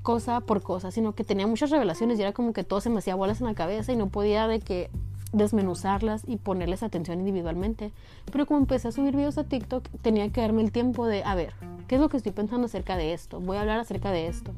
cosa 0.01 0.39
por 0.39 0.61
cosa, 0.63 0.91
sino 0.91 1.13
que 1.13 1.25
tenía 1.25 1.45
muchas 1.45 1.69
revelaciones 1.71 2.17
y 2.17 2.21
era 2.21 2.31
como 2.31 2.53
que 2.53 2.63
todo 2.63 2.79
se 2.79 2.89
me 2.89 2.99
hacía 2.99 3.15
bolas 3.15 3.41
en 3.41 3.47
la 3.47 3.53
cabeza 3.53 3.91
y 3.91 3.97
no 3.97 4.07
podía 4.07 4.47
de 4.47 4.59
que 4.61 4.89
desmenuzarlas 5.31 6.23
y 6.27 6.37
ponerles 6.37 6.83
atención 6.83 7.19
individualmente. 7.19 7.91
Pero 8.31 8.45
como 8.45 8.59
empecé 8.59 8.87
a 8.87 8.91
subir 8.91 9.15
videos 9.15 9.37
a 9.37 9.43
TikTok, 9.43 9.87
tenía 10.01 10.29
que 10.31 10.41
darme 10.41 10.61
el 10.61 10.71
tiempo 10.71 11.05
de, 11.05 11.23
a 11.23 11.35
ver, 11.35 11.53
¿qué 11.87 11.95
es 11.95 12.01
lo 12.01 12.09
que 12.09 12.17
estoy 12.17 12.31
pensando 12.31 12.65
acerca 12.65 12.97
de 12.97 13.13
esto? 13.13 13.39
Voy 13.39 13.57
a 13.57 13.61
hablar 13.61 13.79
acerca 13.79 14.11
de 14.11 14.27
esto. 14.27 14.51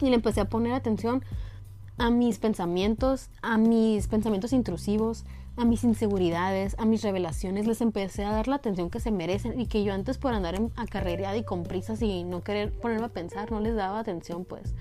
Y 0.00 0.08
le 0.08 0.14
empecé 0.14 0.40
a 0.40 0.46
poner 0.46 0.72
atención 0.72 1.22
a 1.98 2.10
mis 2.10 2.38
pensamientos, 2.38 3.28
a 3.42 3.58
mis 3.58 4.08
pensamientos 4.08 4.54
intrusivos, 4.54 5.24
a 5.56 5.66
mis 5.66 5.84
inseguridades, 5.84 6.74
a 6.78 6.86
mis 6.86 7.02
revelaciones. 7.02 7.66
Les 7.66 7.82
empecé 7.82 8.24
a 8.24 8.32
dar 8.32 8.48
la 8.48 8.56
atención 8.56 8.88
que 8.88 9.00
se 9.00 9.10
merecen 9.10 9.60
y 9.60 9.66
que 9.66 9.84
yo 9.84 9.92
antes 9.92 10.16
por 10.16 10.32
andar 10.32 10.54
en, 10.54 10.72
a 10.76 10.86
carrera 10.86 11.36
y 11.36 11.44
con 11.44 11.64
prisas 11.64 12.00
y 12.00 12.24
no 12.24 12.42
querer 12.42 12.72
ponerme 12.72 13.06
a 13.06 13.10
pensar, 13.10 13.52
no 13.52 13.60
les 13.60 13.74
daba 13.74 13.98
atención 13.98 14.46
pues. 14.46 14.72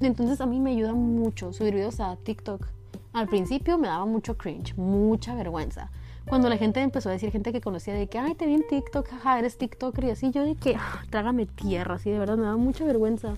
Entonces 0.00 0.40
a 0.40 0.46
mí 0.46 0.60
me 0.60 0.70
ayuda 0.70 0.92
mucho 0.92 1.52
subir 1.52 1.74
videos 1.74 1.98
a 1.98 2.14
TikTok 2.16 2.64
al 3.12 3.28
principio 3.28 3.78
me 3.78 3.88
daba 3.88 4.06
mucho 4.06 4.36
cringe, 4.36 4.76
mucha 4.76 5.34
vergüenza. 5.34 5.90
Cuando 6.26 6.48
la 6.48 6.56
gente 6.56 6.80
empezó 6.80 7.08
a 7.08 7.12
decir, 7.12 7.30
gente 7.32 7.52
que 7.52 7.60
conocía 7.60 7.94
de 7.94 8.06
que, 8.06 8.18
ay, 8.18 8.34
te 8.34 8.46
vi 8.46 8.54
en 8.54 8.66
TikTok, 8.66 9.08
jaja, 9.08 9.38
eres 9.38 9.58
TikToker 9.58 10.04
y 10.04 10.10
así, 10.10 10.30
yo 10.30 10.44
de 10.44 10.54
que, 10.54 10.76
ah, 10.76 11.02
trágame 11.10 11.46
tierra, 11.46 11.96
así, 11.96 12.10
de 12.10 12.18
verdad, 12.18 12.36
me 12.36 12.44
daba 12.44 12.56
mucha 12.56 12.84
vergüenza. 12.84 13.34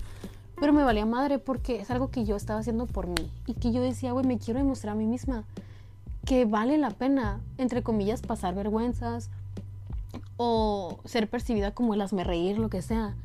Pero 0.59 0.71
me 0.71 0.83
valía 0.83 1.05
madre 1.05 1.39
porque 1.39 1.81
es 1.81 1.91
algo 1.91 2.09
que 2.09 2.25
yo 2.25 2.35
estaba 2.35 2.59
haciendo 2.59 2.85
por 2.85 3.07
mí 3.07 3.29
y 3.45 3.55
que 3.55 3.71
yo 3.71 3.81
decía, 3.81 4.13
güey, 4.13 4.25
me 4.25 4.37
quiero 4.37 4.59
demostrar 4.59 4.93
a 4.93 4.97
mí 4.97 5.05
misma 5.05 5.43
que 6.25 6.45
vale 6.45 6.77
la 6.77 6.91
pena, 6.91 7.39
entre 7.57 7.83
comillas, 7.83 8.21
pasar 8.21 8.55
vergüenzas 8.55 9.29
o 10.37 10.99
ser 11.05 11.29
percibida 11.29 11.71
como 11.71 11.93
el 11.93 12.01
hazme 12.01 12.23
reír, 12.23 12.57
lo 12.57 12.69
que 12.69 12.81
sea 12.81 13.15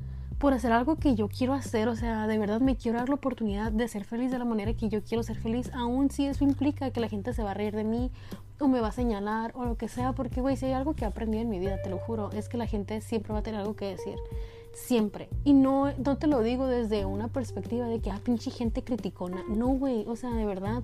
por 0.40 0.54
hacer 0.54 0.72
algo 0.72 0.96
que 0.96 1.14
yo 1.14 1.28
quiero 1.28 1.52
hacer, 1.52 1.86
o 1.88 1.94
sea, 1.94 2.26
de 2.26 2.38
verdad 2.38 2.62
me 2.62 2.74
quiero 2.74 2.96
dar 2.96 3.10
la 3.10 3.16
oportunidad 3.16 3.70
de 3.70 3.86
ser 3.88 4.04
feliz 4.04 4.30
de 4.30 4.38
la 4.38 4.46
manera 4.46 4.72
que 4.72 4.88
yo 4.88 5.04
quiero 5.04 5.22
ser 5.22 5.36
feliz, 5.36 5.70
aun 5.74 6.10
si 6.10 6.24
eso 6.24 6.44
implica 6.44 6.90
que 6.92 6.98
la 6.98 7.10
gente 7.10 7.34
se 7.34 7.42
va 7.42 7.50
a 7.50 7.54
reír 7.54 7.76
de 7.76 7.84
mí 7.84 8.10
o 8.58 8.66
me 8.66 8.80
va 8.80 8.88
a 8.88 8.92
señalar 8.92 9.52
o 9.54 9.66
lo 9.66 9.76
que 9.76 9.86
sea, 9.88 10.14
porque, 10.14 10.40
güey, 10.40 10.56
si 10.56 10.64
hay 10.64 10.72
algo 10.72 10.94
que 10.94 11.04
he 11.04 11.06
aprendido 11.06 11.42
en 11.42 11.50
mi 11.50 11.58
vida, 11.58 11.76
te 11.82 11.90
lo 11.90 11.98
juro, 11.98 12.30
es 12.32 12.48
que 12.48 12.56
la 12.56 12.66
gente 12.66 13.02
siempre 13.02 13.34
va 13.34 13.40
a 13.40 13.42
tener 13.42 13.60
algo 13.60 13.76
que 13.76 13.84
decir, 13.84 14.16
siempre. 14.72 15.28
Y 15.44 15.52
no, 15.52 15.92
no 15.92 16.16
te 16.16 16.26
lo 16.26 16.40
digo 16.40 16.66
desde 16.66 17.04
una 17.04 17.28
perspectiva 17.28 17.86
de 17.86 18.00
que, 18.00 18.10
ah, 18.10 18.20
pinche 18.24 18.50
gente 18.50 18.82
criticona, 18.82 19.44
no, 19.46 19.66
güey, 19.68 20.06
o 20.08 20.16
sea, 20.16 20.30
de 20.30 20.46
verdad 20.46 20.82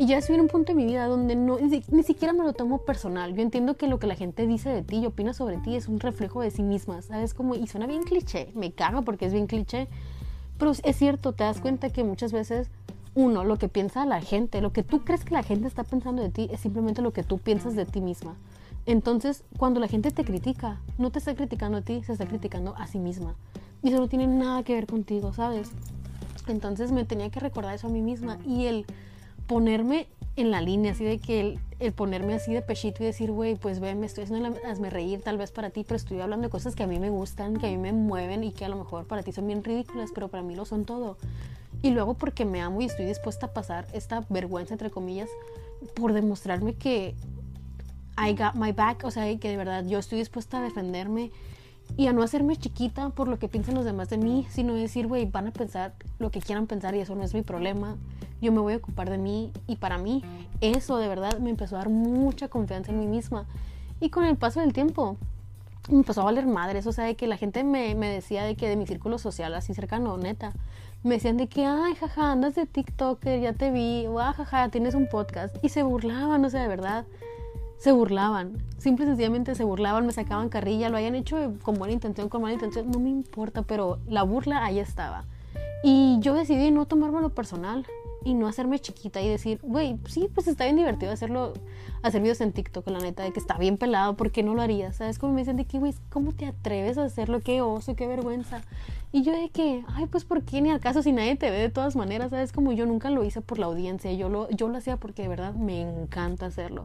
y 0.00 0.06
ya 0.06 0.18
en 0.26 0.40
un 0.40 0.48
punto 0.48 0.72
de 0.72 0.76
mi 0.76 0.86
vida 0.86 1.04
donde 1.04 1.36
no, 1.36 1.58
ni, 1.58 2.02
siquiera 2.02 2.32
me 2.32 2.42
lo 2.42 2.54
tomo 2.54 2.78
personal. 2.78 3.34
Yo 3.34 3.42
entiendo 3.42 3.76
que 3.76 3.86
lo 3.86 3.98
que 3.98 4.06
la 4.06 4.14
gente 4.14 4.46
dice 4.46 4.70
de 4.70 4.80
ti 4.80 4.96
y 4.96 5.04
opina 5.04 5.34
sobre 5.34 5.58
ti 5.58 5.76
es 5.76 5.88
un 5.88 6.00
reflejo 6.00 6.40
de 6.40 6.50
sí 6.50 6.62
misma, 6.62 7.02
¿sabes? 7.02 7.34
Como, 7.34 7.54
y 7.54 7.66
suena 7.66 7.86
bien 7.86 8.02
cliché, 8.04 8.50
me 8.54 8.72
cago 8.72 9.02
porque 9.02 9.26
es 9.26 9.34
bien 9.34 9.46
cliché, 9.46 9.88
pero 10.56 10.70
es 10.70 10.96
cierto, 10.96 11.32
te 11.34 11.44
das 11.44 11.60
cuenta 11.60 11.90
que 11.90 12.02
muchas 12.02 12.32
veces, 12.32 12.70
uno, 13.14 13.44
lo 13.44 13.58
que 13.58 13.68
piensa 13.68 14.06
la 14.06 14.22
gente, 14.22 14.62
lo 14.62 14.72
que 14.72 14.82
tú 14.82 15.04
crees 15.04 15.22
que 15.22 15.34
la 15.34 15.42
gente 15.42 15.68
está 15.68 15.84
pensando 15.84 16.22
de 16.22 16.30
ti 16.30 16.48
es 16.50 16.60
simplemente 16.60 17.02
lo 17.02 17.12
que 17.12 17.22
tú 17.22 17.36
piensas 17.36 17.76
de 17.76 17.84
ti 17.84 18.00
misma. 18.00 18.36
Entonces, 18.86 19.44
cuando 19.58 19.80
la 19.80 19.86
gente 19.86 20.12
te 20.12 20.24
critica, 20.24 20.80
no 20.96 21.10
te 21.10 21.18
está 21.18 21.34
criticando 21.34 21.76
a 21.76 21.82
ti, 21.82 22.02
se 22.04 22.12
está 22.12 22.24
criticando 22.24 22.74
a 22.78 22.86
sí 22.86 22.98
misma. 22.98 23.34
Y 23.82 23.90
eso 23.90 23.98
no 23.98 24.08
tiene 24.08 24.26
nada 24.26 24.62
que 24.62 24.72
ver 24.72 24.86
contigo, 24.86 25.34
¿sabes? 25.34 25.70
Entonces 26.46 26.90
me 26.90 27.04
tenía 27.04 27.28
que 27.28 27.38
recordar 27.38 27.74
eso 27.74 27.88
a 27.88 27.90
mí 27.90 28.00
misma 28.00 28.38
y 28.46 28.64
el 28.64 28.86
ponerme 29.50 30.06
en 30.36 30.52
la 30.52 30.60
línea, 30.60 30.92
así 30.92 31.02
de 31.02 31.18
que 31.18 31.58
el, 31.80 31.92
ponerme 31.92 32.34
así 32.34 32.52
de 32.54 32.62
pechito 32.62 33.02
y 33.02 33.06
decir, 33.06 33.32
güey, 33.32 33.56
pues 33.56 33.80
ve, 33.80 33.96
me 33.96 34.06
estoy 34.06 34.22
haciendo, 34.22 34.54
hazme 34.64 34.90
reír 34.90 35.22
tal 35.22 35.38
vez 35.38 35.50
para 35.50 35.70
ti, 35.70 35.82
pero 35.82 35.96
estoy 35.96 36.20
hablando 36.20 36.46
de 36.46 36.50
cosas 36.50 36.76
que 36.76 36.84
a 36.84 36.86
mí 36.86 37.00
me 37.00 37.10
gustan, 37.10 37.56
que 37.56 37.66
a 37.66 37.70
mí 37.70 37.76
me 37.76 37.92
mueven 37.92 38.44
y 38.44 38.52
que 38.52 38.64
a 38.64 38.68
lo 38.68 38.76
mejor 38.76 39.08
para 39.08 39.24
ti 39.24 39.32
son 39.32 39.48
bien 39.48 39.64
ridículas, 39.64 40.10
pero 40.14 40.28
para 40.28 40.44
mí 40.44 40.54
lo 40.54 40.66
son 40.66 40.84
todo. 40.84 41.16
Y 41.82 41.90
luego 41.90 42.14
porque 42.14 42.44
me 42.44 42.60
amo 42.60 42.80
y 42.80 42.84
estoy 42.84 43.06
dispuesta 43.06 43.46
a 43.46 43.52
pasar 43.52 43.88
esta 43.92 44.24
vergüenza, 44.28 44.72
entre 44.74 44.88
comillas, 44.88 45.28
por 45.94 46.12
demostrarme 46.12 46.74
que 46.74 47.16
I 48.24 48.36
got 48.36 48.54
my 48.54 48.70
back, 48.70 49.02
o 49.02 49.10
sea, 49.10 49.36
que 49.36 49.48
de 49.48 49.56
verdad 49.56 49.84
yo 49.84 49.98
estoy 49.98 50.20
dispuesta 50.20 50.60
a 50.60 50.62
defenderme 50.62 51.32
y 51.96 52.06
a 52.06 52.12
no 52.12 52.22
hacerme 52.22 52.56
chiquita 52.56 53.10
por 53.10 53.28
lo 53.28 53.38
que 53.38 53.48
piensan 53.48 53.74
los 53.74 53.84
demás 53.84 54.10
de 54.10 54.18
mí, 54.18 54.46
sino 54.50 54.74
decir, 54.74 55.06
güey, 55.06 55.26
van 55.26 55.48
a 55.48 55.52
pensar 55.52 55.94
lo 56.18 56.30
que 56.30 56.40
quieran 56.40 56.66
pensar 56.66 56.94
y 56.94 57.00
eso 57.00 57.14
no 57.14 57.22
es 57.22 57.34
mi 57.34 57.42
problema 57.42 57.96
yo 58.40 58.52
me 58.52 58.60
voy 58.60 58.74
a 58.74 58.76
ocupar 58.76 59.10
de 59.10 59.18
mí 59.18 59.52
y 59.66 59.76
para 59.76 59.98
mí 59.98 60.22
eso 60.60 60.96
de 60.98 61.08
verdad 61.08 61.38
me 61.38 61.50
empezó 61.50 61.76
a 61.76 61.80
dar 61.80 61.88
mucha 61.88 62.48
confianza 62.48 62.90
en 62.90 63.00
mí 63.00 63.06
misma. 63.06 63.46
Y 64.00 64.10
con 64.10 64.24
el 64.24 64.36
paso 64.36 64.60
del 64.60 64.72
tiempo, 64.72 65.16
me 65.90 65.98
empezó 65.98 66.22
a 66.22 66.24
valer 66.24 66.46
madres, 66.46 66.86
o 66.86 66.92
sea, 66.92 67.04
de 67.04 67.16
que 67.16 67.26
la 67.26 67.36
gente 67.36 67.64
me, 67.64 67.94
me 67.94 68.08
decía 68.08 68.44
de 68.44 68.56
que 68.56 68.68
de 68.68 68.76
mi 68.76 68.86
círculo 68.86 69.18
social 69.18 69.54
así 69.54 69.74
cercano, 69.74 70.16
neta, 70.16 70.52
me 71.02 71.16
decían 71.16 71.36
de 71.36 71.48
que, 71.48 71.66
ay, 71.66 71.94
jaja, 71.96 72.32
andas 72.32 72.54
de 72.54 72.66
TikToker, 72.66 73.40
ya 73.40 73.52
te 73.52 73.70
vi, 73.70 74.06
o 74.06 74.16
jaja, 74.16 74.68
tienes 74.70 74.94
un 74.94 75.06
podcast, 75.08 75.54
y 75.62 75.68
se 75.68 75.82
burlaban, 75.82 76.44
o 76.44 76.50
sea, 76.50 76.62
de 76.62 76.68
verdad, 76.68 77.04
se 77.80 77.92
burlaban, 77.92 78.58
simple 78.76 79.06
y 79.06 79.08
sencillamente 79.08 79.54
se 79.54 79.64
burlaban, 79.64 80.06
me 80.06 80.12
sacaban 80.12 80.50
carrilla, 80.50 80.90
lo 80.90 80.98
hayan 80.98 81.14
hecho 81.14 81.54
con 81.62 81.76
buena 81.76 81.94
intención, 81.94 82.28
con 82.28 82.42
mala 82.42 82.52
intención, 82.52 82.90
no 82.90 83.00
me 83.00 83.08
importa, 83.08 83.62
pero 83.62 83.98
la 84.06 84.22
burla 84.22 84.62
ahí 84.62 84.78
estaba. 84.78 85.24
Y 85.82 86.18
yo 86.20 86.34
decidí 86.34 86.70
no 86.70 86.84
tomármelo 86.84 87.30
personal 87.30 87.86
y 88.22 88.34
no 88.34 88.48
hacerme 88.48 88.80
chiquita 88.80 89.22
y 89.22 89.30
decir, 89.30 89.60
güey, 89.62 89.98
sí, 90.06 90.28
pues 90.34 90.46
está 90.46 90.64
bien 90.64 90.76
divertido 90.76 91.10
hacerlo, 91.10 91.54
hacer 92.02 92.20
videos 92.20 92.42
en 92.42 92.52
TikTok, 92.52 92.86
la 92.88 92.98
neta, 92.98 93.22
de 93.22 93.32
que 93.32 93.40
está 93.40 93.56
bien 93.56 93.78
pelado, 93.78 94.14
¿por 94.14 94.30
qué 94.30 94.42
no 94.42 94.54
lo 94.54 94.60
harías? 94.60 94.96
¿Sabes? 94.96 95.18
Como 95.18 95.32
me 95.32 95.40
dicen 95.40 95.56
de 95.56 95.64
que, 95.64 95.78
güey, 95.78 95.94
¿cómo 96.10 96.32
te 96.32 96.44
atreves 96.44 96.98
a 96.98 97.04
hacerlo? 97.04 97.40
Qué 97.40 97.62
oso, 97.62 97.96
qué 97.96 98.06
vergüenza. 98.06 98.60
Y 99.10 99.22
yo 99.22 99.32
de 99.32 99.48
que, 99.48 99.84
ay, 99.94 100.04
pues 100.04 100.26
¿por 100.26 100.42
qué 100.42 100.60
ni 100.60 100.70
al 100.70 100.80
caso 100.80 101.02
si 101.02 101.12
nadie 101.12 101.34
te 101.36 101.50
ve 101.50 101.56
de 101.56 101.70
todas 101.70 101.96
maneras? 101.96 102.28
¿Sabes? 102.28 102.52
Como 102.52 102.72
yo 102.72 102.84
nunca 102.84 103.08
lo 103.08 103.24
hice 103.24 103.40
por 103.40 103.58
la 103.58 103.66
audiencia, 103.66 104.12
yo 104.12 104.28
lo, 104.28 104.50
yo 104.50 104.68
lo 104.68 104.76
hacía 104.76 104.98
porque 104.98 105.22
de 105.22 105.28
verdad 105.28 105.54
me 105.54 105.80
encanta 105.80 106.44
hacerlo. 106.44 106.84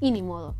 Y 0.00 0.10
ni 0.10 0.22
modo. 0.22 0.54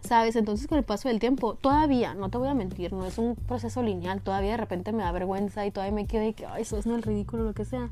¿Sabes? 0.00 0.36
Entonces 0.36 0.68
con 0.68 0.78
el 0.78 0.84
paso 0.84 1.08
del 1.08 1.18
tiempo, 1.18 1.54
todavía, 1.54 2.14
no 2.14 2.30
te 2.30 2.38
voy 2.38 2.48
a 2.48 2.54
mentir, 2.54 2.92
no 2.92 3.06
es 3.06 3.18
un 3.18 3.34
proceso 3.34 3.82
lineal, 3.82 4.20
todavía 4.20 4.52
de 4.52 4.56
repente 4.56 4.92
me 4.92 5.02
da 5.02 5.10
vergüenza 5.10 5.66
y 5.66 5.70
todavía 5.70 5.94
me 5.94 6.06
quedo 6.06 6.22
de 6.22 6.32
que, 6.32 6.46
ay, 6.46 6.62
eso 6.62 6.76
es 6.78 6.86
no 6.86 6.94
el 6.94 7.02
ridículo, 7.02 7.42
lo 7.42 7.54
que 7.54 7.64
sea. 7.64 7.90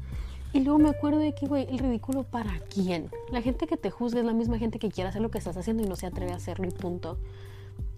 Y 0.53 0.61
luego 0.61 0.79
me 0.79 0.88
acuerdo 0.88 1.18
de 1.18 1.35
que, 1.35 1.46
güey, 1.46 1.66
el 1.68 1.81
ridículo 1.81 2.22
para 2.22 2.61
quién. 2.72 3.11
La 3.33 3.42
gente 3.42 3.66
que 3.66 3.77
te 3.77 3.90
juzga 3.90 4.20
es 4.20 4.27
la 4.27 4.33
misma 4.33 4.59
gente 4.59 4.79
que 4.79 4.88
quiere 4.88 5.11
hacer 5.11 5.20
lo 5.20 5.31
que 5.31 5.38
estás 5.38 5.57
haciendo 5.57 5.83
y 5.83 5.87
no 5.87 5.96
se 5.96 6.07
atreve 6.07 6.33
a 6.33 6.37
hacerlo 6.37 6.68
y 6.68 6.70
punto. 6.70 7.18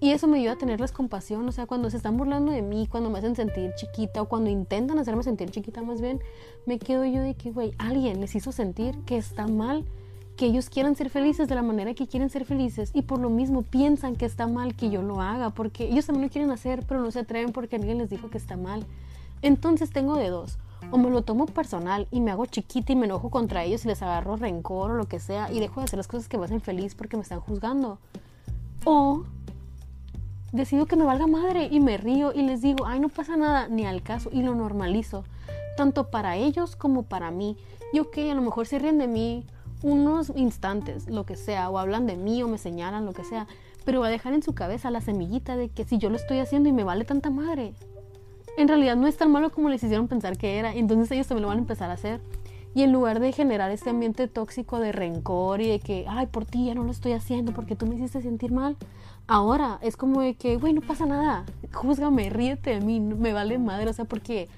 Y 0.01 0.11
eso 0.11 0.27
me 0.27 0.39
ayuda 0.39 0.53
a 0.53 0.57
tenerles 0.57 0.93
compasión, 0.93 1.47
o 1.49 1.53
sea, 1.53 1.67
cuando 1.67 1.91
se 1.91 1.99
están 1.99 2.17
burlando 2.17 2.53
de 2.53 2.63
mí, 2.63 2.87
cuando 2.87 3.11
me 3.11 3.19
hacen 3.19 3.37
sentir 3.37 3.73
chiquita 3.77 4.23
o 4.23 4.29
cuando 4.29 4.51
intentan 4.51 4.99
hacerme 4.99 5.23
sentir 5.23 5.51
chiquita 5.51 5.83
más 5.83 6.01
bien, 6.01 6.21
me 6.67 6.79
quedo 6.79 7.05
yo 7.05 7.23
de 7.23 7.35
que, 7.35 7.51
güey, 7.51 7.73
alguien 7.79 8.21
les 8.21 8.35
hizo 8.35 8.53
sentir 8.53 8.99
que 9.05 9.17
está 9.17 9.47
mal 9.47 9.85
que 10.37 10.47
ellos 10.47 10.69
quieran 10.71 10.95
ser 10.97 11.11
felices 11.11 11.49
de 11.49 11.55
la 11.55 11.63
manera 11.63 11.95
que 11.95 12.07
quieren 12.07 12.31
ser 12.31 12.45
felices 12.45 12.91
y 12.93 13.03
por 13.03 13.19
lo 13.19 13.31
mismo 13.31 13.63
piensan 13.63 14.17
que 14.17 14.27
está 14.27 14.47
mal 14.47 14.75
que 14.75 14.91
yo 14.91 15.03
lo 15.03 15.21
haga 15.21 15.51
porque 15.51 15.85
ellos 15.85 16.07
también 16.07 16.27
lo 16.27 16.31
quieren 16.31 16.51
hacer 16.51 16.85
pero 16.87 17.01
no 17.01 17.11
se 17.11 17.21
atreven 17.21 17.53
porque 17.53 17.77
alguien 17.77 17.99
les 17.99 18.11
dijo 18.11 18.31
que 18.31 18.39
está 18.39 18.57
mal. 18.57 18.85
Entonces 19.43 19.91
tengo 19.91 20.17
de 20.17 20.29
dos 20.29 20.59
o 20.91 20.99
me 20.99 21.11
lo 21.11 21.23
tomo 21.23 21.47
personal 21.47 22.07
y 22.11 22.21
me 22.21 22.31
hago 22.31 22.47
chiquita 22.47 22.93
y 22.93 22.97
me 22.97 23.07
enojo 23.07 23.31
contra 23.31 23.65
ellos 23.65 23.85
y 23.85 23.89
les 23.89 24.03
agarro 24.03 24.37
rencor 24.37 24.91
o 24.91 24.95
lo 24.95 25.07
que 25.07 25.21
sea 25.21 25.51
y 25.51 25.59
dejo 25.59 25.81
de 25.81 25.85
hacer 25.85 25.97
las 25.97 26.09
cosas 26.09 26.29
que 26.29 26.39
me 26.39 26.45
hacen 26.45 26.61
feliz 26.61 26.95
porque 26.95 27.17
me 27.17 27.23
están 27.23 27.41
juzgando. 27.41 27.99
O 28.85 29.25
decido 30.53 30.87
que 30.87 30.97
me 30.97 31.05
valga 31.05 31.27
madre 31.27 31.69
y 31.71 31.81
me 31.81 31.97
río 31.97 32.33
y 32.33 32.43
les 32.43 32.63
digo, 32.63 32.87
ay, 32.87 33.01
no 33.01 33.09
pasa 33.09 33.37
nada, 33.37 33.69
ni 33.69 33.85
al 33.85 34.03
caso, 34.03 34.31
y 34.33 34.43
lo 34.43 34.55
normalizo, 34.55 35.25
tanto 35.77 36.11
para 36.11 36.37
ellos 36.37 36.77
como 36.77 37.03
para 37.03 37.31
mí. 37.31 37.57
Y 37.93 38.01
ok, 38.01 38.19
a 38.31 38.35
lo 38.35 38.43
mejor 38.43 38.67
se 38.67 38.79
ríen 38.79 38.99
de 38.99 39.09
mí 39.09 39.45
unos 39.87 40.33
instantes, 40.35 41.09
lo 41.09 41.25
que 41.25 41.37
sea, 41.37 41.71
o 41.71 41.79
hablan 41.79 42.07
de 42.07 42.17
mí 42.17 42.43
o 42.43 42.49
me 42.49 42.59
señalan, 42.59 43.07
lo 43.07 43.13
que 43.13 43.25
sea, 43.25 43.47
pero 43.85 44.01
va 44.01 44.09
a 44.09 44.11
dejar 44.11 44.35
en 44.35 44.43
su 44.43 44.55
cabeza 44.55 44.91
la 44.91 45.01
semillita 45.01 45.57
de 45.57 45.69
que 45.69 45.85
si 45.85 45.99
yo 45.99 46.11
lo 46.11 46.17
estoy 46.17 46.41
haciendo 46.41 46.69
y 46.69 46.73
me 46.73 46.83
vale 46.83 47.05
tanta 47.05 47.31
madre, 47.31 47.73
en 48.57 48.69
realidad 48.69 48.97
no 48.97 49.07
es 49.07 49.17
tan 49.17 49.31
malo 49.31 49.51
como 49.51 49.69
les 49.69 49.83
hicieron 49.83 50.09
pensar 50.09 50.37
que 50.37 50.59
era. 50.59 50.75
Entonces 50.75 51.11
ellos 51.13 51.27
también 51.27 51.43
lo 51.43 51.49
van 51.49 51.59
a 51.59 51.61
empezar 51.61 51.91
a 51.91 51.95
hacer. 51.95 52.21
Y 52.75 52.83
en 52.83 52.93
lugar 52.93 53.21
de 53.21 53.33
generar 53.33 53.71
este 53.71 53.91
ambiente 53.91 54.29
tóxico 54.29 54.81
de 54.81 54.93
rencor 54.93 55.61
y 55.61 55.69
de 55.69 55.79
que, 55.79 56.05
ay, 56.09 56.27
por 56.27 56.45
ti 56.45 56.67
ya 56.67 56.75
no 56.75 56.85
lo 56.85 56.91
estoy 56.91 57.13
haciendo 57.13 57.53
porque 57.53 57.77
tú 57.77 57.87
me 57.87 57.95
hiciste 57.95 58.21
sentir 58.21 58.53
mal, 58.53 58.77
ahora 59.27 59.79
es 59.81 59.97
como 59.97 60.21
de 60.21 60.35
que, 60.35 60.57
güey, 60.57 60.75
no 60.75 60.83
pasa 60.83 61.07
nada, 61.07 61.47
júzgame, 61.73 62.29
ríete 62.29 62.71
de 62.71 62.81
mí, 62.81 63.01
me 63.01 63.33
vale 63.33 63.59
madre, 63.59 63.89
o 63.89 63.93
sea, 63.95 64.05
porque 64.05 64.49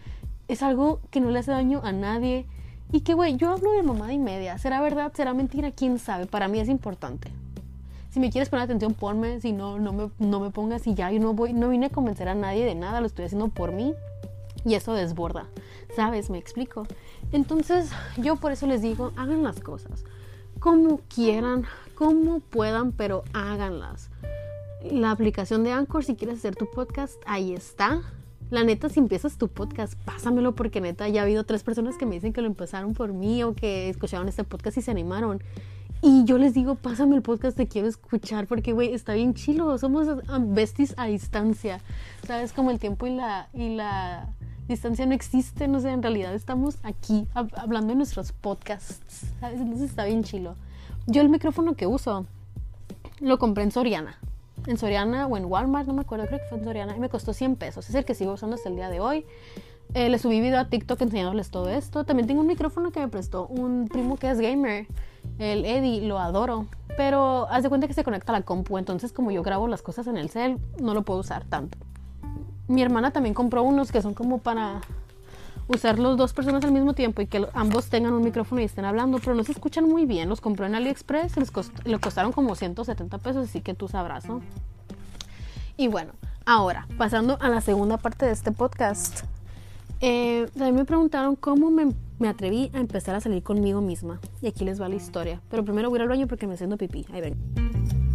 es 0.48 0.64
algo 0.64 1.00
que 1.10 1.20
no 1.20 1.30
le 1.30 1.38
hace 1.38 1.52
daño 1.52 1.80
a 1.84 1.92
nadie. 1.92 2.46
Y 2.92 3.00
que, 3.00 3.14
güey, 3.14 3.36
yo 3.36 3.50
hablo 3.50 3.72
de 3.72 3.82
mamada 3.82 4.12
y 4.12 4.18
media, 4.18 4.58
¿será 4.58 4.80
verdad? 4.80 5.12
¿Será 5.14 5.34
mentira? 5.34 5.70
¿Quién 5.72 5.98
sabe? 5.98 6.26
Para 6.26 6.48
mí 6.48 6.58
es 6.58 6.68
importante 6.68 7.30
si 8.10 8.20
me 8.20 8.30
quieres 8.30 8.48
poner 8.48 8.64
atención, 8.64 8.94
ponme, 8.94 9.40
si 9.40 9.52
no, 9.52 9.78
no 9.78 9.92
me, 9.92 10.10
no 10.18 10.40
me 10.40 10.50
pongas 10.50 10.86
y 10.86 10.94
ya, 10.94 11.10
yo 11.12 11.20
no 11.20 11.34
voy, 11.34 11.52
no 11.52 11.68
vine 11.68 11.86
a 11.86 11.90
convencer 11.90 12.28
a 12.28 12.34
nadie 12.34 12.64
de 12.64 12.74
nada, 12.74 13.00
lo 13.00 13.06
estoy 13.06 13.26
haciendo 13.26 13.48
por 13.48 13.72
mí 13.72 13.94
y 14.64 14.74
eso 14.74 14.92
desborda, 14.94 15.46
¿sabes? 15.94 16.30
Me 16.30 16.38
explico. 16.38 16.86
Entonces, 17.32 17.90
yo 18.16 18.36
por 18.36 18.52
eso 18.52 18.66
les 18.66 18.82
digo, 18.82 19.12
hagan 19.16 19.42
las 19.42 19.60
cosas 19.60 20.04
como 20.58 21.00
quieran, 21.14 21.64
como 21.94 22.40
puedan, 22.40 22.92
pero 22.92 23.22
háganlas. 23.32 24.10
La 24.90 25.12
aplicación 25.12 25.62
de 25.62 25.70
Anchor, 25.70 26.04
si 26.04 26.16
quieres 26.16 26.38
hacer 26.38 26.56
tu 26.56 26.68
podcast, 26.68 27.14
ahí 27.26 27.54
está. 27.54 28.02
La 28.50 28.64
neta, 28.64 28.88
si 28.88 28.98
empiezas 28.98 29.36
tu 29.36 29.48
podcast, 29.48 29.94
pásamelo 30.04 30.54
porque 30.54 30.80
neta, 30.80 31.06
ya 31.08 31.20
ha 31.20 31.24
habido 31.24 31.44
tres 31.44 31.62
personas 31.62 31.98
que 31.98 32.06
me 32.06 32.14
dicen 32.14 32.32
que 32.32 32.40
lo 32.40 32.46
empezaron 32.46 32.94
por 32.94 33.12
mí 33.12 33.42
o 33.42 33.54
que 33.54 33.90
escucharon 33.90 34.26
este 34.26 34.42
podcast 34.42 34.78
y 34.78 34.82
se 34.82 34.90
animaron. 34.90 35.42
Y 36.00 36.24
yo 36.24 36.38
les 36.38 36.54
digo, 36.54 36.76
pásame 36.76 37.16
el 37.16 37.22
podcast, 37.22 37.56
te 37.56 37.66
quiero 37.66 37.88
escuchar, 37.88 38.46
porque, 38.46 38.72
güey, 38.72 38.94
está 38.94 39.14
bien 39.14 39.34
chilo. 39.34 39.76
Somos 39.78 40.06
besties 40.40 40.94
a 40.96 41.06
distancia. 41.06 41.80
¿Sabes? 42.26 42.52
Como 42.52 42.70
el 42.70 42.78
tiempo 42.78 43.06
y 43.06 43.16
la, 43.16 43.48
y 43.52 43.74
la 43.74 44.28
distancia 44.68 45.04
no 45.06 45.12
existen. 45.12 45.74
O 45.74 45.80
sea, 45.80 45.92
en 45.92 46.02
realidad 46.02 46.34
estamos 46.34 46.78
aquí 46.84 47.26
hablando 47.34 47.88
de 47.88 47.96
nuestros 47.96 48.32
podcasts. 48.32 49.26
¿Sabes? 49.40 49.60
Entonces 49.60 49.90
está 49.90 50.04
bien 50.04 50.22
chilo. 50.22 50.54
Yo 51.06 51.20
el 51.20 51.28
micrófono 51.28 51.74
que 51.74 51.86
uso 51.86 52.26
lo 53.20 53.38
compré 53.38 53.64
en 53.64 53.72
Soriana. 53.72 54.18
En 54.66 54.76
Soriana 54.76 55.26
o 55.26 55.36
en 55.36 55.44
Walmart, 55.46 55.86
no 55.86 55.94
me 55.94 56.02
acuerdo, 56.02 56.26
creo 56.26 56.40
que 56.40 56.46
fue 56.46 56.58
en 56.58 56.64
Soriana. 56.64 56.96
Y 56.96 57.00
me 57.00 57.08
costó 57.08 57.32
100 57.32 57.56
pesos. 57.56 57.88
Es 57.88 57.94
el 57.94 58.04
que 58.04 58.14
sigo 58.14 58.32
usando 58.32 58.56
hasta 58.56 58.68
el 58.68 58.76
día 58.76 58.88
de 58.90 59.00
hoy. 59.00 59.24
Eh, 59.94 60.10
le 60.10 60.18
subí 60.18 60.40
video 60.40 60.60
a 60.60 60.68
TikTok 60.68 61.00
enseñándoles 61.00 61.50
todo 61.50 61.70
esto. 61.70 62.04
También 62.04 62.26
tengo 62.26 62.42
un 62.42 62.46
micrófono 62.46 62.90
que 62.90 63.00
me 63.00 63.08
prestó 63.08 63.46
un 63.46 63.88
primo 63.88 64.18
que 64.18 64.30
es 64.30 64.38
gamer 64.38 64.86
el 65.38 65.64
Eddie, 65.64 66.02
lo 66.02 66.18
adoro. 66.18 66.66
Pero 66.96 67.46
haz 67.50 67.62
de 67.62 67.68
cuenta 67.68 67.86
que 67.86 67.94
se 67.94 68.04
conecta 68.04 68.32
a 68.32 68.38
la 68.38 68.44
compu, 68.44 68.76
entonces 68.76 69.12
como 69.12 69.30
yo 69.30 69.42
grabo 69.42 69.68
las 69.68 69.82
cosas 69.82 70.06
en 70.08 70.16
el 70.16 70.30
cel, 70.30 70.58
no 70.80 70.94
lo 70.94 71.02
puedo 71.02 71.20
usar 71.20 71.44
tanto. 71.44 71.78
Mi 72.66 72.82
hermana 72.82 73.12
también 73.12 73.34
compró 73.34 73.62
unos 73.62 73.92
que 73.92 74.02
son 74.02 74.14
como 74.14 74.38
para 74.38 74.80
usar 75.68 75.98
los 75.98 76.16
dos 76.16 76.32
personas 76.32 76.64
al 76.64 76.72
mismo 76.72 76.94
tiempo 76.94 77.22
y 77.22 77.26
que 77.26 77.46
ambos 77.54 77.88
tengan 77.88 78.12
un 78.12 78.22
micrófono 78.22 78.60
y 78.60 78.64
estén 78.64 78.84
hablando, 78.84 79.18
pero 79.18 79.34
no 79.34 79.44
se 79.44 79.52
escuchan 79.52 79.84
muy 79.84 80.06
bien. 80.06 80.28
Los 80.28 80.40
compró 80.40 80.66
en 80.66 80.74
AliExpress, 80.74 81.36
les 81.36 81.52
le 81.84 81.98
costaron 81.98 82.32
como 82.32 82.54
170 82.54 83.18
pesos, 83.18 83.48
así 83.48 83.60
que 83.60 83.74
tú 83.74 83.88
sabrás, 83.88 84.26
¿no? 84.26 84.40
Y 85.76 85.88
bueno, 85.88 86.12
ahora, 86.44 86.88
pasando 86.96 87.38
a 87.40 87.48
la 87.48 87.60
segunda 87.60 87.98
parte 87.98 88.26
de 88.26 88.32
este 88.32 88.50
podcast. 88.50 89.24
Eh, 90.00 90.48
también 90.54 90.76
me 90.76 90.84
preguntaron 90.84 91.36
cómo 91.36 91.70
me 91.70 91.92
me 92.18 92.28
atreví 92.28 92.70
a 92.74 92.80
empezar 92.80 93.14
a 93.14 93.20
salir 93.20 93.42
conmigo 93.42 93.80
misma. 93.80 94.20
Y 94.42 94.48
aquí 94.48 94.64
les 94.64 94.80
va 94.80 94.88
la 94.88 94.96
historia. 94.96 95.40
Pero 95.50 95.64
primero 95.64 95.90
voy 95.90 96.00
al 96.00 96.08
baño 96.08 96.26
porque 96.26 96.46
me 96.46 96.54
haciendo 96.54 96.76
pipí. 96.76 97.06
Ahí 97.12 97.20
ven. 97.20 98.07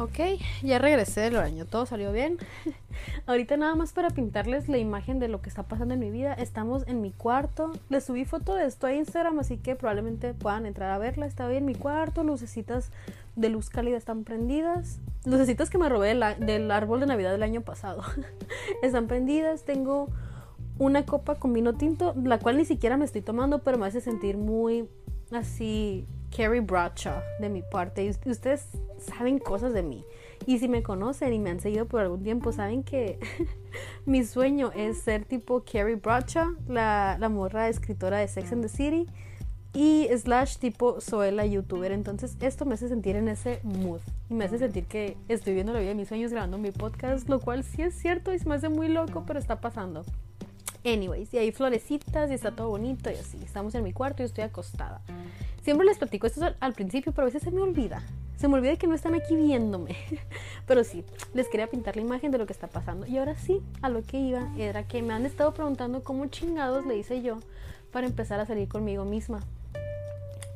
Ok, 0.00 0.18
ya 0.62 0.78
regresé 0.78 1.20
del 1.20 1.34
baño, 1.34 1.66
todo 1.66 1.84
salió 1.84 2.10
bien. 2.10 2.38
Ahorita 3.26 3.58
nada 3.58 3.74
más 3.74 3.92
para 3.92 4.08
pintarles 4.08 4.66
la 4.66 4.78
imagen 4.78 5.18
de 5.18 5.28
lo 5.28 5.42
que 5.42 5.50
está 5.50 5.64
pasando 5.64 5.92
en 5.92 6.00
mi 6.00 6.10
vida. 6.10 6.32
Estamos 6.32 6.88
en 6.88 7.02
mi 7.02 7.10
cuarto. 7.10 7.72
Les 7.90 8.04
subí 8.04 8.24
foto 8.24 8.54
de 8.54 8.64
esto 8.64 8.86
a 8.86 8.94
Instagram, 8.94 9.38
así 9.40 9.58
que 9.58 9.76
probablemente 9.76 10.32
puedan 10.32 10.64
entrar 10.64 10.90
a 10.90 10.96
verla. 10.96 11.26
Está 11.26 11.46
bien 11.48 11.64
en 11.64 11.66
mi 11.66 11.74
cuarto, 11.74 12.24
lucecitas 12.24 12.90
de 13.36 13.50
luz 13.50 13.68
cálida 13.68 13.98
están 13.98 14.24
prendidas. 14.24 15.00
Lucecitas 15.26 15.68
que 15.68 15.76
me 15.76 15.90
robé 15.90 16.18
del 16.38 16.70
árbol 16.70 17.00
de 17.00 17.06
Navidad 17.06 17.32
del 17.32 17.42
año 17.42 17.60
pasado. 17.60 18.02
están 18.82 19.06
prendidas. 19.06 19.66
Tengo 19.66 20.08
una 20.78 21.04
copa 21.04 21.34
con 21.34 21.52
vino 21.52 21.74
tinto, 21.74 22.14
la 22.24 22.38
cual 22.38 22.56
ni 22.56 22.64
siquiera 22.64 22.96
me 22.96 23.04
estoy 23.04 23.20
tomando, 23.20 23.58
pero 23.58 23.76
me 23.76 23.84
hace 23.84 24.00
sentir 24.00 24.38
muy 24.38 24.88
así 25.30 26.06
Carrie 26.34 26.60
Bradshaw 26.60 27.20
de 27.40 27.48
mi 27.48 27.62
parte. 27.62 28.04
Y 28.04 28.10
ustedes 28.30 28.68
saben 28.98 29.38
cosas 29.38 29.72
de 29.72 29.82
mí. 29.82 30.04
Y 30.46 30.58
si 30.58 30.68
me 30.68 30.82
conocen 30.82 31.32
y 31.32 31.38
me 31.38 31.50
han 31.50 31.60
seguido 31.60 31.86
por 31.86 32.00
algún 32.00 32.22
tiempo, 32.22 32.52
saben 32.52 32.82
que 32.82 33.18
mi 34.06 34.24
sueño 34.24 34.72
es 34.74 34.98
ser 35.00 35.24
tipo 35.24 35.64
Carrie 35.64 35.96
Bradshaw, 35.96 36.56
la, 36.68 37.16
la 37.18 37.28
morra 37.28 37.68
escritora 37.68 38.18
de 38.18 38.28
Sex 38.28 38.52
and 38.52 38.62
the 38.62 38.68
City. 38.68 39.06
Y 39.72 40.08
slash 40.16 40.56
tipo 40.56 41.00
soy 41.00 41.30
la 41.30 41.46
youtuber. 41.46 41.92
Entonces 41.92 42.36
esto 42.40 42.64
me 42.64 42.74
hace 42.74 42.88
sentir 42.88 43.16
en 43.16 43.28
ese 43.28 43.60
mood. 43.62 44.00
Y 44.28 44.34
me 44.34 44.44
hace 44.44 44.58
sentir 44.58 44.86
que 44.86 45.16
estoy 45.28 45.54
viendo 45.54 45.72
la 45.72 45.78
vida 45.78 45.90
de 45.90 45.94
mis 45.94 46.08
sueños 46.08 46.32
grabando 46.32 46.58
mi 46.58 46.72
podcast. 46.72 47.28
Lo 47.28 47.40
cual 47.40 47.62
sí 47.62 47.82
es 47.82 47.94
cierto 47.94 48.32
y 48.32 48.38
se 48.38 48.48
me 48.48 48.56
hace 48.56 48.68
muy 48.68 48.88
loco, 48.88 49.24
pero 49.26 49.38
está 49.38 49.60
pasando. 49.60 50.04
Anyways, 50.84 51.32
y 51.34 51.38
hay 51.38 51.52
florecitas 51.52 52.30
y 52.30 52.34
está 52.34 52.52
todo 52.52 52.70
bonito 52.70 53.10
y 53.10 53.14
así. 53.14 53.38
Estamos 53.44 53.74
en 53.74 53.84
mi 53.84 53.92
cuarto 53.92 54.22
y 54.22 54.26
estoy 54.26 54.44
acostada. 54.44 55.02
Siempre 55.62 55.86
les 55.86 55.98
platico 55.98 56.26
esto 56.26 56.54
al, 56.58 56.72
principio, 56.72 57.12
pero 57.12 57.24
a 57.24 57.26
veces 57.26 57.42
se 57.42 57.50
me 57.50 57.60
olvida. 57.60 58.02
Se 58.36 58.48
me 58.48 58.54
olvida 58.54 58.76
que 58.76 58.86
no 58.86 58.94
están 58.94 59.14
aquí 59.14 59.36
viéndome. 59.36 59.94
pero 60.66 60.82
sí, 60.82 61.04
les 61.34 61.48
quería 61.48 61.66
pintar 61.66 61.96
la 61.96 62.02
imagen 62.02 62.30
de 62.30 62.38
lo 62.38 62.46
que 62.46 62.54
está 62.54 62.66
pasando. 62.66 63.06
Y 63.06 63.18
ahora 63.18 63.36
sí, 63.36 63.60
a 63.82 63.90
lo 63.90 64.02
que 64.02 64.18
iba 64.18 64.50
era 64.56 64.86
que 64.86 65.02
me 65.02 65.12
han 65.12 65.26
estado 65.26 65.52
preguntando 65.52 66.02
cómo 66.02 66.26
chingados 66.26 66.86
le 66.86 66.96
hice 66.96 67.20
yo 67.20 67.38
para 67.92 68.06
empezar 68.06 68.40
a 68.40 68.46
salir 68.46 68.68
conmigo 68.68 69.04
misma. 69.04 69.40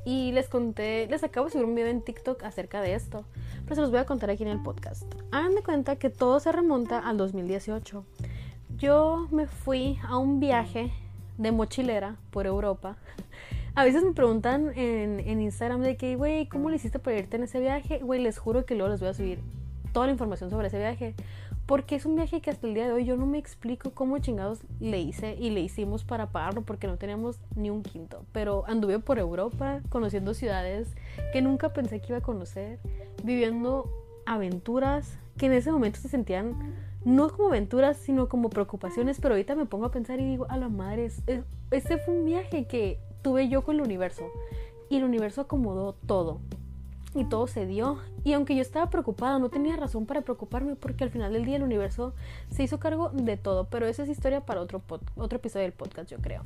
Y 0.06 0.32
les 0.32 0.48
conté, 0.48 1.06
les 1.08 1.22
acabo 1.22 1.46
de 1.46 1.52
subir 1.52 1.66
un 1.66 1.74
video 1.74 1.90
en 1.90 2.02
TikTok 2.02 2.42
acerca 2.44 2.82
de 2.82 2.94
esto, 2.94 3.24
pero 3.64 3.74
se 3.74 3.80
los 3.80 3.90
voy 3.90 4.00
a 4.00 4.04
contar 4.04 4.30
aquí 4.30 4.42
en 4.42 4.50
el 4.50 4.62
podcast. 4.62 5.04
Hagan 5.30 5.54
de 5.54 5.62
cuenta 5.62 5.96
que 5.96 6.10
todo 6.10 6.40
se 6.40 6.52
remonta 6.52 6.98
al 6.98 7.16
2018. 7.16 8.04
Yo 8.78 9.28
me 9.30 9.46
fui 9.46 9.98
a 10.02 10.18
un 10.18 10.40
viaje 10.40 10.92
de 11.38 11.52
mochilera 11.52 12.16
por 12.30 12.46
Europa. 12.46 12.96
A 13.76 13.84
veces 13.84 14.02
me 14.02 14.12
preguntan 14.12 14.72
en, 14.76 15.40
Instagram 15.40 15.80
de 15.80 15.96
que, 15.96 16.16
güey, 16.16 16.46
¿cómo 16.46 16.70
le 16.70 16.76
hiciste 16.76 16.98
para 16.98 17.16
irte 17.16 17.36
en 17.36 17.44
ese 17.44 17.60
viaje? 17.60 17.98
Güey, 17.98 18.20
les 18.20 18.38
juro 18.38 18.66
que 18.66 18.74
luego 18.74 18.90
les 18.90 19.00
voy 19.00 19.10
a 19.10 19.14
subir 19.14 19.40
toda 19.92 20.06
la 20.06 20.12
información 20.12 20.50
sobre 20.50 20.68
ese 20.68 20.78
viaje. 20.78 21.14
Porque 21.66 21.94
es 21.94 22.04
un 22.04 22.16
viaje 22.16 22.40
que 22.40 22.50
hasta 22.50 22.66
el 22.66 22.74
día 22.74 22.86
de 22.86 22.92
hoy 22.92 23.04
yo 23.04 23.16
no 23.16 23.26
me 23.26 23.38
explico 23.38 23.90
cómo 23.90 24.18
chingados 24.18 24.60
le 24.80 25.00
hice 25.00 25.34
y 25.34 25.50
le 25.50 25.60
hicimos 25.60 26.04
para 26.04 26.30
pagarlo 26.30 26.62
porque 26.62 26.86
no 26.86 26.98
teníamos 26.98 27.38
ni 27.54 27.70
un 27.70 27.82
quinto. 27.82 28.24
Pero 28.32 28.64
anduve 28.66 28.98
por 28.98 29.18
Europa 29.18 29.80
conociendo 29.88 30.34
ciudades 30.34 30.88
que 31.32 31.42
nunca 31.42 31.72
pensé 31.72 32.00
que 32.00 32.08
iba 32.08 32.18
a 32.18 32.22
conocer, 32.22 32.80
viviendo 33.22 33.88
aventuras 34.26 35.18
que 35.36 35.46
en 35.46 35.52
ese 35.52 35.72
momento 35.72 36.00
se 36.00 36.08
sentían 36.08 36.74
no 37.04 37.28
como 37.30 37.48
aventuras, 37.48 37.96
sino 37.96 38.28
como 38.28 38.50
preocupaciones. 38.50 39.20
Pero 39.20 39.34
ahorita 39.34 39.54
me 39.54 39.66
pongo 39.66 39.86
a 39.86 39.90
pensar 39.90 40.20
y 40.20 40.24
digo, 40.24 40.46
a 40.48 40.56
la 40.56 40.68
madre, 40.68 41.10
este 41.70 41.98
fue 41.98 42.14
un 42.14 42.24
viaje 42.24 42.66
que 42.66 42.98
tuve 43.22 43.48
yo 43.48 43.62
con 43.62 43.76
el 43.76 43.82
universo. 43.82 44.24
Y 44.88 44.96
el 44.96 45.04
universo 45.04 45.42
acomodó 45.42 45.94
todo 46.06 46.40
y 47.14 47.24
todo 47.24 47.46
se 47.46 47.66
dio. 47.66 47.98
Y 48.24 48.32
aunque 48.32 48.54
yo 48.54 48.62
estaba 48.62 48.90
preocupada, 48.90 49.38
no 49.38 49.48
tenía 49.48 49.76
razón 49.76 50.06
para 50.06 50.22
preocuparme 50.22 50.76
porque 50.76 51.04
al 51.04 51.10
final 51.10 51.32
del 51.32 51.44
día 51.44 51.56
el 51.56 51.62
universo 51.62 52.14
se 52.50 52.62
hizo 52.64 52.78
cargo 52.78 53.10
de 53.10 53.36
todo. 53.36 53.68
Pero 53.70 53.86
esa 53.86 54.02
es 54.02 54.08
historia 54.08 54.40
para 54.44 54.60
otro, 54.60 54.82
otro 55.16 55.36
episodio 55.36 55.64
del 55.64 55.72
podcast, 55.72 56.10
yo 56.10 56.18
creo. 56.18 56.42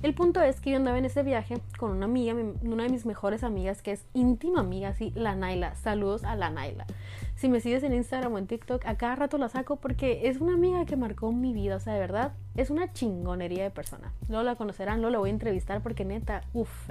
El 0.00 0.14
punto 0.14 0.40
es 0.40 0.60
que 0.60 0.70
yo 0.70 0.76
andaba 0.76 0.96
en 0.96 1.04
ese 1.04 1.24
viaje 1.24 1.58
con 1.76 1.90
una 1.90 2.04
amiga, 2.04 2.32
una 2.62 2.84
de 2.84 2.88
mis 2.88 3.04
mejores 3.04 3.42
amigas, 3.42 3.82
que 3.82 3.90
es 3.90 4.04
íntima 4.14 4.60
amiga, 4.60 4.94
sí, 4.94 5.12
la 5.16 5.34
Naila. 5.34 5.74
Saludos 5.74 6.22
a 6.22 6.36
la 6.36 6.50
Naila. 6.50 6.86
Si 7.34 7.48
me 7.48 7.60
sigues 7.60 7.82
en 7.82 7.92
Instagram 7.92 8.32
o 8.32 8.38
en 8.38 8.46
TikTok, 8.46 8.86
a 8.86 8.96
cada 8.96 9.16
rato 9.16 9.38
la 9.38 9.48
saco 9.48 9.76
porque 9.76 10.28
es 10.28 10.40
una 10.40 10.54
amiga 10.54 10.84
que 10.84 10.96
marcó 10.96 11.32
mi 11.32 11.52
vida. 11.52 11.76
O 11.76 11.80
sea, 11.80 11.94
de 11.94 12.00
verdad, 12.00 12.34
es 12.56 12.70
una 12.70 12.92
chingonería 12.92 13.64
de 13.64 13.70
persona. 13.70 14.12
Luego 14.28 14.44
la 14.44 14.54
conocerán, 14.54 15.00
luego 15.00 15.10
la 15.10 15.18
voy 15.18 15.30
a 15.30 15.32
entrevistar 15.32 15.82
porque 15.82 16.04
neta, 16.04 16.42
uff, 16.52 16.88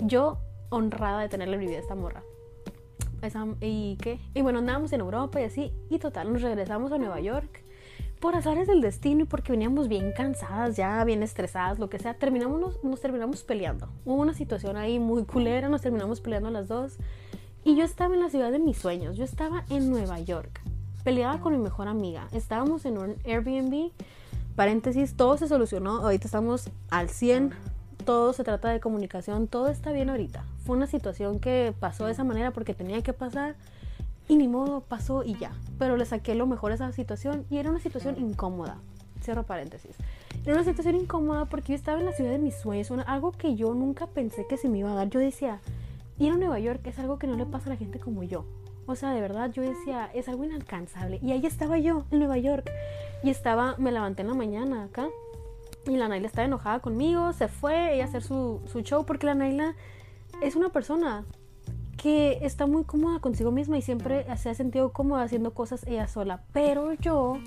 yo 0.00 0.38
honrada 0.68 1.20
de 1.20 1.28
tenerle 1.28 1.54
en 1.54 1.60
mi 1.60 1.66
vida 1.66 1.78
esta 1.78 1.94
morra 1.94 2.22
y 3.60 3.96
qué 4.02 4.18
y 4.34 4.42
bueno 4.42 4.58
andábamos 4.58 4.92
en 4.92 5.00
Europa 5.00 5.40
y 5.40 5.44
así 5.44 5.72
y 5.90 5.98
total 5.98 6.32
nos 6.32 6.42
regresamos 6.42 6.90
a 6.90 6.98
Nueva 6.98 7.20
York 7.20 7.61
por 8.22 8.36
azares 8.36 8.68
del 8.68 8.80
destino 8.80 9.22
y 9.22 9.24
porque 9.24 9.50
veníamos 9.50 9.88
bien 9.88 10.12
cansadas 10.12 10.76
ya 10.76 11.02
bien 11.02 11.24
estresadas 11.24 11.80
lo 11.80 11.90
que 11.90 11.98
sea 11.98 12.14
terminamos 12.14 12.78
nos, 12.84 13.00
terminamos 13.00 13.42
peleando. 13.42 13.88
Hubo 14.04 14.14
una 14.14 14.32
situación 14.32 14.76
ahí 14.76 15.00
muy 15.00 15.24
culera 15.24 15.68
nos 15.68 15.82
terminamos 15.82 16.20
peleando 16.20 16.48
las 16.48 16.68
dos. 16.68 16.98
Y 17.64 17.74
yo 17.74 17.82
estaba 17.84 18.14
en 18.14 18.20
la 18.20 18.30
ciudad 18.30 18.52
de 18.52 18.60
mis 18.60 18.78
sueños. 18.78 19.16
Yo 19.16 19.24
estaba 19.24 19.64
en 19.70 19.90
Nueva 19.90 20.20
York 20.20 20.60
peleaba 21.02 21.40
con 21.40 21.52
mi 21.52 21.58
mejor 21.58 21.88
amiga. 21.88 22.28
Estábamos 22.30 22.84
en 22.84 22.98
un 22.98 23.16
Airbnb 23.24 23.90
paréntesis 24.54 25.16
todo 25.16 25.36
se 25.36 25.48
solucionó. 25.48 25.96
Ahorita 25.96 26.26
estamos 26.28 26.70
al 26.90 27.08
100 27.08 27.52
todo 28.04 28.32
se 28.32 28.44
trata 28.44 28.68
de 28.68 28.80
comunicación, 28.80 29.48
todo 29.48 29.68
está 29.68 29.90
bien 29.90 30.10
ahorita. 30.10 30.44
Fue 30.64 30.76
una 30.76 30.86
situación 30.86 31.40
que 31.40 31.74
pasó 31.78 32.06
de 32.06 32.12
esa 32.12 32.24
manera 32.24 32.52
porque 32.52 32.74
tenía 32.74 33.02
que 33.02 33.12
pasar 33.12 33.56
y 34.28 34.36
ni 34.36 34.48
modo, 34.48 34.80
pasó 34.80 35.24
y 35.24 35.36
ya. 35.36 35.52
Pero 35.78 35.96
le 35.96 36.04
saqué 36.04 36.34
lo 36.34 36.46
mejor 36.46 36.72
a 36.72 36.74
esa 36.74 36.92
situación 36.92 37.44
y 37.50 37.58
era 37.58 37.70
una 37.70 37.80
situación 37.80 38.18
incómoda. 38.18 38.78
Cierro 39.22 39.44
paréntesis. 39.44 39.96
Era 40.44 40.54
una 40.54 40.64
situación 40.64 40.96
incómoda 40.96 41.44
porque 41.46 41.72
yo 41.72 41.74
estaba 41.76 42.00
en 42.00 42.06
la 42.06 42.12
ciudad 42.12 42.30
de 42.30 42.38
mis 42.38 42.56
sueños, 42.56 42.90
algo 43.06 43.32
que 43.32 43.54
yo 43.54 43.74
nunca 43.74 44.06
pensé 44.06 44.46
que 44.46 44.56
se 44.56 44.68
me 44.68 44.78
iba 44.78 44.92
a 44.92 44.94
dar. 44.94 45.08
Yo 45.10 45.20
decía, 45.20 45.60
ir 46.18 46.32
a 46.32 46.36
Nueva 46.36 46.58
York 46.58 46.80
es 46.86 46.98
algo 46.98 47.18
que 47.18 47.26
no 47.26 47.36
le 47.36 47.46
pasa 47.46 47.66
a 47.66 47.70
la 47.70 47.76
gente 47.76 47.98
como 47.98 48.22
yo. 48.22 48.44
O 48.86 48.96
sea, 48.96 49.12
de 49.12 49.20
verdad, 49.20 49.52
yo 49.52 49.62
decía, 49.62 50.10
es 50.12 50.28
algo 50.28 50.44
inalcanzable. 50.44 51.20
Y 51.22 51.30
ahí 51.30 51.46
estaba 51.46 51.78
yo, 51.78 52.04
en 52.10 52.18
Nueva 52.18 52.38
York. 52.38 52.68
Y 53.22 53.30
estaba, 53.30 53.76
me 53.78 53.92
levanté 53.92 54.22
en 54.22 54.28
la 54.28 54.34
mañana 54.34 54.84
acá 54.84 55.08
y 55.86 55.96
la 55.96 56.08
Naila 56.08 56.26
estaba 56.26 56.46
enojada 56.46 56.80
conmigo, 56.80 57.32
se 57.32 57.48
fue 57.48 57.94
ella 57.94 58.04
a 58.04 58.08
hacer 58.08 58.22
su, 58.22 58.60
show 58.84 59.04
porque 59.04 59.26
la 59.26 59.34
Naila 59.34 59.74
es 60.40 60.56
una 60.56 60.68
persona 60.68 61.24
que 62.02 62.40
está 62.42 62.66
muy 62.66 62.82
cómoda 62.82 63.20
consigo 63.20 63.52
misma 63.52 63.78
y 63.78 63.82
siempre 63.82 64.26
se 64.36 64.50
ha 64.50 64.54
sentido 64.54 64.92
cómoda 64.92 65.22
haciendo 65.22 65.54
cosas 65.54 65.86
ella 65.86 66.08
sola. 66.08 66.42
Pero 66.52 66.94
yo, 66.94 67.38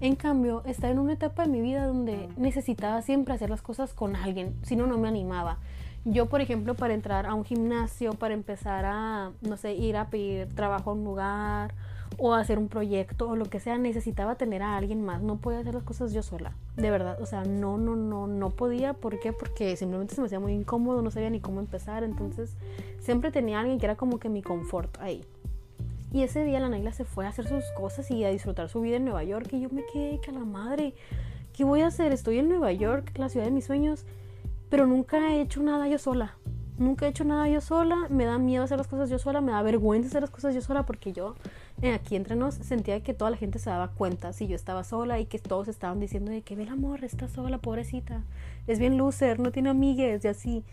en 0.00 0.14
cambio, 0.14 0.62
estaba 0.66 0.92
en 0.92 1.00
una 1.00 1.14
etapa 1.14 1.42
de 1.42 1.48
mi 1.48 1.60
vida 1.60 1.86
donde 1.86 2.28
necesitaba 2.36 3.02
siempre 3.02 3.34
hacer 3.34 3.50
las 3.50 3.60
cosas 3.60 3.92
con 3.92 4.14
alguien, 4.14 4.54
si 4.62 4.76
no, 4.76 4.86
no 4.86 4.98
me 4.98 5.08
animaba. 5.08 5.58
Yo, 6.04 6.26
por 6.26 6.40
ejemplo, 6.40 6.74
para 6.74 6.94
entrar 6.94 7.26
a 7.26 7.34
un 7.34 7.44
gimnasio, 7.44 8.12
para 8.12 8.34
empezar 8.34 8.84
a, 8.84 9.32
no 9.40 9.56
sé, 9.56 9.74
ir 9.74 9.96
a 9.96 10.10
pedir 10.10 10.54
trabajo 10.54 10.90
a 10.90 10.94
un 10.94 11.02
lugar 11.02 11.74
o 12.18 12.34
hacer 12.34 12.58
un 12.58 12.68
proyecto 12.68 13.28
o 13.28 13.36
lo 13.36 13.46
que 13.46 13.60
sea, 13.60 13.78
necesitaba 13.78 14.36
tener 14.36 14.62
a 14.62 14.76
alguien 14.76 15.04
más. 15.04 15.22
No 15.22 15.36
podía 15.36 15.60
hacer 15.60 15.74
las 15.74 15.82
cosas 15.82 16.12
yo 16.12 16.22
sola. 16.22 16.56
De 16.76 16.90
verdad, 16.90 17.20
o 17.20 17.26
sea, 17.26 17.44
no, 17.44 17.78
no, 17.78 17.96
no, 17.96 18.26
no 18.26 18.50
podía. 18.50 18.94
¿Por 18.94 19.20
qué? 19.20 19.32
Porque 19.32 19.76
simplemente 19.76 20.14
se 20.14 20.20
me 20.20 20.26
hacía 20.26 20.40
muy 20.40 20.52
incómodo, 20.52 21.02
no 21.02 21.10
sabía 21.10 21.30
ni 21.30 21.40
cómo 21.40 21.60
empezar. 21.60 22.04
Entonces, 22.04 22.56
siempre 23.00 23.30
tenía 23.30 23.58
a 23.58 23.60
alguien 23.60 23.78
que 23.78 23.86
era 23.86 23.96
como 23.96 24.18
que 24.18 24.28
mi 24.28 24.42
confort 24.42 24.98
ahí. 25.00 25.24
Y 26.12 26.22
ese 26.22 26.44
día 26.44 26.60
la 26.60 26.68
Naila 26.68 26.92
se 26.92 27.04
fue 27.04 27.26
a 27.26 27.30
hacer 27.30 27.48
sus 27.48 27.64
cosas 27.76 28.08
y 28.10 28.22
a 28.22 28.30
disfrutar 28.30 28.68
su 28.68 28.80
vida 28.80 28.96
en 28.96 29.04
Nueva 29.04 29.24
York. 29.24 29.48
Y 29.52 29.60
yo 29.60 29.68
me 29.70 29.84
quedé 29.92 30.20
que 30.20 30.30
a 30.30 30.34
la 30.34 30.44
madre, 30.44 30.94
¿qué 31.52 31.64
voy 31.64 31.80
a 31.80 31.88
hacer? 31.88 32.12
Estoy 32.12 32.38
en 32.38 32.48
Nueva 32.48 32.70
York, 32.72 33.10
la 33.16 33.28
ciudad 33.28 33.46
de 33.46 33.50
mis 33.50 33.64
sueños, 33.64 34.06
pero 34.70 34.86
nunca 34.86 35.32
he 35.32 35.40
hecho 35.40 35.60
nada 35.62 35.88
yo 35.88 35.98
sola. 35.98 36.36
Nunca 36.78 37.06
he 37.06 37.08
hecho 37.08 37.24
nada 37.24 37.48
yo 37.48 37.60
sola, 37.60 38.06
me 38.10 38.24
da 38.24 38.38
miedo 38.38 38.64
hacer 38.64 38.78
las 38.78 38.88
cosas 38.88 39.08
yo 39.08 39.18
sola, 39.18 39.40
me 39.40 39.52
da 39.52 39.62
vergüenza 39.62 40.08
hacer 40.08 40.22
las 40.22 40.30
cosas 40.30 40.54
yo 40.54 40.60
sola 40.60 40.84
porque 40.84 41.12
yo 41.12 41.34
aquí 41.92 42.16
entre 42.16 42.36
nos 42.36 42.54
sentía 42.54 43.02
que 43.02 43.14
toda 43.14 43.30
la 43.30 43.36
gente 43.36 43.58
se 43.58 43.70
daba 43.70 43.88
cuenta 43.88 44.32
si 44.32 44.46
yo 44.46 44.56
estaba 44.56 44.84
sola 44.84 45.20
y 45.20 45.26
que 45.26 45.38
todos 45.38 45.68
estaban 45.68 46.00
diciendo 46.00 46.30
de 46.30 46.42
que 46.42 46.56
ve 46.56 46.62
el 46.62 46.70
amor, 46.70 47.04
está 47.04 47.28
sola, 47.28 47.58
pobrecita, 47.58 48.22
es 48.66 48.78
bien 48.78 48.96
loser, 48.96 49.40
no 49.40 49.52
tiene 49.52 49.70
amigues 49.70 50.24
y 50.24 50.28
así. 50.28 50.64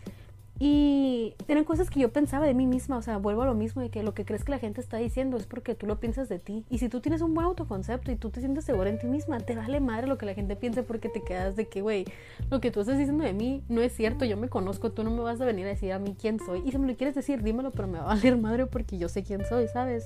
Y 0.64 1.34
eran 1.48 1.64
cosas 1.64 1.90
que 1.90 1.98
yo 1.98 2.12
pensaba 2.12 2.46
de 2.46 2.54
mí 2.54 2.66
misma, 2.66 2.96
o 2.96 3.02
sea, 3.02 3.16
vuelvo 3.16 3.42
a 3.42 3.46
lo 3.46 3.54
mismo 3.54 3.82
de 3.82 3.90
que 3.90 4.04
lo 4.04 4.14
que 4.14 4.24
crees 4.24 4.44
que 4.44 4.52
la 4.52 4.60
gente 4.60 4.80
está 4.80 4.98
diciendo 4.98 5.36
es 5.36 5.46
porque 5.46 5.74
tú 5.74 5.86
lo 5.88 5.98
piensas 5.98 6.28
de 6.28 6.38
ti. 6.38 6.64
Y 6.70 6.78
si 6.78 6.88
tú 6.88 7.00
tienes 7.00 7.20
un 7.20 7.34
buen 7.34 7.46
autoconcepto 7.46 8.12
y 8.12 8.16
tú 8.16 8.30
te 8.30 8.38
sientes 8.38 8.64
segura 8.64 8.88
en 8.88 8.98
ti 9.00 9.08
misma, 9.08 9.40
te 9.40 9.56
vale 9.56 9.80
madre 9.80 10.06
lo 10.06 10.18
que 10.18 10.26
la 10.26 10.34
gente 10.34 10.54
piense 10.54 10.84
porque 10.84 11.08
te 11.08 11.20
quedas 11.20 11.56
de 11.56 11.66
que, 11.66 11.80
güey, 11.80 12.04
lo 12.48 12.60
que 12.60 12.70
tú 12.70 12.80
estás 12.80 12.96
diciendo 12.96 13.24
de 13.24 13.32
mí 13.32 13.64
no 13.68 13.80
es 13.80 13.92
cierto, 13.92 14.24
yo 14.24 14.36
me 14.36 14.48
conozco, 14.48 14.92
tú 14.92 15.02
no 15.02 15.10
me 15.10 15.20
vas 15.22 15.40
a 15.40 15.44
venir 15.46 15.66
a 15.66 15.70
decir 15.70 15.92
a 15.92 15.98
mí 15.98 16.14
quién 16.16 16.38
soy. 16.38 16.62
Y 16.64 16.70
si 16.70 16.78
me 16.78 16.86
lo 16.86 16.96
quieres 16.96 17.16
decir, 17.16 17.42
dímelo, 17.42 17.72
pero 17.72 17.88
me 17.88 17.98
va 17.98 18.04
a 18.04 18.14
valer 18.14 18.36
madre 18.36 18.66
porque 18.66 18.98
yo 18.98 19.08
sé 19.08 19.24
quién 19.24 19.44
soy, 19.44 19.66
¿sabes? 19.66 20.04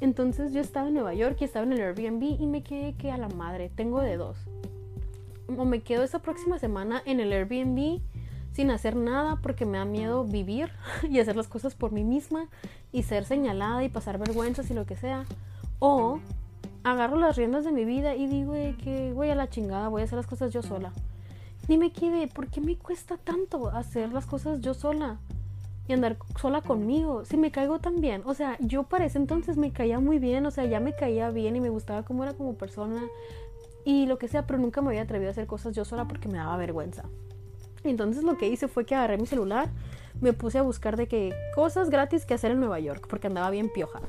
Entonces 0.00 0.52
yo 0.52 0.60
estaba 0.60 0.88
en 0.88 0.94
Nueva 0.94 1.14
York 1.14 1.38
y 1.40 1.44
estaba 1.44 1.64
en 1.64 1.72
el 1.72 1.80
Airbnb 1.80 2.22
y 2.22 2.46
me 2.46 2.62
quedé 2.62 2.94
que 2.94 3.10
a 3.10 3.18
la 3.18 3.28
madre, 3.28 3.70
tengo 3.74 4.00
de 4.00 4.16
dos. 4.16 4.36
O 5.56 5.64
me 5.64 5.80
quedo 5.80 6.02
esa 6.02 6.20
próxima 6.20 6.58
semana 6.58 7.02
en 7.06 7.20
el 7.20 7.32
Airbnb 7.32 8.00
sin 8.52 8.70
hacer 8.70 8.96
nada 8.96 9.36
porque 9.42 9.66
me 9.66 9.78
da 9.78 9.84
miedo 9.84 10.24
vivir 10.24 10.70
y 11.10 11.20
hacer 11.20 11.36
las 11.36 11.48
cosas 11.48 11.74
por 11.74 11.92
mí 11.92 12.04
misma 12.04 12.48
y 12.92 13.02
ser 13.02 13.24
señalada 13.24 13.84
y 13.84 13.88
pasar 13.88 14.18
vergüenzas 14.18 14.70
y 14.70 14.74
lo 14.74 14.86
que 14.86 14.96
sea. 14.96 15.24
O 15.78 16.20
agarro 16.84 17.16
las 17.18 17.36
riendas 17.36 17.64
de 17.64 17.72
mi 17.72 17.84
vida 17.84 18.14
y 18.14 18.26
digo 18.26 18.54
que 18.82 19.12
voy 19.14 19.30
a 19.30 19.34
la 19.34 19.48
chingada, 19.48 19.88
voy 19.88 20.02
a 20.02 20.04
hacer 20.04 20.16
las 20.16 20.26
cosas 20.26 20.52
yo 20.52 20.62
sola. 20.62 20.92
Ni 21.68 21.78
me 21.78 21.90
quede, 21.90 22.28
¿por 22.28 22.46
qué 22.48 22.60
me 22.60 22.76
cuesta 22.76 23.16
tanto 23.16 23.68
hacer 23.70 24.12
las 24.12 24.24
cosas 24.24 24.60
yo 24.60 24.72
sola? 24.72 25.18
Y 25.88 25.92
andar 25.92 26.16
sola 26.40 26.62
conmigo, 26.62 27.24
si 27.24 27.36
me 27.36 27.52
caigo 27.52 27.78
tan 27.78 28.00
bien. 28.00 28.22
O 28.24 28.34
sea, 28.34 28.56
yo 28.60 28.84
para 28.84 29.04
ese 29.04 29.18
entonces 29.18 29.56
me 29.56 29.72
caía 29.72 30.00
muy 30.00 30.18
bien, 30.18 30.44
o 30.46 30.50
sea, 30.50 30.64
ya 30.64 30.80
me 30.80 30.94
caía 30.94 31.30
bien 31.30 31.54
y 31.56 31.60
me 31.60 31.68
gustaba 31.68 32.02
cómo 32.04 32.24
era 32.24 32.34
como 32.34 32.54
persona 32.54 33.04
y 33.84 34.06
lo 34.06 34.18
que 34.18 34.26
sea, 34.26 34.46
pero 34.48 34.58
nunca 34.58 34.82
me 34.82 34.88
había 34.88 35.02
atrevido 35.02 35.28
a 35.28 35.30
hacer 35.30 35.46
cosas 35.46 35.74
yo 35.74 35.84
sola 35.84 36.08
porque 36.08 36.26
me 36.26 36.38
daba 36.38 36.56
vergüenza. 36.56 37.04
Entonces 37.84 38.24
lo 38.24 38.36
que 38.36 38.48
hice 38.48 38.66
fue 38.66 38.84
que 38.84 38.96
agarré 38.96 39.16
mi 39.16 39.26
celular, 39.26 39.68
me 40.20 40.32
puse 40.32 40.58
a 40.58 40.62
buscar 40.62 40.96
de 40.96 41.06
qué 41.06 41.32
cosas 41.54 41.88
gratis 41.88 42.26
que 42.26 42.34
hacer 42.34 42.50
en 42.50 42.58
Nueva 42.58 42.80
York, 42.80 43.06
porque 43.08 43.28
andaba 43.28 43.48
bien 43.50 43.70
pioja. 43.72 44.00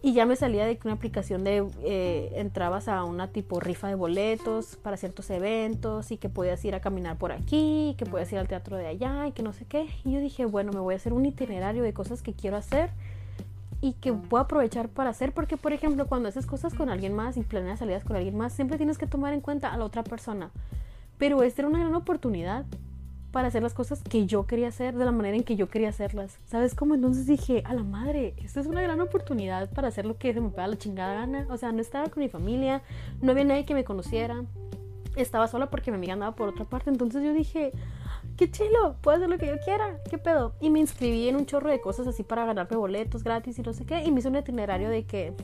Y 0.00 0.12
ya 0.12 0.26
me 0.26 0.36
salía 0.36 0.64
de 0.64 0.78
que 0.78 0.86
una 0.86 0.94
aplicación 0.94 1.42
de 1.42 1.66
eh, 1.82 2.32
entrabas 2.36 2.86
a 2.86 3.02
una 3.02 3.28
tipo 3.28 3.58
rifa 3.58 3.88
de 3.88 3.96
boletos 3.96 4.76
para 4.76 4.96
ciertos 4.96 5.28
eventos 5.30 6.12
y 6.12 6.18
que 6.18 6.28
podías 6.28 6.64
ir 6.64 6.76
a 6.76 6.80
caminar 6.80 7.18
por 7.18 7.32
aquí, 7.32 7.96
que 7.98 8.06
podías 8.06 8.32
ir 8.32 8.38
al 8.38 8.46
teatro 8.46 8.76
de 8.76 8.86
allá 8.86 9.26
y 9.26 9.32
que 9.32 9.42
no 9.42 9.52
sé 9.52 9.64
qué. 9.64 9.88
Y 10.04 10.12
yo 10.12 10.20
dije, 10.20 10.46
bueno, 10.46 10.72
me 10.72 10.78
voy 10.78 10.94
a 10.94 10.98
hacer 10.98 11.12
un 11.12 11.26
itinerario 11.26 11.82
de 11.82 11.92
cosas 11.92 12.22
que 12.22 12.32
quiero 12.32 12.56
hacer 12.56 12.90
y 13.80 13.94
que 13.94 14.12
puedo 14.12 14.42
aprovechar 14.42 14.88
para 14.88 15.10
hacer, 15.10 15.32
porque 15.32 15.56
por 15.56 15.72
ejemplo, 15.72 16.06
cuando 16.06 16.28
haces 16.28 16.46
cosas 16.46 16.74
con 16.74 16.90
alguien 16.90 17.14
más 17.14 17.36
y 17.36 17.42
planeas 17.42 17.80
salidas 17.80 18.04
con 18.04 18.16
alguien 18.16 18.36
más, 18.36 18.52
siempre 18.52 18.76
tienes 18.76 18.98
que 18.98 19.06
tomar 19.06 19.32
en 19.32 19.40
cuenta 19.40 19.72
a 19.72 19.76
la 19.76 19.84
otra 19.84 20.04
persona. 20.04 20.50
Pero 21.18 21.42
esta 21.42 21.62
era 21.62 21.68
una 21.68 21.80
gran 21.80 21.94
oportunidad 21.94 22.64
para 23.32 23.48
hacer 23.48 23.62
las 23.62 23.74
cosas 23.74 24.02
que 24.02 24.26
yo 24.26 24.46
quería 24.46 24.68
hacer 24.68 24.96
de 24.96 25.04
la 25.04 25.12
manera 25.12 25.36
en 25.36 25.44
que 25.44 25.56
yo 25.56 25.68
quería 25.68 25.90
hacerlas. 25.90 26.38
¿Sabes 26.46 26.74
cómo? 26.74 26.94
Entonces 26.94 27.26
dije, 27.26 27.62
a 27.66 27.74
la 27.74 27.82
madre, 27.82 28.34
esto 28.38 28.60
es 28.60 28.66
una 28.66 28.82
gran 28.82 29.00
oportunidad 29.00 29.70
para 29.70 29.88
hacer 29.88 30.06
lo 30.06 30.16
que 30.16 30.32
se 30.32 30.40
me 30.40 30.48
pega 30.50 30.66
la 30.66 30.78
chingada 30.78 31.14
gana. 31.14 31.46
O 31.50 31.56
sea, 31.56 31.72
no 31.72 31.80
estaba 31.80 32.08
con 32.08 32.22
mi 32.22 32.28
familia, 32.28 32.82
no 33.20 33.32
había 33.32 33.44
nadie 33.44 33.64
que 33.64 33.74
me 33.74 33.84
conociera, 33.84 34.44
estaba 35.16 35.48
sola 35.48 35.70
porque 35.70 35.90
mi 35.90 35.96
amiga 35.96 36.14
andaba 36.14 36.34
por 36.34 36.48
otra 36.48 36.64
parte. 36.64 36.90
Entonces 36.90 37.22
yo 37.22 37.32
dije, 37.32 37.72
qué 38.36 38.50
chilo, 38.50 38.96
puedo 39.02 39.16
hacer 39.16 39.28
lo 39.28 39.36
que 39.36 39.46
yo 39.46 39.58
quiera, 39.58 39.98
qué 40.08 40.16
pedo. 40.16 40.54
Y 40.60 40.70
me 40.70 40.80
inscribí 40.80 41.28
en 41.28 41.36
un 41.36 41.44
chorro 41.44 41.70
de 41.70 41.80
cosas 41.80 42.06
así 42.06 42.22
para 42.22 42.46
ganarme 42.46 42.76
boletos 42.76 43.24
gratis 43.24 43.58
y 43.58 43.62
no 43.62 43.72
sé 43.72 43.84
qué. 43.84 44.02
Y 44.04 44.10
me 44.10 44.20
hice 44.20 44.28
un 44.28 44.36
itinerario 44.36 44.88
de 44.88 45.04
que 45.04 45.34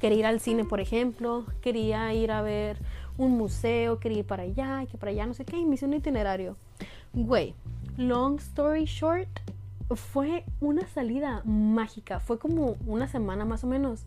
quería 0.00 0.18
ir 0.18 0.26
al 0.26 0.40
cine, 0.40 0.64
por 0.64 0.80
ejemplo, 0.80 1.44
quería 1.60 2.12
ir 2.14 2.32
a 2.32 2.42
ver 2.42 2.78
un 3.20 3.36
museo, 3.36 4.00
quería 4.00 4.20
ir 4.20 4.24
para 4.24 4.44
allá, 4.44 4.86
que 4.90 4.96
para 4.96 5.12
allá, 5.12 5.26
no 5.26 5.34
sé 5.34 5.44
qué. 5.44 5.58
Y 5.58 5.66
me 5.66 5.74
hice 5.74 5.86
un 5.86 5.94
itinerario. 5.94 6.56
Güey, 7.12 7.54
long 7.96 8.38
story 8.38 8.86
short, 8.86 9.28
fue 9.94 10.44
una 10.60 10.86
salida 10.88 11.42
mágica. 11.44 12.18
Fue 12.20 12.38
como 12.38 12.76
una 12.86 13.08
semana 13.08 13.44
más 13.44 13.62
o 13.62 13.66
menos 13.66 14.04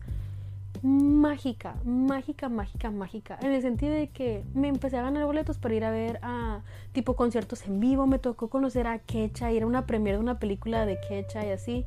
mágica, 0.82 1.76
mágica, 1.84 2.48
mágica, 2.48 2.90
mágica. 2.90 3.38
En 3.40 3.52
el 3.52 3.62
sentido 3.62 3.94
de 3.94 4.08
que 4.08 4.42
me 4.52 4.68
empecé 4.68 4.98
a 4.98 5.02
ganar 5.02 5.24
boletos 5.24 5.58
para 5.58 5.74
ir 5.74 5.84
a 5.84 5.90
ver 5.90 6.18
a 6.22 6.62
tipo 6.92 7.14
conciertos 7.14 7.64
en 7.66 7.78
vivo. 7.78 8.06
Me 8.06 8.18
tocó 8.18 8.48
conocer 8.48 8.86
a 8.88 8.98
Kecha, 8.98 9.52
ir 9.52 9.62
a 9.62 9.66
una 9.66 9.86
premiere 9.86 10.18
de 10.18 10.22
una 10.22 10.38
película 10.40 10.86
de 10.86 10.98
Kecha 11.08 11.46
y 11.46 11.50
así. 11.50 11.86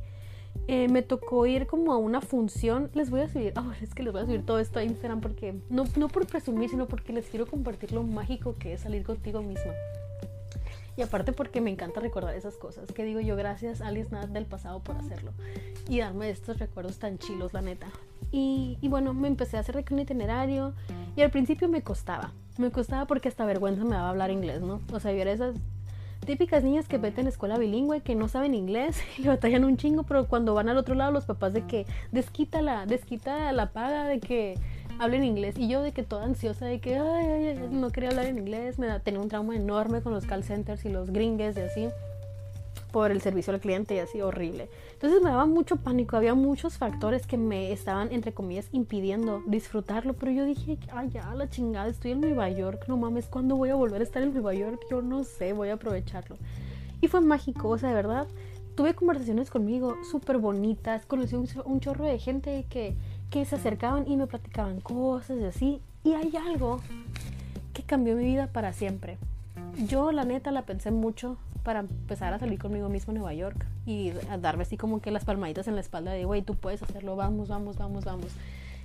Eh, 0.66 0.88
me 0.88 1.02
tocó 1.02 1.46
ir 1.46 1.66
como 1.66 1.92
a 1.92 1.96
una 1.96 2.20
función. 2.20 2.90
Les 2.94 3.10
voy 3.10 3.20
a 3.20 3.28
subir, 3.28 3.52
oh, 3.58 3.72
es 3.80 3.94
que 3.94 4.02
les 4.02 4.12
voy 4.12 4.22
a 4.22 4.26
subir 4.26 4.44
todo 4.44 4.58
esto 4.58 4.78
a 4.78 4.84
Instagram 4.84 5.20
porque 5.20 5.54
no, 5.70 5.84
no 5.96 6.08
por 6.08 6.26
presumir, 6.26 6.68
sino 6.70 6.86
porque 6.86 7.12
les 7.12 7.26
quiero 7.26 7.46
compartir 7.46 7.92
lo 7.92 8.02
mágico 8.02 8.56
que 8.58 8.72
es 8.74 8.80
salir 8.80 9.04
contigo 9.04 9.42
misma. 9.42 9.72
Y 10.98 11.02
aparte 11.02 11.32
porque 11.32 11.60
me 11.60 11.70
encanta 11.70 12.00
recordar 12.00 12.34
esas 12.34 12.56
cosas. 12.56 12.90
Que 12.90 13.04
digo 13.04 13.20
yo, 13.20 13.36
gracias 13.36 13.80
Alice 13.80 14.10
Nat 14.10 14.30
del 14.30 14.46
pasado 14.46 14.80
por 14.80 14.96
hacerlo. 14.96 15.30
Y 15.88 16.00
darme 16.00 16.28
estos 16.28 16.58
recuerdos 16.58 16.98
tan 16.98 17.18
chilos, 17.18 17.52
la 17.52 17.62
neta. 17.62 17.86
Y, 18.32 18.76
bueno, 18.82 19.14
me 19.14 19.28
empecé 19.28 19.56
a 19.56 19.60
hacer 19.60 19.84
un 19.92 19.98
itinerario. 20.00 20.74
Y 21.14 21.22
al 21.22 21.30
principio 21.30 21.68
me 21.68 21.82
costaba. 21.82 22.32
Me 22.58 22.72
costaba 22.72 23.06
porque 23.06 23.28
hasta 23.28 23.46
vergüenza 23.46 23.84
me 23.84 23.94
daba 23.94 24.08
hablar 24.08 24.32
inglés, 24.32 24.60
¿no? 24.60 24.80
O 24.92 24.98
sea, 24.98 25.12
yo 25.12 25.18
era 25.18 25.30
esas 25.30 25.54
típicas 26.26 26.62
niñas 26.62 26.88
que 26.88 26.98
vete 26.98 27.20
en 27.20 27.26
escuela 27.26 27.58
bilingüe, 27.58 28.00
que 28.00 28.14
no 28.14 28.28
saben 28.28 28.54
inglés 28.54 29.00
y 29.18 29.22
batallan 29.22 29.64
un 29.64 29.76
chingo, 29.76 30.02
pero 30.02 30.26
cuando 30.26 30.54
van 30.54 30.68
al 30.68 30.76
otro 30.76 30.94
lado 30.94 31.12
los 31.12 31.24
papás 31.24 31.52
de 31.52 31.62
que 31.62 31.86
desquítala, 32.12 32.86
desquita 32.86 33.52
la 33.52 33.70
paga, 33.70 34.04
de 34.04 34.20
que 34.20 34.54
hablen 34.98 35.24
inglés. 35.24 35.56
Y 35.58 35.68
yo 35.68 35.82
de 35.82 35.92
que 35.92 36.02
toda 36.02 36.24
ansiosa 36.24 36.66
de 36.66 36.80
que 36.80 36.98
ay, 36.98 37.68
no 37.70 37.90
quería 37.90 38.10
hablar 38.10 38.26
en 38.26 38.38
inglés, 38.38 38.78
me 38.78 38.88
tenía 39.00 39.20
un 39.20 39.28
trauma 39.28 39.56
enorme 39.56 40.02
con 40.02 40.12
los 40.12 40.26
call 40.26 40.44
centers 40.44 40.84
y 40.84 40.88
los 40.88 41.10
gringues 41.10 41.56
y 41.56 41.60
así 41.60 41.88
el 43.06 43.20
servicio 43.20 43.52
al 43.52 43.60
cliente 43.60 43.94
y 43.94 43.98
así 43.98 44.20
horrible. 44.20 44.68
Entonces 44.92 45.22
me 45.22 45.30
daba 45.30 45.46
mucho 45.46 45.76
pánico, 45.76 46.16
había 46.16 46.34
muchos 46.34 46.76
factores 46.76 47.26
que 47.26 47.38
me 47.38 47.72
estaban, 47.72 48.12
entre 48.12 48.32
comillas, 48.32 48.68
impidiendo 48.72 49.42
disfrutarlo, 49.46 50.14
pero 50.14 50.32
yo 50.32 50.44
dije, 50.44 50.78
ay, 50.92 51.10
ya, 51.10 51.32
la 51.34 51.48
chingada, 51.48 51.88
estoy 51.88 52.12
en 52.12 52.20
Nueva 52.20 52.50
York, 52.50 52.84
no 52.88 52.96
mames, 52.96 53.26
¿cuándo 53.26 53.56
voy 53.56 53.70
a 53.70 53.74
volver 53.74 54.00
a 54.00 54.04
estar 54.04 54.22
en 54.22 54.32
Nueva 54.32 54.54
York? 54.54 54.80
Yo 54.90 55.02
no 55.02 55.24
sé, 55.24 55.52
voy 55.52 55.68
a 55.68 55.74
aprovecharlo. 55.74 56.36
Y 57.00 57.08
fue 57.08 57.20
mágico, 57.20 57.68
o 57.68 57.78
sea, 57.78 57.90
de 57.90 57.94
verdad, 57.94 58.26
tuve 58.74 58.94
conversaciones 58.94 59.50
conmigo 59.50 59.96
súper 60.10 60.38
bonitas, 60.38 61.06
conocí 61.06 61.36
un, 61.36 61.48
un, 61.64 61.80
chorro 61.80 62.04
de 62.04 62.18
gente 62.18 62.66
que, 62.68 62.96
que 63.30 63.44
se 63.44 63.56
acercaban 63.56 64.08
y 64.08 64.16
me 64.16 64.26
platicaban 64.26 64.80
cosas 64.80 65.38
y 65.38 65.44
así, 65.44 65.80
y 66.04 66.14
hay 66.14 66.36
algo 66.36 66.80
que 67.72 67.82
cambió 67.82 68.16
mi 68.16 68.24
vida 68.24 68.48
para 68.48 68.72
siempre. 68.72 69.18
Yo 69.86 70.12
la 70.12 70.24
neta 70.24 70.50
la 70.50 70.62
pensé 70.62 70.90
mucho 70.90 71.36
para 71.68 71.80
empezar 71.80 72.32
a 72.32 72.38
salir 72.38 72.58
conmigo 72.58 72.88
mismo 72.88 73.10
a 73.10 73.14
Nueva 73.14 73.34
York 73.34 73.66
y 73.84 74.12
a 74.30 74.38
darme 74.38 74.62
así 74.62 74.78
como 74.78 75.02
que 75.02 75.10
las 75.10 75.26
palmaditas 75.26 75.68
en 75.68 75.74
la 75.74 75.82
espalda 75.82 76.12
de, 76.12 76.24
güey, 76.24 76.40
tú 76.40 76.54
puedes 76.54 76.82
hacerlo, 76.82 77.14
vamos, 77.14 77.48
vamos, 77.48 77.76
vamos, 77.76 78.06
vamos. 78.06 78.32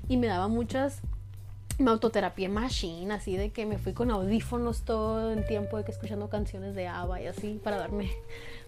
Y 0.09 0.17
me 0.17 0.27
daba 0.27 0.49
muchas, 0.49 0.99
me 1.79 1.91
autoterapia 1.91 2.49
machine, 2.49 3.13
así 3.13 3.37
de 3.37 3.51
que 3.51 3.65
me 3.65 3.77
fui 3.77 3.93
con 3.93 4.11
audífonos 4.11 4.81
todo 4.81 5.31
el 5.31 5.45
tiempo, 5.45 5.77
de 5.77 5.85
que 5.85 5.91
escuchando 5.91 6.27
canciones 6.27 6.75
de 6.75 6.89
ABBA 6.89 7.21
y 7.21 7.27
así, 7.27 7.61
para 7.63 7.77
darme, 7.77 8.11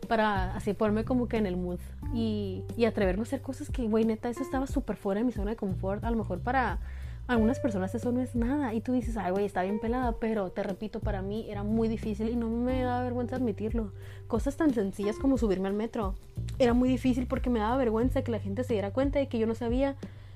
para 0.07 0.55
así 0.55 0.71
ponerme 0.71 1.03
como 1.03 1.27
que 1.27 1.35
en 1.35 1.45
el 1.45 1.57
mood 1.57 1.79
y, 2.13 2.63
y 2.77 2.85
atreverme 2.85 3.23
a 3.23 3.23
hacer 3.23 3.41
cosas 3.41 3.69
que, 3.69 3.85
güey, 3.85 4.05
neta, 4.05 4.29
eso 4.29 4.43
estaba 4.43 4.65
súper 4.65 4.95
fuera 4.95 5.19
de 5.19 5.25
mi 5.25 5.33
zona 5.33 5.49
de 5.49 5.57
confort, 5.57 6.05
a 6.05 6.09
lo 6.09 6.15
mejor 6.15 6.39
para 6.39 6.79
algunas 7.27 7.59
personas 7.59 7.95
eso 7.95 8.11
no 8.11 8.21
es 8.21 8.35
nada 8.35 8.73
y 8.73 8.81
tú 8.81 8.93
dices, 8.93 9.17
ay, 9.17 9.31
güey, 9.31 9.45
está 9.45 9.63
bien 9.63 9.79
pelada, 9.79 10.17
pero 10.19 10.51
te 10.51 10.63
repito, 10.63 10.99
para 10.99 11.21
mí 11.21 11.47
era 11.49 11.63
muy 11.63 11.87
difícil 11.87 12.29
y 12.29 12.35
no 12.35 12.49
me 12.49 12.83
da 12.83 13.01
vergüenza 13.01 13.35
admitirlo. 13.35 13.91
Cosas 14.27 14.57
tan 14.57 14.73
sencillas 14.73 15.17
como 15.17 15.37
subirme 15.37 15.67
al 15.67 15.73
metro. 15.73 16.15
Era 16.59 16.73
muy 16.73 16.89
difícil 16.89 17.27
porque 17.27 17.49
me 17.49 17.59
daba 17.59 17.77
vergüenza 17.77 18.23
que 18.23 18.31
la 18.31 18.39
gente 18.39 18.63
se 18.63 18.73
diera 18.73 18.91
cuenta 18.91 19.19
de 19.19 19.27
que 19.27 19.39
yo 19.39 19.47
no 19.47 19.55
sabía 19.55 19.95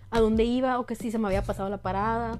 a 0.09 0.19
dónde 0.19 0.43
iba 0.43 0.79
o 0.79 0.85
que 0.85 0.95
si 0.95 1.11
se 1.11 1.19
me 1.19 1.27
había 1.27 1.43
pasado 1.43 1.69
la 1.69 1.77
parada 1.77 2.39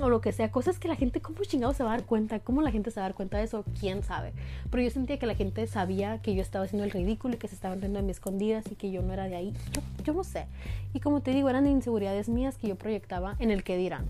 o 0.00 0.08
lo 0.08 0.20
que 0.20 0.32
sea, 0.32 0.50
cosas 0.50 0.78
que 0.78 0.88
la 0.88 0.96
gente, 0.96 1.20
¿cómo 1.20 1.42
chingado 1.42 1.72
se 1.72 1.82
va 1.82 1.92
a 1.92 1.96
dar 1.96 2.06
cuenta? 2.06 2.38
¿Cómo 2.40 2.62
la 2.62 2.70
gente 2.70 2.90
se 2.90 3.00
va 3.00 3.06
a 3.06 3.08
dar 3.08 3.14
cuenta 3.14 3.38
de 3.38 3.44
eso? 3.44 3.64
¿Quién 3.80 4.02
sabe? 4.02 4.32
Pero 4.70 4.82
yo 4.82 4.90
sentía 4.90 5.18
que 5.18 5.26
la 5.26 5.34
gente 5.34 5.66
sabía 5.66 6.20
que 6.22 6.34
yo 6.34 6.42
estaba 6.42 6.64
haciendo 6.64 6.84
el 6.84 6.90
ridículo 6.90 7.34
y 7.34 7.38
que 7.38 7.48
se 7.48 7.54
estaban 7.54 7.80
riendo 7.80 7.98
de 7.98 8.06
mis 8.06 8.16
escondidas 8.16 8.64
y 8.70 8.74
que 8.74 8.90
yo 8.90 9.02
no 9.02 9.12
era 9.12 9.24
de 9.24 9.36
ahí. 9.36 9.52
Yo, 9.72 9.82
yo 10.04 10.12
no 10.12 10.24
sé. 10.24 10.46
Y 10.94 11.00
como 11.00 11.20
te 11.20 11.32
digo, 11.32 11.48
eran 11.50 11.66
inseguridades 11.66 12.28
mías 12.28 12.56
que 12.56 12.68
yo 12.68 12.76
proyectaba 12.76 13.36
en 13.38 13.50
el 13.50 13.64
que 13.64 13.76
dirán. 13.76 14.06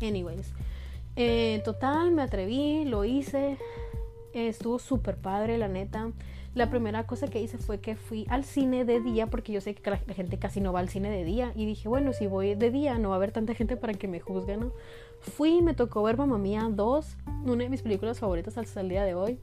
Anyways. 0.00 0.52
Eh, 1.16 1.62
total, 1.64 2.10
me 2.10 2.22
atreví, 2.22 2.84
lo 2.84 3.04
hice. 3.04 3.56
estuvo 4.34 4.78
súper 4.78 5.16
padre, 5.16 5.58
la 5.58 5.68
neta 5.68 6.10
la 6.56 6.70
primera 6.70 7.06
cosa 7.06 7.28
que 7.28 7.38
hice 7.38 7.58
fue 7.58 7.80
que 7.80 7.96
fui 7.96 8.24
al 8.30 8.42
cine 8.42 8.86
de 8.86 8.98
día, 8.98 9.26
porque 9.26 9.52
yo 9.52 9.60
sé 9.60 9.74
que 9.74 9.90
la, 9.90 9.98
gente 9.98 10.38
casi 10.38 10.62
no 10.62 10.72
va 10.72 10.80
al 10.80 10.88
cine 10.88 11.10
de 11.10 11.22
día. 11.22 11.52
Y 11.54 11.66
dije, 11.66 11.86
bueno, 11.86 12.14
si 12.14 12.26
voy 12.26 12.54
de 12.54 12.70
día 12.70 12.96
no 12.96 13.10
va 13.10 13.16
a 13.16 13.18
haber 13.18 13.30
tanta 13.30 13.54
gente 13.54 13.76
para 13.76 13.92
que 13.92 14.08
me 14.08 14.20
juzguen, 14.20 14.60
¿no? 14.60 14.72
Fui 15.20 15.58
y 15.58 15.62
me 15.62 15.74
tocó 15.74 16.02
ver 16.02 16.16
Mamma 16.16 16.38
Mía 16.38 16.68
2, 16.70 17.16
una 17.44 17.64
de 17.64 17.68
mis 17.68 17.82
películas 17.82 18.18
favoritas 18.18 18.56
hasta 18.58 18.80
el 18.80 18.88
día 18.88 19.04
de 19.04 19.14
hoy. 19.14 19.38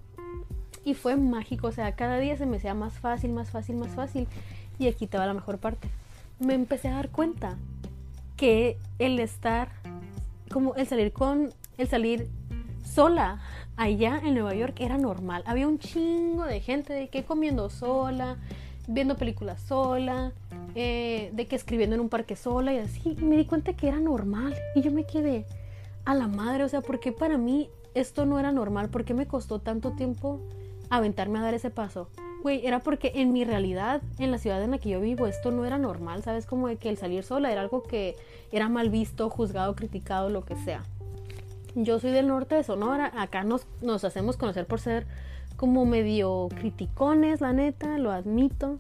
Y 0.86 0.94
fue 0.94 1.16
mágico, 1.16 1.68
o 1.68 1.72
sea, 1.72 1.96
cada 1.96 2.18
día 2.18 2.36
se 2.38 2.46
me 2.46 2.58
hacía 2.58 2.74
más 2.74 2.94
fácil, 2.94 3.32
más 3.32 3.52
fácil, 3.52 3.76
más 3.76 3.92
fácil. 3.92 4.28
Y 4.80 4.88
aquí 4.88 5.06
estaba 5.06 5.26
la 5.26 5.34
mejor 5.34 5.58
parte. 5.58 5.88
Me 6.40 6.54
empecé 6.54 6.90
a 6.90 6.96
dar 6.96 7.10
cuenta 7.10 7.58
que 8.36 8.78
el 9.00 9.20
estar, 9.20 9.70
como 10.52 10.76
el 10.76 10.88
salir 10.88 11.14
con, 11.14 11.54
el 11.78 11.88
salir 11.88 12.28
sola 12.84 13.40
allá 13.78 14.22
en 14.24 14.34
Nueva 14.34 14.54
York 14.56 14.76
era 14.80 14.98
normal. 14.98 15.44
Había 15.46 15.68
un 15.68 15.80
chingo 15.80 16.44
de 16.44 16.60
gente 16.60 16.94
de 16.94 17.08
que 17.08 17.24
comiendo 17.24 17.70
sola, 17.70 18.38
viendo 18.88 19.16
películas 19.16 19.62
sola, 19.62 20.34
eh, 20.76 21.32
de 21.34 21.48
que 21.48 21.56
escribiendo 21.56 21.96
en 21.96 22.02
un 22.02 22.10
parque 22.10 22.36
sola 22.36 22.74
y 22.74 22.80
así. 22.80 23.16
Y 23.20 23.24
me 23.24 23.38
di 23.38 23.46
cuenta 23.46 23.74
que 23.74 23.88
era 23.88 24.00
normal. 24.00 24.56
Y 24.76 24.82
yo 24.82 24.92
me 24.92 25.06
quedé 25.06 25.46
a 26.06 26.16
la 26.16 26.28
madre. 26.28 26.64
O 26.64 26.70
sea, 26.70 26.82
¿por 26.82 27.00
qué 27.00 27.12
para 27.12 27.38
mí 27.38 27.70
esto 27.94 28.26
no 28.26 28.40
era 28.40 28.52
normal? 28.52 28.90
¿Por 28.90 29.06
qué 29.06 29.14
me 29.14 29.28
costó 29.28 29.60
tanto 29.60 29.92
tiempo 29.92 30.40
aventarme 30.90 31.40
a 31.40 31.44
dar 31.44 31.54
ese 31.54 31.70
paso? 31.70 32.10
Güey, 32.42 32.66
era 32.68 32.80
porque 32.80 33.14
en 33.16 33.32
mi 33.32 33.46
realidad, 33.46 34.02
en 34.20 34.32
la 34.32 34.38
ciudad 34.38 34.62
en 34.62 34.72
la 34.72 34.78
que 34.78 34.90
yo 34.90 35.00
vivo, 35.00 35.28
esto 35.28 35.52
no 35.52 35.66
era 35.66 35.78
normal, 35.78 36.24
¿sabes? 36.24 36.46
Como 36.46 36.68
de 36.68 36.76
que 36.76 36.90
el 36.90 36.98
salir 36.98 37.24
sola 37.24 37.52
era 37.52 37.62
algo 37.62 37.84
que 37.84 38.18
era 38.52 38.68
mal 38.68 38.90
visto, 38.90 39.30
juzgado, 39.30 39.76
criticado, 39.76 40.30
lo 40.30 40.44
que 40.44 40.58
sea. 40.58 40.84
Yo 41.76 42.00
soy 42.00 42.12
del 42.12 42.28
norte 42.28 42.56
de 42.56 42.64
Sonora, 42.64 43.12
acá 43.16 43.44
nos, 43.44 43.66
nos 43.82 44.04
hacemos 44.04 44.36
conocer 44.36 44.68
por 44.68 44.82
ser 44.82 45.08
como 45.56 45.86
medio 45.86 46.50
criticones, 46.50 47.40
la 47.40 47.54
neta, 47.54 47.98
lo 47.98 48.12
admito. 48.12 48.80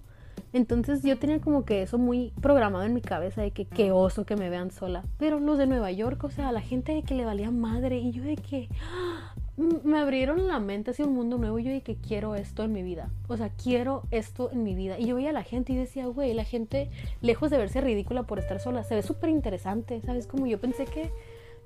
Entonces 0.53 1.01
yo 1.01 1.17
tenía 1.17 1.41
como 1.41 1.65
que 1.65 1.81
eso 1.81 1.97
muy 1.97 2.31
programado 2.41 2.83
en 2.85 2.93
mi 2.93 3.01
cabeza 3.01 3.41
de 3.41 3.51
que 3.51 3.65
qué 3.65 3.91
oso 3.91 4.25
que 4.25 4.35
me 4.35 4.49
vean 4.49 4.71
sola. 4.71 5.03
Pero 5.17 5.39
los 5.39 5.57
de 5.57 5.65
Nueva 5.65 5.91
York, 5.91 6.23
o 6.23 6.29
sea, 6.29 6.51
la 6.51 6.61
gente 6.61 6.93
de 6.93 7.01
que 7.01 7.15
le 7.15 7.25
valía 7.25 7.49
madre 7.51 7.97
y 7.97 8.11
yo 8.11 8.23
de 8.23 8.35
que 8.35 8.69
¡ah! 8.81 9.33
me 9.57 9.99
abrieron 9.99 10.47
la 10.47 10.59
mente 10.59 10.91
hacia 10.91 11.05
un 11.05 11.13
mundo 11.13 11.37
nuevo 11.37 11.59
y 11.59 11.63
yo 11.63 11.71
de 11.71 11.81
que 11.81 11.95
quiero 11.95 12.35
esto 12.35 12.63
en 12.63 12.71
mi 12.71 12.83
vida. 12.83 13.09
O 13.27 13.35
sea, 13.35 13.49
quiero 13.49 14.03
esto 14.11 14.51
en 14.51 14.63
mi 14.63 14.75
vida. 14.75 14.99
Y 14.99 15.07
yo 15.07 15.15
veía 15.15 15.31
a 15.31 15.33
la 15.33 15.43
gente 15.43 15.73
y 15.73 15.75
decía, 15.75 16.05
güey, 16.05 16.33
la 16.33 16.43
gente 16.43 16.89
lejos 17.21 17.49
de 17.49 17.57
verse 17.57 17.81
ridícula 17.81 18.23
por 18.23 18.39
estar 18.39 18.59
sola, 18.59 18.83
se 18.83 18.95
ve 18.95 19.01
súper 19.01 19.29
interesante, 19.29 20.01
¿sabes? 20.01 20.27
Como 20.27 20.47
yo 20.47 20.59
pensé 20.59 20.85
que 20.85 21.11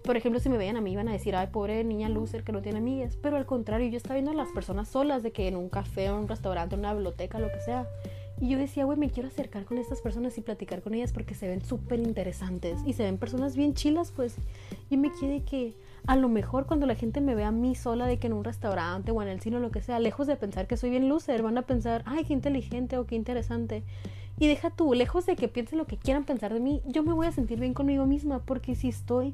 por 0.04 0.16
ejemplo, 0.16 0.40
si 0.40 0.48
me 0.48 0.58
veían 0.58 0.78
a 0.78 0.82
mí 0.82 0.94
iban 0.94 1.10
a 1.10 1.12
decir, 1.12 1.36
ay, 1.36 1.48
pobre 1.48 1.84
niña 1.84 2.08
loser 2.08 2.44
que 2.44 2.54
no 2.54 2.62
tiene 2.62 2.78
amigas. 2.78 3.18
Pero 3.22 3.36
al 3.36 3.46
contrario, 3.46 3.90
yo 3.90 3.98
estaba 3.98 4.16
viendo 4.16 4.32
a 4.32 4.36
las 4.36 4.50
personas 4.50 4.88
solas, 4.88 5.22
de 5.22 5.32
que 5.32 5.48
en 5.48 5.58
un 5.58 5.68
café, 5.68 6.06
en 6.06 6.14
un 6.14 6.28
restaurante, 6.30 6.76
en 6.76 6.80
una 6.80 6.94
biblioteca, 6.94 7.40
lo 7.40 7.52
que 7.52 7.60
sea. 7.60 7.88
Y 8.40 8.50
yo 8.50 8.58
decía, 8.60 8.86
güey, 8.86 9.00
me 9.00 9.10
quiero 9.10 9.30
acercar 9.30 9.66
con 9.66 9.78
estas 9.80 10.02
personas 10.02 10.38
y 10.38 10.42
platicar 10.42 10.84
con 10.84 10.94
ellas 10.94 11.12
porque 11.12 11.34
se 11.34 11.48
ven 11.48 11.64
súper 11.64 12.00
interesantes 12.00 12.80
y 12.86 12.94
se 12.94 13.04
ven 13.04 13.18
personas 13.18 13.56
bien 13.56 13.74
chilas, 13.74 14.12
pues. 14.16 14.36
Y 14.90 14.98
me 14.98 15.12
quedé 15.12 15.42
que 15.42 15.74
a 16.06 16.16
lo 16.16 16.30
mejor 16.30 16.68
cuando 16.68 16.86
la 16.86 16.96
gente 16.96 17.20
me 17.20 17.34
vea 17.34 17.48
a 17.48 17.52
mí 17.52 17.74
sola 17.74 18.06
de 18.06 18.20
que 18.20 18.28
en 18.28 18.34
un 18.34 18.44
restaurante 18.44 19.12
o 19.12 19.22
en 19.22 19.28
el 19.28 19.42
cine 19.42 19.58
o 19.58 19.60
lo 19.60 19.72
que 19.72 19.82
sea, 19.82 20.00
lejos 20.00 20.28
de 20.28 20.36
pensar 20.36 20.68
que 20.68 20.78
soy 20.78 20.92
bien 20.92 21.10
loser, 21.10 21.42
van 21.42 21.58
a 21.58 21.64
pensar, 21.64 22.04
ay, 22.06 22.26
qué 22.26 22.34
inteligente 22.34 22.98
o 22.98 23.08
qué 23.08 23.16
interesante. 23.16 23.84
Y 24.40 24.48
deja 24.48 24.70
tú, 24.70 24.94
lejos 24.94 25.26
de 25.26 25.36
que 25.36 25.48
piensen 25.48 25.80
lo 25.80 25.88
que 25.88 25.98
quieran 25.98 26.24
pensar 26.24 26.54
de 26.54 26.60
mí, 26.60 26.82
yo 26.86 27.02
me 27.02 27.14
voy 27.14 27.26
a 27.26 27.32
sentir 27.32 27.60
bien 27.60 27.74
conmigo 27.74 28.06
misma 28.06 28.40
porque 28.40 28.76
si 28.76 28.90
estoy 28.90 29.34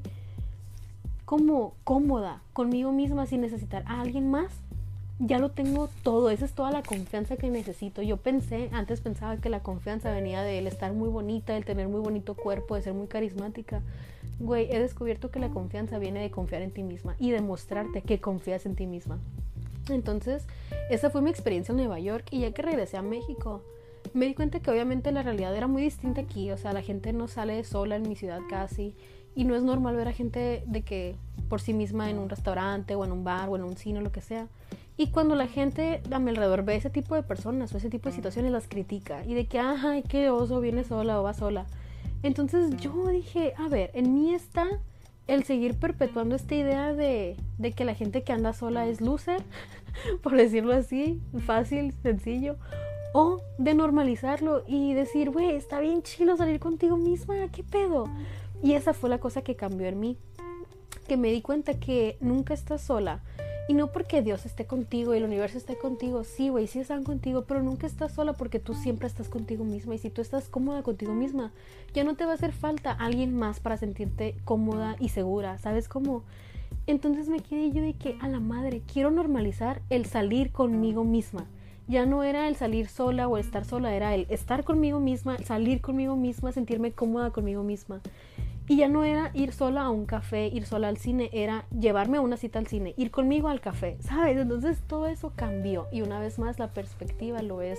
como 1.26 1.74
cómoda 1.84 2.42
conmigo 2.52 2.90
misma 2.92 3.26
sin 3.26 3.42
necesitar 3.42 3.84
a 3.86 4.00
alguien 4.00 4.30
más, 4.30 4.52
ya 5.18 5.38
lo 5.38 5.50
tengo 5.50 5.88
todo, 6.02 6.30
esa 6.30 6.44
es 6.44 6.52
toda 6.52 6.70
la 6.70 6.82
confianza 6.82 7.36
que 7.36 7.48
necesito. 7.48 8.02
Yo 8.02 8.16
pensé, 8.16 8.68
antes 8.72 9.00
pensaba 9.00 9.36
que 9.36 9.48
la 9.48 9.60
confianza 9.60 10.10
venía 10.10 10.42
de 10.42 10.58
el 10.58 10.66
estar 10.66 10.92
muy 10.92 11.08
bonita, 11.08 11.56
el 11.56 11.64
tener 11.64 11.88
muy 11.88 12.00
bonito 12.00 12.34
cuerpo, 12.34 12.74
de 12.74 12.82
ser 12.82 12.94
muy 12.94 13.06
carismática. 13.06 13.80
Güey, 14.40 14.68
he 14.70 14.80
descubierto 14.80 15.30
que 15.30 15.38
la 15.38 15.50
confianza 15.50 15.98
viene 15.98 16.20
de 16.20 16.30
confiar 16.30 16.62
en 16.62 16.72
ti 16.72 16.82
misma 16.82 17.14
y 17.18 17.30
demostrarte 17.30 18.02
que 18.02 18.20
confías 18.20 18.66
en 18.66 18.74
ti 18.74 18.86
misma. 18.86 19.18
Entonces, 19.88 20.46
esa 20.90 21.10
fue 21.10 21.22
mi 21.22 21.30
experiencia 21.30 21.72
en 21.72 21.78
Nueva 21.78 22.00
York 22.00 22.26
y 22.30 22.40
ya 22.40 22.52
que 22.52 22.62
regresé 22.62 22.96
a 22.96 23.02
México, 23.02 23.62
me 24.12 24.26
di 24.26 24.34
cuenta 24.34 24.60
que 24.60 24.70
obviamente 24.70 25.12
la 25.12 25.22
realidad 25.22 25.54
era 25.54 25.66
muy 25.66 25.82
distinta 25.82 26.22
aquí, 26.22 26.50
o 26.50 26.58
sea, 26.58 26.72
la 26.72 26.82
gente 26.82 27.12
no 27.12 27.28
sale 27.28 27.62
sola 27.64 27.96
en 27.96 28.08
mi 28.08 28.16
ciudad 28.16 28.40
casi 28.48 28.94
y 29.34 29.44
no 29.44 29.54
es 29.54 29.62
normal 29.62 29.96
ver 29.96 30.08
a 30.08 30.12
gente 30.12 30.62
de 30.66 30.82
que 30.82 31.16
por 31.48 31.60
sí 31.60 31.72
misma 31.72 32.10
en 32.10 32.18
un 32.18 32.28
restaurante 32.28 32.94
o 32.94 33.04
en 33.04 33.12
un 33.12 33.24
bar 33.24 33.48
o 33.48 33.56
en 33.56 33.64
un 33.64 33.76
cine 33.76 33.98
o 33.98 34.02
lo 34.02 34.12
que 34.12 34.20
sea. 34.20 34.48
Y 34.96 35.08
cuando 35.08 35.34
la 35.34 35.48
gente 35.48 36.00
a 36.10 36.18
mi 36.18 36.30
alrededor 36.30 36.64
ve 36.64 36.76
ese 36.76 36.90
tipo 36.90 37.14
de 37.14 37.22
personas 37.22 37.74
o 37.74 37.78
ese 37.78 37.90
tipo 37.90 38.08
de 38.08 38.14
situaciones, 38.14 38.52
las 38.52 38.68
critica. 38.68 39.24
Y 39.24 39.34
de 39.34 39.46
que, 39.46 39.58
ay, 39.58 40.02
qué 40.02 40.30
oso, 40.30 40.60
viene 40.60 40.84
sola 40.84 41.20
o 41.20 41.24
va 41.24 41.34
sola. 41.34 41.66
Entonces 42.22 42.76
yo 42.76 43.08
dije, 43.08 43.54
a 43.58 43.68
ver, 43.68 43.90
en 43.94 44.14
mí 44.14 44.34
está 44.34 44.66
el 45.26 45.44
seguir 45.44 45.74
perpetuando 45.74 46.36
esta 46.36 46.54
idea 46.54 46.92
de, 46.92 47.36
de 47.58 47.72
que 47.72 47.84
la 47.84 47.94
gente 47.94 48.22
que 48.22 48.32
anda 48.32 48.52
sola 48.52 48.86
es 48.86 49.00
loser, 49.00 49.42
por 50.22 50.36
decirlo 50.36 50.72
así, 50.72 51.20
fácil, 51.44 51.92
sencillo. 52.02 52.56
O 53.12 53.40
de 53.58 53.74
normalizarlo 53.74 54.64
y 54.66 54.94
decir, 54.94 55.30
güey, 55.30 55.54
está 55.54 55.80
bien 55.80 56.02
chilo 56.02 56.36
salir 56.36 56.60
contigo 56.60 56.96
misma, 56.96 57.48
¿qué 57.52 57.62
pedo? 57.62 58.08
Y 58.62 58.74
esa 58.74 58.92
fue 58.92 59.10
la 59.10 59.18
cosa 59.18 59.42
que 59.42 59.56
cambió 59.56 59.86
en 59.86 60.00
mí. 60.00 60.18
Que 61.08 61.16
me 61.16 61.30
di 61.30 61.42
cuenta 61.42 61.78
que 61.78 62.16
nunca 62.20 62.54
estás 62.54 62.82
sola. 62.82 63.22
Y 63.66 63.74
no 63.74 63.92
porque 63.92 64.20
Dios 64.20 64.44
esté 64.44 64.66
contigo 64.66 65.14
y 65.14 65.18
el 65.18 65.24
universo 65.24 65.56
esté 65.56 65.76
contigo. 65.76 66.22
Sí, 66.24 66.50
güey, 66.50 66.66
sí 66.66 66.80
están 66.80 67.02
contigo, 67.02 67.44
pero 67.46 67.62
nunca 67.62 67.86
estás 67.86 68.12
sola 68.12 68.34
porque 68.34 68.58
tú 68.58 68.74
siempre 68.74 69.06
estás 69.06 69.28
contigo 69.28 69.64
misma. 69.64 69.94
Y 69.94 69.98
si 69.98 70.10
tú 70.10 70.20
estás 70.20 70.48
cómoda 70.48 70.82
contigo 70.82 71.14
misma, 71.14 71.52
ya 71.94 72.04
no 72.04 72.14
te 72.14 72.26
va 72.26 72.32
a 72.32 72.34
hacer 72.34 72.52
falta 72.52 72.92
alguien 72.92 73.34
más 73.34 73.60
para 73.60 73.76
sentirte 73.76 74.36
cómoda 74.44 74.96
y 75.00 75.08
segura. 75.08 75.58
¿Sabes 75.58 75.88
cómo? 75.88 76.24
Entonces 76.86 77.28
me 77.28 77.40
quedé 77.40 77.72
yo 77.72 77.82
de 77.82 77.94
que 77.94 78.18
a 78.20 78.28
la 78.28 78.40
madre 78.40 78.82
quiero 78.92 79.10
normalizar 79.10 79.80
el 79.88 80.04
salir 80.04 80.52
conmigo 80.52 81.04
misma 81.04 81.46
ya 81.86 82.06
no 82.06 82.22
era 82.22 82.48
el 82.48 82.56
salir 82.56 82.88
sola 82.88 83.28
o 83.28 83.36
estar 83.36 83.64
sola, 83.64 83.94
era 83.94 84.14
el 84.14 84.26
estar 84.30 84.64
conmigo 84.64 85.00
misma, 85.00 85.38
salir 85.38 85.80
conmigo 85.80 86.16
misma, 86.16 86.52
sentirme 86.52 86.92
cómoda 86.92 87.30
conmigo 87.30 87.62
misma. 87.62 88.00
Y 88.66 88.76
ya 88.76 88.88
no 88.88 89.04
era 89.04 89.30
ir 89.34 89.52
sola 89.52 89.82
a 89.82 89.90
un 89.90 90.06
café, 90.06 90.46
ir 90.46 90.64
sola 90.64 90.88
al 90.88 90.96
cine, 90.96 91.28
era 91.32 91.66
llevarme 91.78 92.16
a 92.16 92.22
una 92.22 92.38
cita 92.38 92.58
al 92.58 92.66
cine, 92.66 92.94
ir 92.96 93.10
conmigo 93.10 93.48
al 93.48 93.60
café, 93.60 93.98
¿sabes? 94.00 94.38
Entonces 94.38 94.80
todo 94.86 95.06
eso 95.06 95.32
cambió 95.36 95.86
y 95.92 96.00
una 96.00 96.18
vez 96.18 96.38
más 96.38 96.58
la 96.58 96.72
perspectiva 96.72 97.42
lo 97.42 97.60
es 97.60 97.78